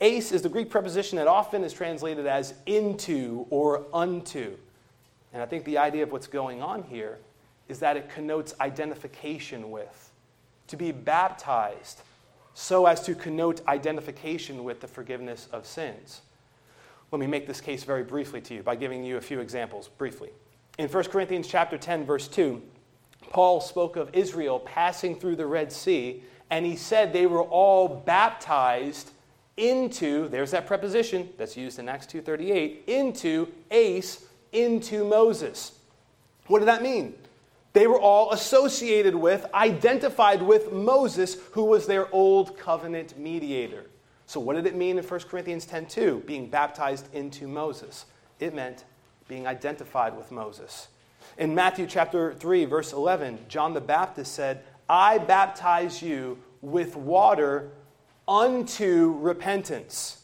Eis 0.00 0.32
is 0.32 0.42
the 0.42 0.48
Greek 0.48 0.70
preposition 0.70 1.16
that 1.16 1.26
often 1.26 1.64
is 1.64 1.72
translated 1.72 2.26
as 2.26 2.54
into 2.66 3.46
or 3.50 3.84
unto. 3.92 4.56
And 5.32 5.42
I 5.42 5.46
think 5.46 5.64
the 5.64 5.78
idea 5.78 6.02
of 6.02 6.12
what's 6.12 6.26
going 6.26 6.62
on 6.62 6.82
here 6.84 7.18
is 7.68 7.78
that 7.80 7.96
it 7.96 8.08
connotes 8.08 8.54
identification 8.60 9.70
with. 9.70 10.10
To 10.68 10.76
be 10.76 10.92
baptized 10.92 12.00
so 12.54 12.86
as 12.86 13.02
to 13.02 13.14
connote 13.14 13.60
identification 13.68 14.64
with 14.64 14.80
the 14.80 14.88
forgiveness 14.88 15.46
of 15.52 15.66
sins. 15.66 16.22
Let 17.12 17.20
me 17.20 17.26
make 17.26 17.46
this 17.46 17.60
case 17.60 17.84
very 17.84 18.02
briefly 18.02 18.40
to 18.42 18.54
you 18.54 18.62
by 18.62 18.76
giving 18.76 19.04
you 19.04 19.18
a 19.18 19.20
few 19.20 19.40
examples 19.40 19.88
briefly. 19.88 20.30
In 20.78 20.88
1 20.88 21.04
Corinthians 21.04 21.48
chapter 21.48 21.78
10 21.78 22.04
verse 22.04 22.28
2, 22.28 22.62
Paul 23.30 23.60
spoke 23.60 23.96
of 23.96 24.10
Israel 24.14 24.60
passing 24.60 25.18
through 25.18 25.36
the 25.36 25.46
Red 25.46 25.72
Sea 25.72 26.22
and 26.50 26.64
he 26.64 26.76
said 26.76 27.12
they 27.12 27.26
were 27.26 27.42
all 27.42 27.88
baptized 27.88 29.10
into 29.56 30.28
there's 30.28 30.50
that 30.50 30.66
preposition 30.66 31.30
that's 31.38 31.56
used 31.56 31.78
in 31.78 31.88
Acts 31.88 32.06
2:38 32.06 32.84
into 32.86 33.48
eis 33.70 34.24
into 34.52 35.04
Moses. 35.04 35.72
What 36.46 36.60
did 36.60 36.68
that 36.68 36.82
mean? 36.82 37.14
They 37.72 37.86
were 37.86 38.00
all 38.00 38.32
associated 38.32 39.14
with, 39.14 39.44
identified 39.52 40.40
with 40.40 40.72
Moses, 40.72 41.36
who 41.52 41.64
was 41.64 41.86
their 41.86 42.12
old 42.14 42.56
covenant 42.56 43.18
mediator. 43.18 43.84
So, 44.24 44.40
what 44.40 44.56
did 44.56 44.66
it 44.66 44.74
mean 44.74 44.96
in 44.96 45.04
1 45.04 45.20
Corinthians 45.28 45.66
10:2, 45.66 46.24
being 46.24 46.48
baptized 46.48 47.14
into 47.14 47.46
Moses? 47.46 48.06
It 48.40 48.54
meant 48.54 48.84
being 49.28 49.46
identified 49.46 50.16
with 50.16 50.30
Moses. 50.30 50.88
In 51.38 51.54
Matthew 51.54 51.86
chapter 51.86 52.34
3, 52.34 52.64
verse 52.64 52.92
11, 52.92 53.38
John 53.48 53.74
the 53.74 53.80
Baptist 53.80 54.34
said, 54.34 54.62
I 54.88 55.18
baptize 55.18 56.00
you 56.00 56.38
with 56.62 56.96
water 56.96 57.70
unto 58.28 59.16
repentance. 59.18 60.22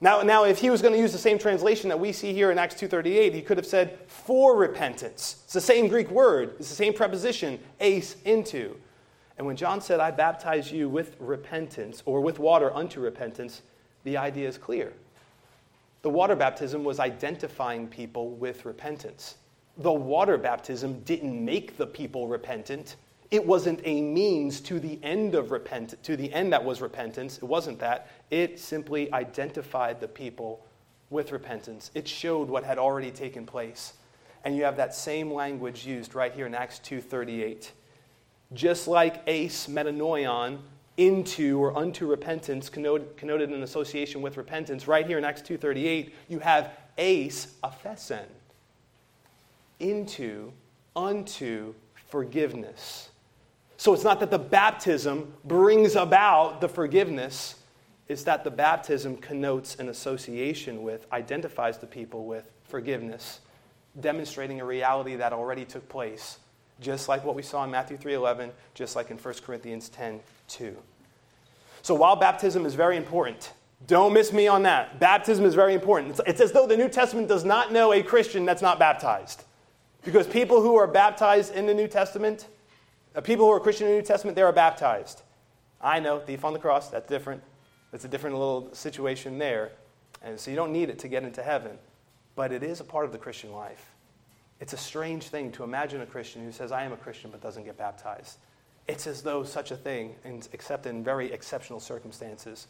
Now, 0.00 0.22
now 0.22 0.44
if 0.44 0.58
he 0.58 0.70
was 0.70 0.80
going 0.82 0.94
to 0.94 1.00
use 1.00 1.12
the 1.12 1.18
same 1.18 1.38
translation 1.38 1.88
that 1.88 2.00
we 2.00 2.12
see 2.12 2.32
here 2.32 2.50
in 2.50 2.58
Acts 2.58 2.74
2.38, 2.76 3.34
he 3.34 3.42
could 3.42 3.58
have 3.58 3.66
said 3.66 3.98
for 4.06 4.56
repentance. 4.56 5.42
It's 5.44 5.52
the 5.52 5.60
same 5.60 5.88
Greek 5.88 6.10
word. 6.10 6.54
It's 6.58 6.70
the 6.70 6.74
same 6.74 6.94
preposition, 6.94 7.58
eis, 7.80 8.16
into. 8.24 8.76
And 9.36 9.46
when 9.46 9.56
John 9.56 9.80
said, 9.80 10.00
I 10.00 10.10
baptize 10.10 10.72
you 10.72 10.88
with 10.88 11.16
repentance, 11.18 12.02
or 12.04 12.20
with 12.20 12.38
water 12.38 12.74
unto 12.74 13.00
repentance, 13.00 13.62
the 14.04 14.16
idea 14.16 14.48
is 14.48 14.58
clear. 14.58 14.92
The 16.02 16.10
water 16.10 16.34
baptism 16.34 16.82
was 16.82 16.98
identifying 16.98 17.86
people 17.86 18.30
with 18.30 18.64
repentance. 18.64 19.36
The 19.76 19.92
water 19.92 20.38
baptism 20.38 21.00
didn't 21.00 21.44
make 21.44 21.76
the 21.76 21.86
people 21.86 22.26
repentant. 22.26 22.96
It 23.30 23.46
wasn't 23.46 23.80
a 23.84 24.00
means 24.00 24.60
to 24.62 24.80
the 24.80 24.98
end 25.02 25.34
of 25.34 25.50
repent 25.50 26.02
to 26.02 26.16
the 26.16 26.32
end 26.32 26.52
that 26.52 26.64
was 26.64 26.80
repentance. 26.80 27.38
It 27.38 27.44
wasn't 27.44 27.78
that. 27.78 28.08
It 28.30 28.58
simply 28.58 29.12
identified 29.12 30.00
the 30.00 30.08
people 30.08 30.66
with 31.10 31.32
repentance. 31.32 31.90
It 31.94 32.08
showed 32.08 32.48
what 32.48 32.64
had 32.64 32.78
already 32.78 33.10
taken 33.10 33.46
place. 33.46 33.94
And 34.44 34.56
you 34.56 34.64
have 34.64 34.76
that 34.78 34.94
same 34.94 35.32
language 35.32 35.86
used 35.86 36.14
right 36.14 36.32
here 36.32 36.46
in 36.46 36.54
Acts 36.54 36.78
2:38. 36.80 37.72
Just 38.52 38.88
like 38.88 39.28
eis 39.28 39.68
metanoian 39.68 40.60
into 41.00 41.58
or 41.58 41.76
unto 41.78 42.06
repentance 42.06 42.68
connoted, 42.68 43.16
connoted 43.16 43.50
in 43.50 43.62
association 43.62 44.20
with 44.20 44.36
repentance, 44.36 44.86
right 44.86 45.06
here 45.06 45.16
in 45.16 45.24
Acts 45.24 45.40
2:38, 45.40 46.12
you 46.28 46.38
have 46.40 46.72
eis 46.98 47.54
aphesin 47.64 48.26
into 49.78 50.52
unto 50.94 51.74
forgiveness. 51.94 53.08
So 53.78 53.94
it's 53.94 54.04
not 54.04 54.20
that 54.20 54.30
the 54.30 54.38
baptism 54.38 55.32
brings 55.42 55.96
about 55.96 56.60
the 56.60 56.68
forgiveness, 56.68 57.54
it's 58.08 58.24
that 58.24 58.44
the 58.44 58.50
baptism 58.50 59.16
connotes 59.16 59.76
an 59.76 59.88
association 59.88 60.82
with, 60.82 61.10
identifies 61.12 61.78
the 61.78 61.86
people 61.86 62.26
with 62.26 62.50
forgiveness, 62.64 63.40
demonstrating 63.98 64.60
a 64.60 64.66
reality 64.66 65.16
that 65.16 65.32
already 65.32 65.64
took 65.64 65.88
place, 65.88 66.40
just 66.78 67.08
like 67.08 67.24
what 67.24 67.34
we 67.34 67.42
saw 67.42 67.64
in 67.64 67.70
Matthew 67.70 67.96
3:11, 67.96 68.52
just 68.74 68.96
like 68.96 69.10
in 69.10 69.16
1 69.16 69.42
Corinthians 69.42 69.88
10:2. 70.58 70.76
So 71.82 71.94
while 71.94 72.16
baptism 72.16 72.66
is 72.66 72.74
very 72.74 72.96
important, 72.96 73.52
don't 73.86 74.12
miss 74.12 74.32
me 74.32 74.46
on 74.46 74.62
that. 74.64 75.00
Baptism 75.00 75.44
is 75.44 75.54
very 75.54 75.74
important. 75.74 76.10
It's, 76.10 76.20
it's 76.26 76.40
as 76.40 76.52
though 76.52 76.66
the 76.66 76.76
New 76.76 76.88
Testament 76.88 77.28
does 77.28 77.44
not 77.44 77.72
know 77.72 77.92
a 77.92 78.02
Christian 78.02 78.44
that's 78.44 78.62
not 78.62 78.78
baptized. 78.78 79.44
Because 80.02 80.26
people 80.26 80.60
who 80.60 80.76
are 80.76 80.86
baptized 80.86 81.54
in 81.54 81.66
the 81.66 81.74
New 81.74 81.88
Testament, 81.88 82.48
uh, 83.14 83.20
people 83.20 83.46
who 83.46 83.52
are 83.52 83.60
Christian 83.60 83.86
in 83.86 83.94
the 83.94 83.98
New 83.98 84.06
Testament, 84.06 84.36
they 84.36 84.42
are 84.42 84.52
baptized. 84.52 85.22
I 85.80 86.00
know, 86.00 86.20
thief 86.20 86.44
on 86.44 86.52
the 86.52 86.58
cross, 86.58 86.88
that's 86.88 87.08
different. 87.08 87.42
That's 87.90 88.04
a 88.04 88.08
different 88.08 88.36
little 88.36 88.72
situation 88.74 89.38
there. 89.38 89.72
And 90.22 90.38
so 90.38 90.50
you 90.50 90.56
don't 90.56 90.72
need 90.72 90.90
it 90.90 90.98
to 91.00 91.08
get 91.08 91.22
into 91.22 91.42
heaven. 91.42 91.78
But 92.36 92.52
it 92.52 92.62
is 92.62 92.80
a 92.80 92.84
part 92.84 93.06
of 93.06 93.12
the 93.12 93.18
Christian 93.18 93.52
life. 93.52 93.92
It's 94.60 94.74
a 94.74 94.78
strange 94.78 95.24
thing 95.24 95.50
to 95.52 95.64
imagine 95.64 96.02
a 96.02 96.06
Christian 96.06 96.44
who 96.44 96.52
says, 96.52 96.70
I 96.70 96.84
am 96.84 96.92
a 96.92 96.96
Christian, 96.96 97.30
but 97.30 97.40
doesn't 97.40 97.64
get 97.64 97.78
baptized. 97.78 98.36
It's 98.90 99.06
as 99.06 99.22
though 99.22 99.44
such 99.44 99.70
a 99.70 99.76
thing, 99.76 100.16
except 100.52 100.84
in 100.84 101.04
very 101.04 101.32
exceptional 101.32 101.78
circumstances, 101.78 102.66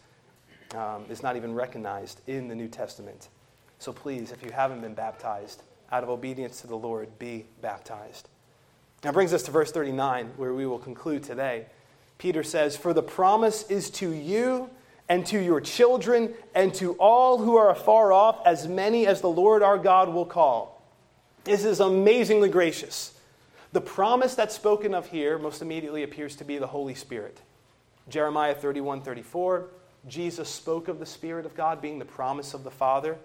um, 0.75 1.07
is 1.09 1.23
not 1.23 1.35
even 1.35 1.55
recognized 1.55 2.21
in 2.27 2.47
the 2.47 2.55
New 2.55 2.69
Testament. 2.69 3.29
So 3.79 3.91
please, 3.91 4.31
if 4.31 4.43
you 4.43 4.51
haven't 4.51 4.83
been 4.83 4.93
baptized, 4.93 5.63
out 5.91 6.03
of 6.03 6.11
obedience 6.11 6.61
to 6.61 6.67
the 6.67 6.77
Lord, 6.77 7.19
be 7.19 7.47
baptized. 7.63 8.29
That 9.01 9.15
brings 9.15 9.33
us 9.33 9.45
to 9.45 9.51
verse 9.51 9.73
39, 9.73 10.33
where 10.37 10.53
we 10.53 10.67
will 10.67 10.79
conclude 10.79 11.23
today. 11.23 11.65
Peter 12.19 12.43
says, 12.43 12.77
For 12.77 12.93
the 12.93 13.03
promise 13.03 13.63
is 13.71 13.89
to 13.93 14.11
you 14.11 14.69
and 15.09 15.25
to 15.25 15.39
your 15.39 15.63
children 15.63 16.35
and 16.55 16.75
to 16.75 16.97
all 16.97 17.39
who 17.39 17.57
are 17.57 17.71
afar 17.71 18.13
off, 18.13 18.41
as 18.45 18.69
many 18.69 19.07
as 19.07 19.23
the 19.23 19.31
Lord 19.31 19.63
our 19.63 19.79
God 19.79 20.11
will 20.11 20.27
call. 20.27 20.83
This 21.45 21.65
is 21.65 21.81
amazingly 21.81 22.51
gracious. 22.51 23.19
The 23.73 23.81
promise 23.81 24.35
that's 24.35 24.55
spoken 24.55 24.95
of 24.95 25.07
here 25.07 25.39
most 25.39 25.63
immediately 25.63 26.03
appears 26.03 26.35
to 26.37 26.45
be 26.45 26.59
the 26.59 26.67
Holy 26.67 26.95
Spirit. 26.95 27.41
Jeremiah 28.09 28.55
31 28.55 29.03
34, 29.03 29.69
Jesus 30.09 30.49
spoke 30.49 30.89
of 30.89 30.99
the 30.99 31.07
Spirit 31.07 31.47
of 31.47 31.55
God 31.55 31.81
being 31.81 31.99
the 31.99 32.05
promise 32.05 32.55
of 32.55 32.65
the 32.65 32.71
Father. 32.71 33.17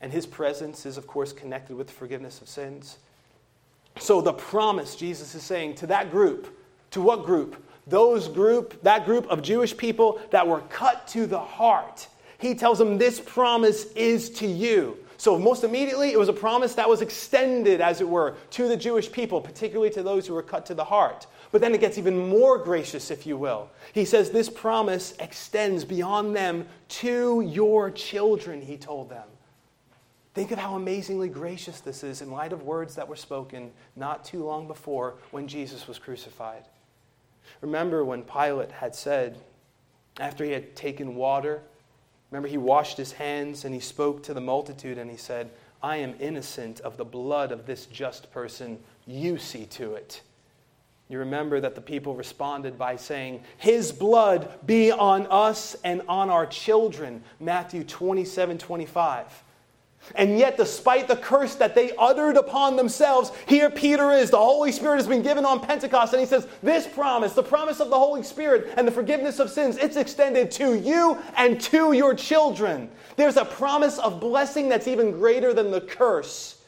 And 0.00 0.12
his 0.12 0.26
presence 0.26 0.86
is, 0.86 0.96
of 0.96 1.06
course, 1.06 1.32
connected 1.32 1.76
with 1.76 1.90
forgiveness 1.90 2.40
of 2.40 2.48
sins. 2.48 2.98
So 3.98 4.20
the 4.20 4.32
promise, 4.32 4.94
Jesus 4.94 5.34
is 5.34 5.42
saying 5.42 5.74
to 5.76 5.86
that 5.88 6.10
group, 6.10 6.56
to 6.92 7.00
what 7.00 7.24
group? 7.24 7.62
Those 7.86 8.28
group, 8.28 8.82
that 8.82 9.04
group 9.04 9.26
of 9.26 9.42
Jewish 9.42 9.76
people 9.76 10.20
that 10.30 10.46
were 10.46 10.60
cut 10.62 11.08
to 11.08 11.26
the 11.26 11.40
heart. 11.40 12.06
He 12.38 12.54
tells 12.54 12.78
them 12.78 12.98
this 12.98 13.20
promise 13.20 13.90
is 13.92 14.30
to 14.30 14.46
you. 14.46 14.98
So, 15.18 15.36
most 15.36 15.64
immediately, 15.64 16.12
it 16.12 16.18
was 16.18 16.28
a 16.28 16.32
promise 16.32 16.74
that 16.76 16.88
was 16.88 17.02
extended, 17.02 17.80
as 17.80 18.00
it 18.00 18.08
were, 18.08 18.36
to 18.50 18.68
the 18.68 18.76
Jewish 18.76 19.10
people, 19.10 19.40
particularly 19.40 19.90
to 19.90 20.02
those 20.04 20.28
who 20.28 20.34
were 20.34 20.44
cut 20.44 20.64
to 20.66 20.74
the 20.74 20.84
heart. 20.84 21.26
But 21.50 21.60
then 21.60 21.74
it 21.74 21.80
gets 21.80 21.98
even 21.98 22.28
more 22.28 22.56
gracious, 22.56 23.10
if 23.10 23.26
you 23.26 23.36
will. 23.36 23.68
He 23.92 24.04
says 24.04 24.30
this 24.30 24.48
promise 24.48 25.14
extends 25.18 25.84
beyond 25.84 26.36
them 26.36 26.68
to 26.88 27.40
your 27.40 27.90
children, 27.90 28.62
he 28.62 28.76
told 28.76 29.10
them. 29.10 29.26
Think 30.34 30.52
of 30.52 30.58
how 30.60 30.76
amazingly 30.76 31.28
gracious 31.28 31.80
this 31.80 32.04
is 32.04 32.22
in 32.22 32.30
light 32.30 32.52
of 32.52 32.62
words 32.62 32.94
that 32.94 33.08
were 33.08 33.16
spoken 33.16 33.72
not 33.96 34.24
too 34.24 34.44
long 34.44 34.68
before 34.68 35.16
when 35.32 35.48
Jesus 35.48 35.88
was 35.88 35.98
crucified. 35.98 36.62
Remember 37.60 38.04
when 38.04 38.22
Pilate 38.22 38.70
had 38.70 38.94
said, 38.94 39.38
after 40.20 40.44
he 40.44 40.52
had 40.52 40.76
taken 40.76 41.16
water, 41.16 41.62
remember 42.30 42.48
he 42.48 42.58
washed 42.58 42.96
his 42.96 43.12
hands 43.12 43.64
and 43.64 43.74
he 43.74 43.80
spoke 43.80 44.22
to 44.24 44.34
the 44.34 44.40
multitude 44.40 44.98
and 44.98 45.10
he 45.10 45.16
said, 45.16 45.50
I 45.82 45.98
am 45.98 46.14
innocent 46.18 46.80
of 46.80 46.96
the 46.96 47.04
blood 47.04 47.52
of 47.52 47.66
this 47.66 47.86
just 47.86 48.32
person. 48.32 48.78
You 49.06 49.38
see 49.38 49.66
to 49.66 49.94
it. 49.94 50.22
You 51.08 51.18
remember 51.18 51.60
that 51.60 51.74
the 51.74 51.80
people 51.80 52.14
responded 52.14 52.76
by 52.76 52.96
saying, 52.96 53.42
His 53.56 53.92
blood 53.92 54.50
be 54.66 54.92
on 54.92 55.26
us 55.30 55.74
and 55.82 56.02
on 56.06 56.28
our 56.28 56.44
children. 56.44 57.22
Matthew 57.40 57.82
27 57.84 58.58
25. 58.58 59.44
And 60.14 60.38
yet, 60.38 60.56
despite 60.56 61.06
the 61.08 61.16
curse 61.16 61.54
that 61.56 61.74
they 61.74 61.92
uttered 61.96 62.36
upon 62.36 62.76
themselves, 62.76 63.30
here 63.46 63.68
Peter 63.68 64.12
is. 64.12 64.30
The 64.30 64.38
Holy 64.38 64.72
Spirit 64.72 64.96
has 64.96 65.06
been 65.06 65.22
given 65.22 65.44
on 65.44 65.60
Pentecost. 65.60 66.12
And 66.12 66.20
he 66.20 66.26
says, 66.26 66.46
This 66.62 66.86
promise, 66.86 67.34
the 67.34 67.42
promise 67.42 67.80
of 67.80 67.90
the 67.90 67.98
Holy 67.98 68.22
Spirit 68.22 68.72
and 68.76 68.86
the 68.86 68.92
forgiveness 68.92 69.38
of 69.38 69.50
sins, 69.50 69.76
it's 69.76 69.96
extended 69.96 70.50
to 70.52 70.74
you 70.74 71.18
and 71.36 71.60
to 71.62 71.92
your 71.92 72.14
children. 72.14 72.90
There's 73.16 73.36
a 73.36 73.44
promise 73.44 73.98
of 73.98 74.20
blessing 74.20 74.68
that's 74.68 74.88
even 74.88 75.12
greater 75.12 75.52
than 75.52 75.70
the 75.70 75.80
curse 75.80 76.62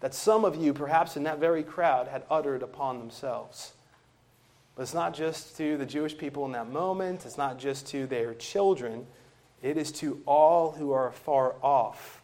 that 0.00 0.12
some 0.12 0.44
of 0.44 0.56
you, 0.56 0.74
perhaps 0.74 1.16
in 1.16 1.22
that 1.22 1.38
very 1.38 1.62
crowd, 1.62 2.08
had 2.08 2.24
uttered 2.30 2.62
upon 2.62 2.98
themselves. 2.98 3.72
But 4.74 4.82
it's 4.82 4.94
not 4.94 5.14
just 5.14 5.56
to 5.58 5.76
the 5.76 5.86
Jewish 5.86 6.18
people 6.18 6.44
in 6.44 6.52
that 6.52 6.68
moment, 6.68 7.24
it's 7.24 7.38
not 7.38 7.58
just 7.58 7.86
to 7.88 8.06
their 8.06 8.34
children, 8.34 9.06
it 9.62 9.76
is 9.76 9.92
to 9.92 10.20
all 10.26 10.72
who 10.72 10.92
are 10.92 11.12
far 11.12 11.54
off 11.62 12.21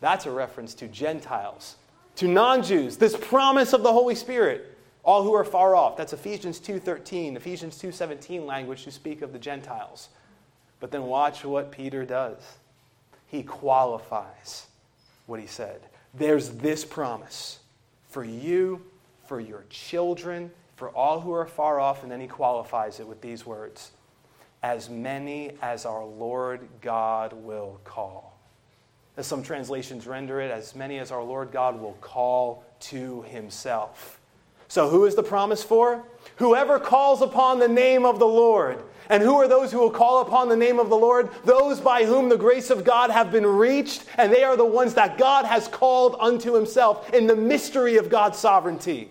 that's 0.00 0.26
a 0.26 0.30
reference 0.30 0.74
to 0.74 0.88
Gentiles, 0.88 1.76
to 2.16 2.28
non-Jews. 2.28 2.96
This 2.96 3.16
promise 3.16 3.72
of 3.72 3.82
the 3.82 3.92
Holy 3.92 4.14
Spirit, 4.14 4.76
all 5.02 5.22
who 5.22 5.34
are 5.34 5.44
far 5.44 5.74
off. 5.74 5.96
That's 5.96 6.12
Ephesians 6.12 6.60
2:13, 6.60 7.36
Ephesians 7.36 7.78
2:17 7.78 8.46
language 8.46 8.84
to 8.84 8.90
speak 8.90 9.22
of 9.22 9.32
the 9.32 9.38
Gentiles. 9.38 10.08
But 10.80 10.90
then 10.90 11.06
watch 11.06 11.44
what 11.44 11.72
Peter 11.72 12.04
does. 12.04 12.58
He 13.26 13.42
qualifies 13.42 14.66
what 15.26 15.40
he 15.40 15.46
said. 15.46 15.80
There's 16.14 16.50
this 16.50 16.84
promise 16.84 17.58
for 18.08 18.24
you, 18.24 18.84
for 19.26 19.40
your 19.40 19.64
children, 19.68 20.52
for 20.76 20.90
all 20.90 21.20
who 21.20 21.32
are 21.32 21.46
far 21.46 21.80
off, 21.80 22.02
and 22.02 22.10
then 22.10 22.20
he 22.20 22.28
qualifies 22.28 23.00
it 23.00 23.08
with 23.08 23.20
these 23.20 23.44
words 23.44 23.90
As 24.62 24.88
many 24.88 25.52
as 25.60 25.84
our 25.84 26.04
Lord 26.04 26.68
God 26.80 27.32
will 27.32 27.80
call 27.84 28.37
as 29.18 29.26
some 29.26 29.42
translations 29.42 30.06
render 30.06 30.40
it, 30.40 30.50
as 30.50 30.76
many 30.76 30.98
as 31.00 31.10
our 31.10 31.22
Lord 31.22 31.50
God 31.50 31.80
will 31.80 31.98
call 32.00 32.64
to 32.78 33.22
himself. 33.22 34.20
So, 34.68 34.88
who 34.88 35.06
is 35.06 35.16
the 35.16 35.24
promise 35.24 35.62
for? 35.62 36.04
Whoever 36.36 36.78
calls 36.78 37.20
upon 37.20 37.58
the 37.58 37.68
name 37.68 38.06
of 38.06 38.20
the 38.20 38.26
Lord. 38.26 38.80
And 39.10 39.22
who 39.22 39.34
are 39.36 39.48
those 39.48 39.72
who 39.72 39.78
will 39.78 39.90
call 39.90 40.20
upon 40.20 40.48
the 40.48 40.56
name 40.56 40.78
of 40.78 40.88
the 40.88 40.96
Lord? 40.96 41.30
Those 41.44 41.80
by 41.80 42.04
whom 42.04 42.28
the 42.28 42.36
grace 42.36 42.70
of 42.70 42.84
God 42.84 43.10
have 43.10 43.32
been 43.32 43.46
reached, 43.46 44.04
and 44.18 44.32
they 44.32 44.44
are 44.44 44.56
the 44.56 44.64
ones 44.64 44.94
that 44.94 45.18
God 45.18 45.46
has 45.46 45.66
called 45.66 46.14
unto 46.20 46.54
himself 46.54 47.12
in 47.12 47.26
the 47.26 47.34
mystery 47.34 47.96
of 47.96 48.10
God's 48.10 48.38
sovereignty. 48.38 49.08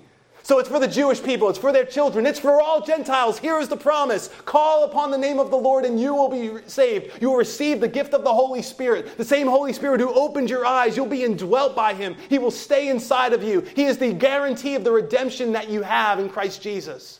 So 0.48 0.60
it's 0.60 0.70
for 0.70 0.80
the 0.80 0.88
Jewish 0.88 1.22
people, 1.22 1.50
it's 1.50 1.60
for 1.60 1.74
their 1.74 1.84
children, 1.84 2.26
it's 2.26 2.40
for 2.40 2.62
all 2.62 2.80
Gentiles. 2.80 3.38
Here 3.38 3.60
is 3.60 3.68
the 3.68 3.76
promise 3.76 4.30
call 4.46 4.86
upon 4.86 5.12
the 5.12 5.18
name 5.18 5.40
of 5.40 5.52
the 5.52 5.58
Lord, 5.58 5.84
and 5.84 6.00
you 6.00 6.16
will 6.16 6.30
be 6.30 6.62
saved. 6.68 7.22
You 7.22 7.32
will 7.32 7.36
receive 7.36 7.82
the 7.82 7.88
gift 7.90 8.14
of 8.14 8.24
the 8.24 8.34
Holy 8.34 8.62
Spirit, 8.62 9.18
the 9.18 9.26
same 9.26 9.48
Holy 9.48 9.74
Spirit 9.74 10.00
who 10.00 10.10
opened 10.14 10.50
your 10.50 10.66
eyes. 10.66 10.96
You'll 10.96 11.06
be 11.06 11.26
indwelt 11.26 11.76
by 11.76 11.94
him, 11.94 12.16
he 12.30 12.40
will 12.40 12.50
stay 12.50 12.88
inside 12.88 13.34
of 13.34 13.44
you. 13.44 13.60
He 13.76 13.84
is 13.84 13.98
the 13.98 14.14
guarantee 14.14 14.76
of 14.76 14.86
the 14.86 14.92
redemption 14.94 15.52
that 15.52 15.68
you 15.68 15.82
have 15.82 16.18
in 16.18 16.30
Christ 16.30 16.62
Jesus. 16.62 17.20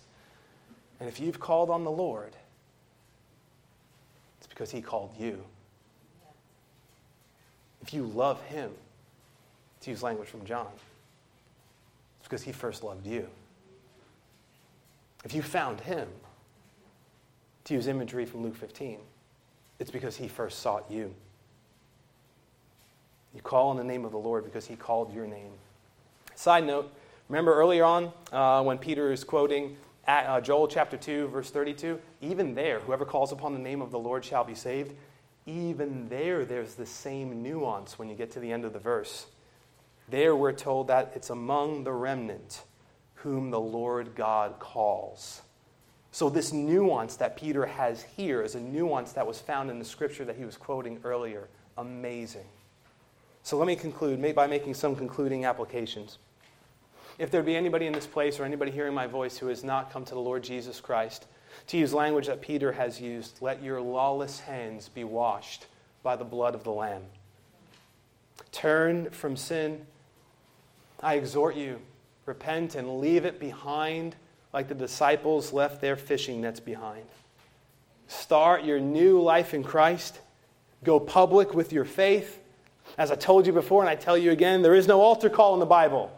And 1.02 1.10
if 1.10 1.20
you've 1.20 1.38
called 1.38 1.70
on 1.70 1.84
the 1.84 1.92
Lord, 1.92 2.34
it's 4.38 4.48
because 4.48 4.72
he 4.72 4.82
called 4.82 5.12
you. 5.20 5.44
if 7.82 7.94
you 7.94 8.04
love 8.04 8.42
him, 8.44 8.72
to 9.82 9.90
use 9.90 10.02
language 10.02 10.30
from 10.30 10.46
John, 10.46 10.70
because 12.28 12.44
he 12.44 12.52
first 12.52 12.84
loved 12.84 13.08
you. 13.08 13.28
If 15.24 15.34
you 15.34 15.42
found 15.42 15.80
him, 15.80 16.10
to 17.64 17.74
use 17.74 17.88
imagery 17.88 18.26
from 18.26 18.44
Luke 18.44 18.56
15, 18.56 19.00
it's 19.80 19.92
because 19.92 20.16
he 20.16 20.28
first 20.30 20.60
sought 20.60 20.86
you. 20.90 21.14
You 23.36 23.42
call 23.42 23.70
on 23.70 23.78
the 23.78 23.84
name 23.84 24.06
of 24.06 24.12
the 24.12 24.18
Lord 24.18 24.46
because 24.46 24.66
he 24.66 24.76
called 24.76 25.14
your 25.14 25.28
name. 25.28 25.52
Side 26.36 26.66
note, 26.66 26.94
remember 27.28 27.54
earlier 27.54 27.84
on 27.84 28.12
uh, 28.32 28.64
when 28.64 28.78
Peter 28.78 29.12
is 29.12 29.26
quoting 29.26 29.76
at, 30.08 30.26
uh, 30.28 30.40
Joel 30.40 30.70
chapter 30.70 30.96
2, 30.96 31.28
verse 31.28 31.50
32? 31.50 32.00
Even 32.22 32.56
there, 32.56 32.80
whoever 32.80 33.04
calls 33.04 33.34
upon 33.34 33.52
the 33.52 33.60
name 33.60 33.82
of 33.82 33.92
the 33.92 34.00
Lord 34.00 34.24
shall 34.24 34.46
be 34.46 34.56
saved. 34.56 34.94
Even 35.46 36.08
there, 36.08 36.46
there's 36.46 36.76
the 36.76 36.86
same 36.86 37.44
nuance 37.44 38.00
when 38.00 38.10
you 38.10 38.16
get 38.16 38.32
to 38.32 38.40
the 38.40 38.52
end 38.52 38.64
of 38.64 38.72
the 38.72 38.80
verse. 38.80 39.28
There, 40.10 40.36
we're 40.36 40.54
told 40.54 40.88
that 40.88 41.12
it's 41.16 41.30
among 41.30 41.84
the 41.84 41.92
remnant 41.92 42.64
whom 43.16 43.52
the 43.52 43.60
Lord 43.60 44.16
God 44.16 44.60
calls. 44.60 45.42
So, 46.12 46.30
this 46.30 46.54
nuance 46.54 47.18
that 47.18 47.36
Peter 47.36 47.66
has 47.66 48.02
here 48.02 48.42
is 48.42 48.56
a 48.56 48.60
nuance 48.60 49.12
that 49.14 49.28
was 49.28 49.40
found 49.40 49.70
in 49.70 49.80
the 49.80 49.86
scripture 49.86 50.24
that 50.26 50.38
he 50.38 50.46
was 50.46 50.56
quoting 50.56 51.00
earlier. 51.04 51.50
Amazing. 51.78 52.46
So, 53.44 53.58
let 53.58 53.68
me 53.68 53.76
conclude 53.76 54.34
by 54.34 54.48
making 54.48 54.76
some 54.76 54.96
concluding 54.96 55.46
applications. 55.46 56.18
If 57.20 57.30
there 57.30 57.44
be 57.44 57.56
anybody 57.56 57.88
in 57.88 57.94
this 57.94 58.08
place 58.08 58.40
or 58.40 58.46
anybody 58.46 58.72
hearing 58.72 58.94
my 58.94 59.08
voice 59.08 59.38
who 59.38 59.48
has 59.48 59.64
not 59.64 59.92
come 59.92 60.06
to 60.06 60.14
the 60.14 60.22
Lord 60.22 60.44
Jesus 60.44 60.80
Christ, 60.80 61.26
to 61.68 61.78
use 61.78 61.94
language 61.94 62.28
that 62.28 62.42
Peter 62.42 62.72
has 62.72 63.02
used, 63.02 63.42
let 63.42 63.62
your 63.62 63.82
lawless 63.82 64.40
hands 64.40 64.90
be 64.90 65.04
washed 65.04 65.66
by 66.04 66.16
the 66.16 66.24
blood 66.24 66.56
of 66.56 66.64
the 66.64 66.72
Lamb. 66.72 67.04
Turn 68.52 69.10
from 69.10 69.36
sin. 69.36 69.86
I 71.02 71.16
exhort 71.16 71.56
you, 71.56 71.80
repent 72.26 72.76
and 72.76 73.00
leave 73.00 73.26
it 73.26 73.40
behind 73.40 74.16
like 74.54 74.68
the 74.68 74.76
disciples 74.76 75.54
left 75.54 75.82
their 75.82 75.96
fishing 75.96 76.42
nets 76.42 76.60
behind. 76.60 77.04
Start 78.08 78.64
your 78.64 78.80
new 78.80 79.22
life 79.22 79.54
in 79.54 79.64
Christ. 79.64 80.20
Go 80.84 81.00
public 81.00 81.54
with 81.54 81.74
your 81.74 81.86
faith. 81.86 82.40
As 82.98 83.12
I 83.12 83.16
told 83.16 83.46
you 83.46 83.54
before, 83.54 83.82
and 83.82 83.90
I 83.90 83.96
tell 83.96 84.18
you 84.18 84.32
again, 84.32 84.62
there 84.62 84.74
is 84.74 84.88
no 84.88 85.02
altar 85.02 85.30
call 85.30 85.54
in 85.54 85.60
the 85.60 85.66
Bible. 85.66 86.12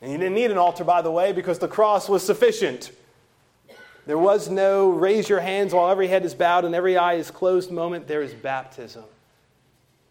And 0.00 0.12
you 0.12 0.18
didn't 0.18 0.34
need 0.34 0.50
an 0.50 0.58
altar, 0.58 0.84
by 0.84 1.02
the 1.02 1.10
way, 1.10 1.32
because 1.32 1.58
the 1.58 1.68
cross 1.68 2.08
was 2.08 2.24
sufficient. 2.24 2.92
There 4.06 4.16
was 4.16 4.48
no 4.48 4.88
raise 4.88 5.28
your 5.28 5.40
hands 5.40 5.74
while 5.74 5.90
every 5.90 6.06
head 6.06 6.24
is 6.24 6.34
bowed 6.34 6.64
and 6.64 6.74
every 6.74 6.96
eye 6.96 7.14
is 7.14 7.30
closed 7.30 7.70
moment. 7.70 8.06
There 8.06 8.22
is 8.22 8.32
baptism. 8.32 9.04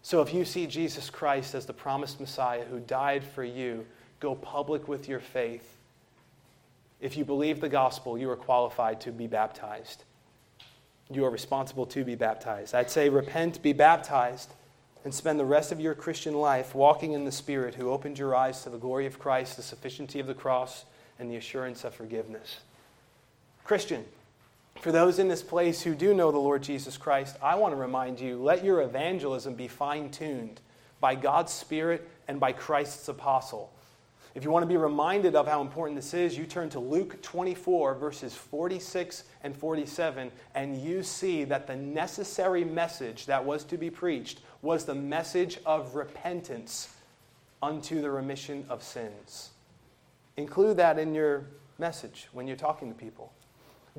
So 0.08 0.22
if 0.22 0.32
you 0.32 0.46
see 0.46 0.66
Jesus 0.66 1.10
Christ 1.10 1.54
as 1.54 1.66
the 1.66 1.74
promised 1.74 2.18
Messiah 2.18 2.64
who 2.64 2.80
died 2.80 3.22
for 3.22 3.44
you, 3.44 3.84
go 4.20 4.34
public 4.34 4.88
with 4.88 5.06
your 5.06 5.20
faith. 5.20 5.76
If 6.98 7.18
you 7.18 7.26
believe 7.26 7.60
the 7.60 7.68
gospel, 7.68 8.16
you 8.16 8.30
are 8.30 8.36
qualified 8.36 9.02
to 9.02 9.12
be 9.12 9.26
baptized. 9.26 10.04
You 11.10 11.26
are 11.26 11.30
responsible 11.30 11.84
to 11.84 12.04
be 12.04 12.14
baptized. 12.14 12.74
I'd 12.74 12.90
say 12.90 13.10
repent, 13.10 13.60
be 13.60 13.74
baptized 13.74 14.48
and 15.04 15.12
spend 15.12 15.38
the 15.38 15.44
rest 15.44 15.72
of 15.72 15.78
your 15.78 15.94
Christian 15.94 16.32
life 16.32 16.74
walking 16.74 17.12
in 17.12 17.26
the 17.26 17.30
Spirit 17.30 17.74
who 17.74 17.90
opened 17.90 18.18
your 18.18 18.34
eyes 18.34 18.62
to 18.62 18.70
the 18.70 18.78
glory 18.78 19.04
of 19.04 19.18
Christ, 19.18 19.56
the 19.56 19.62
sufficiency 19.62 20.20
of 20.20 20.26
the 20.26 20.32
cross, 20.32 20.86
and 21.18 21.30
the 21.30 21.36
assurance 21.36 21.84
of 21.84 21.92
forgiveness. 21.92 22.60
Christian, 23.62 24.06
for 24.80 24.92
those 24.92 25.18
in 25.18 25.28
this 25.28 25.42
place 25.42 25.82
who 25.82 25.94
do 25.94 26.14
know 26.14 26.30
the 26.30 26.38
Lord 26.38 26.62
Jesus 26.62 26.96
Christ, 26.96 27.36
I 27.42 27.56
want 27.56 27.72
to 27.72 27.76
remind 27.76 28.20
you 28.20 28.36
let 28.42 28.64
your 28.64 28.82
evangelism 28.82 29.54
be 29.54 29.68
fine 29.68 30.10
tuned 30.10 30.60
by 31.00 31.14
God's 31.14 31.52
Spirit 31.52 32.08
and 32.28 32.38
by 32.38 32.52
Christ's 32.52 33.08
apostle. 33.08 33.72
If 34.34 34.44
you 34.44 34.50
want 34.50 34.62
to 34.62 34.68
be 34.68 34.76
reminded 34.76 35.34
of 35.34 35.48
how 35.48 35.62
important 35.62 35.96
this 35.96 36.14
is, 36.14 36.38
you 36.38 36.46
turn 36.46 36.68
to 36.70 36.78
Luke 36.78 37.20
24, 37.22 37.94
verses 37.96 38.34
46 38.34 39.24
and 39.42 39.56
47, 39.56 40.30
and 40.54 40.80
you 40.80 41.02
see 41.02 41.44
that 41.44 41.66
the 41.66 41.74
necessary 41.74 42.62
message 42.62 43.26
that 43.26 43.44
was 43.44 43.64
to 43.64 43.76
be 43.76 43.90
preached 43.90 44.40
was 44.62 44.84
the 44.84 44.94
message 44.94 45.58
of 45.66 45.94
repentance 45.94 46.94
unto 47.62 48.00
the 48.00 48.10
remission 48.10 48.64
of 48.68 48.82
sins. 48.82 49.50
Include 50.36 50.76
that 50.76 50.98
in 50.98 51.14
your 51.14 51.46
message 51.78 52.28
when 52.32 52.46
you're 52.46 52.56
talking 52.56 52.88
to 52.88 52.94
people. 52.94 53.32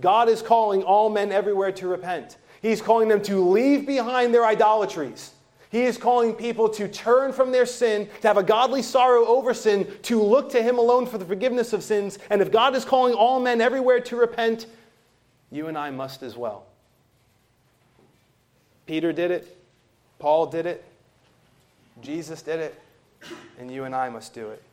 God 0.02 0.30
is 0.30 0.42
calling 0.42 0.84
all 0.84 1.10
men 1.10 1.32
everywhere 1.32 1.72
to 1.74 1.88
repent. 1.88 2.38
He's 2.62 2.82
calling 2.82 3.08
them 3.08 3.22
to 3.24 3.42
leave 3.42 3.86
behind 3.86 4.34
their 4.34 4.46
idolatries 4.46 5.32
he 5.70 5.84
is 5.84 5.98
calling 5.98 6.34
people 6.34 6.68
to 6.70 6.88
turn 6.88 7.32
from 7.32 7.52
their 7.52 7.66
sin, 7.66 8.10
to 8.22 8.28
have 8.28 8.38
a 8.38 8.44
godly 8.44 8.82
sorrow 8.82 9.26
over 9.28 9.54
sin, 9.54 9.88
to 10.04 10.22
look 10.22 10.50
to 10.52 10.64
Him 10.64 10.80
alone 10.80 11.06
for 11.06 11.20
the 11.20 11.26
forgiveness 11.26 11.74
of 11.74 11.84
sins. 11.84 12.18
And 12.32 12.42
if 12.42 12.52
God 12.52 12.76
is 12.76 12.84
calling 12.84 13.14
all 13.14 13.40
men 13.40 13.62
everywhere 13.62 14.00
to 14.02 14.16
repent, 14.16 14.66
you 15.52 15.68
and 15.68 15.78
I 15.78 15.92
must 15.92 16.24
as 16.24 16.36
well. 16.36 16.66
Peter 18.88 19.14
did 19.14 19.30
it, 19.30 19.56
Paul 20.18 20.48
did 20.48 20.66
it, 20.66 20.84
Jesus 22.02 22.42
did 22.42 22.60
it, 22.60 22.82
and 23.60 23.72
you 23.72 23.84
and 23.84 23.94
I 23.94 24.10
must 24.10 24.34
do 24.34 24.50
it. 24.50 24.64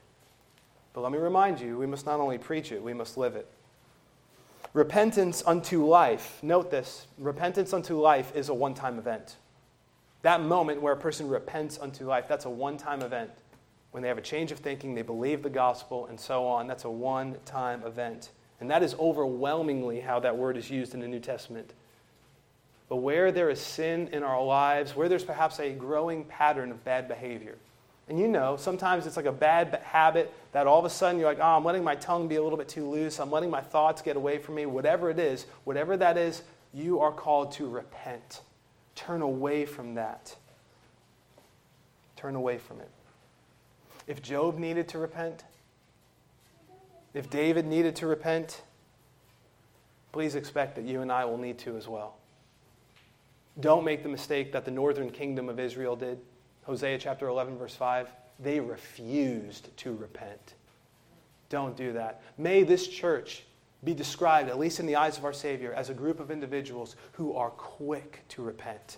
But 0.94 1.02
let 1.02 1.12
me 1.12 1.18
remind 1.18 1.60
you, 1.60 1.76
we 1.76 1.84
must 1.84 2.06
not 2.06 2.20
only 2.20 2.38
preach 2.38 2.72
it, 2.72 2.82
we 2.82 2.94
must 2.94 3.18
live 3.18 3.36
it. 3.36 3.46
Repentance 4.76 5.42
unto 5.46 5.86
life, 5.86 6.38
note 6.42 6.70
this 6.70 7.06
repentance 7.16 7.72
unto 7.72 7.98
life 7.98 8.36
is 8.36 8.50
a 8.50 8.54
one 8.54 8.74
time 8.74 8.98
event. 8.98 9.36
That 10.20 10.42
moment 10.42 10.82
where 10.82 10.92
a 10.92 10.98
person 10.98 11.28
repents 11.28 11.78
unto 11.78 12.04
life, 12.04 12.28
that's 12.28 12.44
a 12.44 12.50
one 12.50 12.76
time 12.76 13.00
event. 13.00 13.30
When 13.92 14.02
they 14.02 14.10
have 14.10 14.18
a 14.18 14.20
change 14.20 14.52
of 14.52 14.58
thinking, 14.58 14.94
they 14.94 15.00
believe 15.00 15.42
the 15.42 15.48
gospel, 15.48 16.04
and 16.08 16.20
so 16.20 16.46
on, 16.46 16.66
that's 16.66 16.84
a 16.84 16.90
one 16.90 17.38
time 17.46 17.84
event. 17.84 18.32
And 18.60 18.70
that 18.70 18.82
is 18.82 18.94
overwhelmingly 19.00 20.00
how 20.00 20.20
that 20.20 20.36
word 20.36 20.58
is 20.58 20.68
used 20.68 20.92
in 20.92 21.00
the 21.00 21.08
New 21.08 21.20
Testament. 21.20 21.72
But 22.90 22.96
where 22.96 23.32
there 23.32 23.48
is 23.48 23.60
sin 23.60 24.10
in 24.12 24.22
our 24.22 24.44
lives, 24.44 24.94
where 24.94 25.08
there's 25.08 25.24
perhaps 25.24 25.58
a 25.58 25.72
growing 25.72 26.24
pattern 26.24 26.70
of 26.70 26.84
bad 26.84 27.08
behavior, 27.08 27.56
and 28.08 28.20
you 28.20 28.28
know, 28.28 28.56
sometimes 28.56 29.06
it's 29.06 29.16
like 29.16 29.26
a 29.26 29.32
bad 29.32 29.80
habit 29.82 30.32
that 30.52 30.66
all 30.66 30.78
of 30.78 30.84
a 30.84 30.90
sudden 30.90 31.18
you're 31.18 31.28
like, 31.28 31.40
oh, 31.40 31.56
I'm 31.56 31.64
letting 31.64 31.82
my 31.82 31.96
tongue 31.96 32.28
be 32.28 32.36
a 32.36 32.42
little 32.42 32.58
bit 32.58 32.68
too 32.68 32.88
loose. 32.88 33.18
I'm 33.18 33.32
letting 33.32 33.50
my 33.50 33.60
thoughts 33.60 34.00
get 34.00 34.16
away 34.16 34.38
from 34.38 34.54
me. 34.54 34.64
Whatever 34.64 35.10
it 35.10 35.18
is, 35.18 35.46
whatever 35.64 35.96
that 35.96 36.16
is, 36.16 36.42
you 36.72 37.00
are 37.00 37.10
called 37.10 37.52
to 37.52 37.68
repent. 37.68 38.42
Turn 38.94 39.22
away 39.22 39.66
from 39.66 39.94
that. 39.94 40.36
Turn 42.14 42.36
away 42.36 42.58
from 42.58 42.80
it. 42.80 42.90
If 44.06 44.22
Job 44.22 44.56
needed 44.56 44.88
to 44.88 44.98
repent, 44.98 45.44
if 47.12 47.28
David 47.28 47.66
needed 47.66 47.96
to 47.96 48.06
repent, 48.06 48.62
please 50.12 50.36
expect 50.36 50.76
that 50.76 50.84
you 50.84 51.02
and 51.02 51.10
I 51.10 51.24
will 51.24 51.38
need 51.38 51.58
to 51.58 51.76
as 51.76 51.88
well. 51.88 52.16
Don't 53.58 53.84
make 53.84 54.02
the 54.02 54.08
mistake 54.08 54.52
that 54.52 54.64
the 54.64 54.70
northern 54.70 55.10
kingdom 55.10 55.48
of 55.48 55.58
Israel 55.58 55.96
did. 55.96 56.18
Hosea 56.66 56.98
chapter 56.98 57.28
11, 57.28 57.56
verse 57.56 57.76
5. 57.76 58.10
They 58.40 58.58
refused 58.58 59.74
to 59.78 59.94
repent. 59.94 60.54
Don't 61.48 61.76
do 61.76 61.92
that. 61.92 62.22
May 62.36 62.64
this 62.64 62.88
church 62.88 63.44
be 63.84 63.94
described, 63.94 64.48
at 64.48 64.58
least 64.58 64.80
in 64.80 64.86
the 64.86 64.96
eyes 64.96 65.16
of 65.16 65.24
our 65.24 65.32
Savior, 65.32 65.72
as 65.72 65.90
a 65.90 65.94
group 65.94 66.18
of 66.18 66.32
individuals 66.32 66.96
who 67.12 67.34
are 67.34 67.50
quick 67.50 68.24
to 68.30 68.42
repent, 68.42 68.96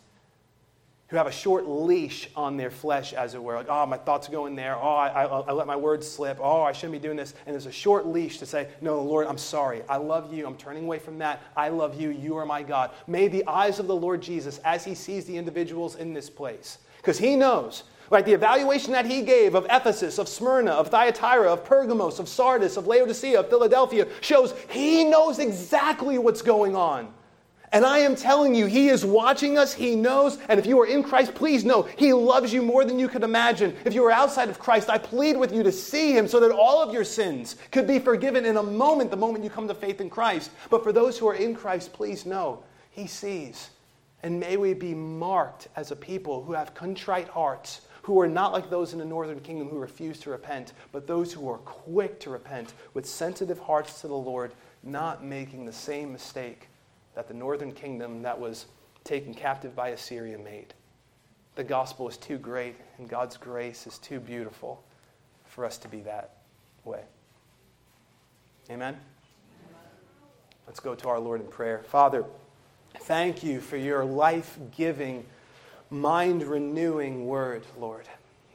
who 1.09 1.19
have 1.19 1.27
a 1.27 1.33
short 1.33 1.69
leash 1.69 2.31
on 2.35 2.57
their 2.57 2.71
flesh, 2.71 3.13
as 3.13 3.35
it 3.35 3.43
were. 3.43 3.57
Like, 3.57 3.69
oh, 3.69 3.85
my 3.85 3.99
thoughts 3.99 4.29
go 4.29 4.47
in 4.47 4.57
there. 4.57 4.75
Oh, 4.75 4.95
I, 4.95 5.25
I, 5.25 5.25
I 5.25 5.53
let 5.53 5.67
my 5.67 5.77
words 5.77 6.11
slip. 6.11 6.39
Oh, 6.41 6.63
I 6.63 6.73
shouldn't 6.73 6.93
be 6.93 7.07
doing 7.07 7.19
this. 7.19 7.35
And 7.45 7.53
there's 7.53 7.67
a 7.67 7.73
short 7.73 8.07
leash 8.07 8.39
to 8.39 8.47
say, 8.47 8.69
No, 8.81 9.03
Lord, 9.03 9.27
I'm 9.27 9.37
sorry. 9.37 9.83
I 9.91 9.99
love 9.99 10.33
you. 10.33 10.47
I'm 10.47 10.57
turning 10.57 10.85
away 10.85 11.01
from 11.01 11.19
that. 11.19 11.43
I 11.55 11.69
love 11.69 12.01
you. 12.01 12.09
You 12.09 12.39
are 12.39 12.47
my 12.47 12.63
God. 12.63 12.93
May 13.07 13.29
the 13.29 13.47
eyes 13.47 13.79
of 13.79 13.89
the 13.89 13.97
Lord 13.97 14.23
Jesus, 14.23 14.59
as 14.65 14.87
he 14.87 14.95
sees 14.95 15.27
the 15.27 15.37
individuals 15.37 15.97
in 15.97 16.15
this 16.15 16.31
place, 16.31 16.79
because 16.99 17.19
he 17.19 17.37
knows 17.37 17.85
Right? 18.11 18.25
The 18.25 18.33
evaluation 18.33 18.93
that 18.93 19.05
he 19.05 19.23
gave 19.23 19.55
of 19.55 19.67
Ephesus, 19.69 20.19
of 20.19 20.29
Smyrna, 20.29 20.71
of 20.71 20.89
Thyatira, 20.89 21.53
of 21.53 21.65
Pergamos, 21.65 22.19
of 22.19 22.29
Sardis, 22.29 22.77
of 22.77 22.87
Laodicea, 22.87 23.41
of 23.41 23.51
Philadelphia 23.51 24.07
shows 24.21 24.55
he 24.71 25.05
knows 25.05 25.39
exactly 25.39 26.19
what's 26.19 26.43
going 26.43 26.75
on. 26.75 27.13
And 27.71 27.85
I 27.85 27.99
am 27.99 28.17
telling 28.17 28.55
you, 28.55 28.65
He 28.65 28.89
is 28.89 29.05
watching 29.05 29.59
us. 29.59 29.75
He 29.75 29.95
knows. 29.95 30.39
And 30.49 30.59
if 30.59 30.65
you 30.65 30.81
are 30.81 30.87
in 30.87 31.03
Christ, 31.03 31.35
please 31.35 31.67
know 31.67 31.83
He 31.83 32.15
loves 32.15 32.51
you 32.51 32.63
more 32.63 32.83
than 32.83 32.99
you 32.99 33.09
could 33.09 33.23
imagine. 33.23 33.77
If 33.85 33.93
you 33.93 34.03
are 34.07 34.11
outside 34.11 34.49
of 34.49 34.59
Christ, 34.59 34.89
I 34.89 34.97
plead 34.97 35.37
with 35.37 35.53
you 35.53 35.63
to 35.63 35.71
see 35.71 36.17
Him 36.17 36.29
so 36.29 36.41
that 36.41 36.51
all 36.51 36.83
of 36.83 36.95
your 36.95 37.05
sins 37.05 37.57
could 37.71 37.87
be 37.87 37.99
forgiven 37.99 38.47
in 38.47 38.57
a 38.57 38.63
moment, 38.63 39.11
the 39.11 39.19
moment 39.19 39.45
you 39.45 39.51
come 39.51 39.69
to 39.69 39.75
faith 39.75 40.01
in 40.01 40.09
Christ. 40.09 40.51
But 40.71 40.83
for 40.83 40.93
those 40.93 41.19
who 41.19 41.29
are 41.29 41.35
in 41.35 41.55
Christ, 41.55 41.93
please 41.93 42.25
know 42.25 42.63
He 42.91 43.07
sees. 43.07 43.69
And 44.23 44.41
may 44.41 44.57
we 44.57 44.75
be 44.75 44.95
marked 44.95 45.69
as 45.77 45.91
a 45.91 45.97
people 45.97 46.43
who 46.43 46.53
have 46.53 46.75
contrite 46.75 47.29
hearts 47.29 47.83
who 48.03 48.21
are 48.21 48.27
not 48.29 48.53
like 48.53 48.71
those 48.71 48.95
in 48.95 48.99
the 48.99 49.05
northern 49.05 49.39
kingdom 49.41 49.69
who 49.69 49.79
refuse 49.79 50.19
to 50.21 50.31
repent, 50.31 50.73
but 50.93 51.07
those 51.07 51.33
who 51.33 51.49
are 51.49 51.59
quick 51.59 52.19
to 52.21 52.31
repent 52.31 52.73
with 52.95 53.05
sensitive 53.05 53.59
hearts 53.59 54.01
to 54.01 54.09
the 54.09 54.15
Lord, 54.15 54.53
not 54.83 55.23
making 55.23 55.67
the 55.67 55.73
same 55.73 56.11
mistake 56.11 56.69
that 57.15 57.29
the 57.29 57.35
northern 57.35 57.71
kingdom 57.71 58.23
that 58.23 58.39
was 58.39 58.67
taken 59.05 59.35
captive 59.35 59.77
by 59.77 59.91
Assyria 59.91 60.39
made. 60.39 60.73
the 61.59 61.65
gospel 61.65 62.09
is 62.09 62.17
too 62.17 62.39
great 62.39 62.77
and 62.99 63.09
God's 63.09 63.37
grace 63.37 63.89
is 63.89 63.99
too 63.99 64.21
beautiful 64.21 64.81
for 65.45 65.65
us 65.65 65.77
to 65.79 65.89
be 65.89 66.01
that 66.03 66.37
way. 66.85 67.03
Amen? 68.71 68.97
Let's 70.69 70.79
go 70.79 70.95
to 70.95 71.09
our 71.09 71.19
Lord 71.19 71.41
in 71.41 71.49
prayer. 71.49 71.83
Father, 71.89 72.25
thank 73.09 73.43
you 73.43 73.59
for 73.59 73.79
your 73.79 74.05
life 74.05 74.59
giving, 74.77 75.25
mind 75.89 76.43
renewing 76.43 77.27
word, 77.27 77.63
Lord. 77.79 78.07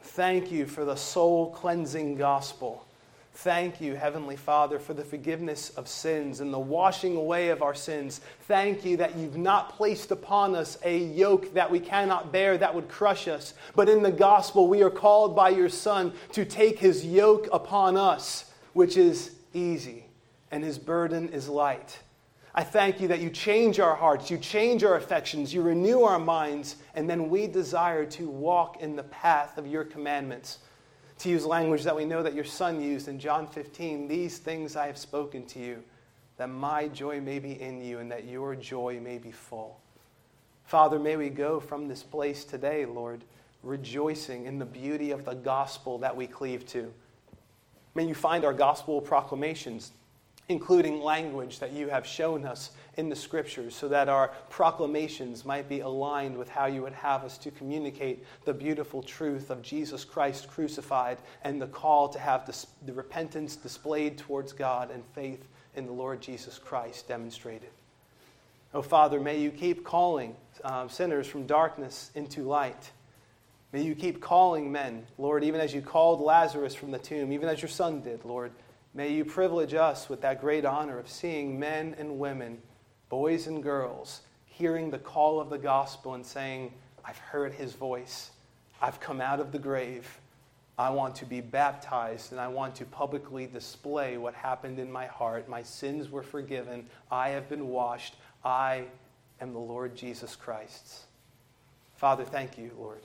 Thank 0.04 0.52
you 0.52 0.68
for 0.68 0.86
the 0.86 0.96
soul 0.96 1.50
cleansing 1.50 2.18
gospel. 2.18 2.86
Thank 3.34 3.82
you, 3.82 3.96
Heavenly 3.96 4.36
Father, 4.36 4.78
for 4.78 4.94
the 4.94 5.04
forgiveness 5.04 5.72
of 5.72 5.88
sins 5.88 6.40
and 6.40 6.54
the 6.54 6.60
washing 6.60 7.16
away 7.16 7.50
of 7.50 7.64
our 7.64 7.74
sins. 7.74 8.22
Thank 8.42 8.86
you 8.86 8.96
that 8.98 9.16
you've 9.16 9.38
not 9.38 9.70
placed 9.70 10.12
upon 10.12 10.54
us 10.54 10.78
a 10.84 11.00
yoke 11.00 11.52
that 11.56 11.72
we 11.72 11.80
cannot 11.80 12.32
bear 12.32 12.56
that 12.60 12.76
would 12.76 12.90
crush 12.90 13.28
us. 13.28 13.56
But 13.76 13.90
in 13.90 14.04
the 14.04 14.12
gospel, 14.12 14.68
we 14.68 14.84
are 14.84 14.92
called 14.92 15.36
by 15.36 15.50
your 15.50 15.70
Son 15.70 16.14
to 16.34 16.46
take 16.46 16.78
his 16.78 17.04
yoke 17.04 17.48
upon 17.52 17.98
us, 17.98 18.52
which 18.74 18.98
is 18.98 19.32
easy, 19.52 20.06
and 20.52 20.64
his 20.64 20.78
burden 20.78 21.30
is 21.30 21.50
light. 21.50 21.98
I 22.56 22.64
thank 22.64 23.02
you 23.02 23.08
that 23.08 23.20
you 23.20 23.32
change 23.32 23.80
our 23.80 23.96
hearts, 23.96 24.30
you 24.30 24.38
change 24.38 24.84
our 24.84 24.96
affections, 24.96 25.54
you 25.54 25.64
renew 25.64 26.04
our 26.04 26.20
minds, 26.20 26.76
and 26.94 27.10
then 27.10 27.30
we 27.30 27.48
desire 27.48 28.06
to 28.06 28.30
walk 28.30 28.80
in 28.80 28.96
the 28.96 29.04
path 29.04 29.58
of 29.58 29.66
your 29.66 29.84
commandments 29.84 30.60
to 31.20 31.30
use 31.30 31.46
language 31.46 31.84
that 31.84 31.96
we 31.96 32.06
know 32.06 32.22
that 32.22 32.36
your 32.36 32.44
son 32.44 32.80
used 32.82 33.08
in 33.08 33.18
John 33.18 33.48
15, 33.48 34.08
these 34.08 34.38
things 34.38 34.76
I 34.76 34.86
have 34.86 35.00
spoken 35.00 35.46
to 35.48 35.60
you, 35.60 35.84
that 36.38 36.50
my 36.50 36.90
joy 36.90 37.22
may 37.22 37.40
be 37.40 37.60
in 37.60 37.84
you 37.84 38.00
and 38.00 38.12
that 38.12 38.26
your 38.26 38.56
joy 38.56 39.00
may 39.02 39.18
be 39.18 39.32
full. 39.32 39.80
Father, 40.66 41.00
may 41.00 41.16
we 41.16 41.30
go 41.30 41.60
from 41.60 41.88
this 41.88 42.04
place 42.04 42.44
today, 42.46 42.86
Lord, 42.86 43.24
rejoicing 43.64 44.46
in 44.46 44.60
the 44.60 44.66
beauty 44.66 45.12
of 45.12 45.26
the 45.26 45.34
gospel 45.34 45.98
that 46.00 46.16
we 46.16 46.28
cleave 46.28 46.68
to. 46.68 46.94
May 47.96 48.08
you 48.08 48.16
find 48.16 48.46
our 48.46 48.54
gospel 48.54 49.02
proclamations 49.02 49.92
including 50.50 51.02
language 51.02 51.60
that 51.60 51.72
you 51.72 51.88
have 51.88 52.06
shown 52.06 52.46
us 52.46 52.72
in 52.98 53.10
the 53.10 53.16
scriptures, 53.16 53.76
so 53.76 53.88
that 53.88 54.10
our 54.10 54.30
proclamations 54.50 55.46
might 55.46 55.68
be 55.68 55.80
aligned 55.80 56.38
with 56.38 56.50
how 56.50 56.66
you 56.66 56.82
would 56.82 56.94
have 56.94 57.24
us 57.24 57.38
to 57.40 57.52
communicate 57.52 58.24
the 58.46 58.54
beautiful 58.54 59.02
truth 59.02 59.50
of 59.50 59.62
Jesus 59.62 60.06
Christ 60.06 60.50
crucified 60.50 61.18
and 61.44 61.62
the 61.62 61.68
call 61.68 62.10
to 62.10 62.20
have 62.20 62.46
the 62.86 62.94
repentance 62.94 63.56
displayed 63.56 64.18
towards 64.18 64.54
God 64.54 64.92
and 64.92 65.04
faith 65.16 65.48
in 65.76 65.86
the 65.86 65.92
Lord 65.92 66.22
Jesus 66.22 66.60
Christ 66.60 67.08
demonstrated. 67.08 67.70
Oh, 68.74 68.82
Father, 68.82 69.20
may 69.20 69.40
you 69.40 69.52
keep 69.52 69.84
calling 69.84 70.36
um, 70.64 70.90
sinners 70.90 71.28
from 71.28 71.46
darkness 71.46 72.12
into 72.16 72.44
light. 72.44 72.92
May 73.72 73.84
you 73.84 73.96
keep 73.96 74.22
calling 74.22 74.72
men, 74.72 75.06
Lord, 75.18 75.44
even 75.44 75.62
as 75.62 75.74
you 75.74 75.82
called 75.82 76.22
Lazarus 76.22 76.76
from 76.76 76.92
the 76.92 77.00
tomb, 77.00 77.32
even 77.32 77.50
as 77.50 77.62
your 77.62 77.70
son 77.70 78.02
did, 78.02 78.24
Lord. 78.26 78.52
May 78.96 79.12
you 79.12 79.26
privilege 79.26 79.74
us 79.74 80.08
with 80.08 80.22
that 80.22 80.40
great 80.40 80.66
honor 80.66 81.00
of 81.00 81.10
seeing 81.10 81.60
men 81.60 81.96
and 81.98 82.20
women, 82.20 82.62
boys 83.10 83.48
and 83.48 83.64
girls, 83.64 84.22
hearing 84.46 84.92
the 84.92 85.00
call 85.00 85.40
of 85.40 85.50
the 85.50 85.58
gospel 85.58 86.14
and 86.14 86.24
saying, 86.24 86.72
I've 87.04 87.18
heard 87.18 87.54
his 87.54 87.74
voice. 87.74 88.32
I've 88.82 89.00
come 89.00 89.20
out 89.20 89.40
of 89.40 89.52
the 89.52 89.58
grave. 89.58 90.20
I 90.78 90.90
want 90.92 91.16
to 91.16 91.26
be 91.26 91.42
baptized 91.42 92.32
and 92.32 92.42
I 92.42 92.48
want 92.48 92.76
to 92.76 92.86
publicly 92.86 93.48
display 93.48 94.18
what 94.18 94.36
happened 94.36 94.78
in 94.78 94.92
my 94.92 95.08
heart. 95.08 95.50
My 95.50 95.64
sins 95.64 96.10
were 96.10 96.24
forgiven. 96.24 96.86
I 97.12 97.30
have 97.30 97.50
been 97.50 97.70
washed. 97.70 98.16
I 98.46 98.86
am 99.42 99.54
the 99.54 99.60
Lord 99.60 99.96
Jesus 99.96 100.36
Christ's. 100.36 101.06
Father, 101.96 102.26
thank 102.26 102.58
you, 102.58 102.72
Lord. 102.78 103.02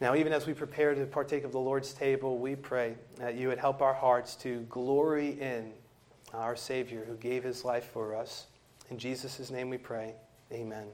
Now, 0.00 0.14
even 0.14 0.32
as 0.32 0.46
we 0.46 0.54
prepare 0.54 0.94
to 0.94 1.06
partake 1.06 1.44
of 1.44 1.52
the 1.52 1.58
Lord's 1.58 1.92
table, 1.92 2.38
we 2.38 2.56
pray 2.56 2.96
that 3.16 3.36
you 3.36 3.48
would 3.48 3.58
help 3.58 3.80
our 3.80 3.94
hearts 3.94 4.34
to 4.36 4.60
glory 4.68 5.40
in 5.40 5.72
our 6.32 6.56
Savior 6.56 7.04
who 7.04 7.14
gave 7.16 7.44
his 7.44 7.64
life 7.64 7.90
for 7.92 8.14
us. 8.14 8.46
In 8.90 8.98
Jesus' 8.98 9.50
name 9.50 9.70
we 9.70 9.78
pray. 9.78 10.14
Amen. 10.52 10.88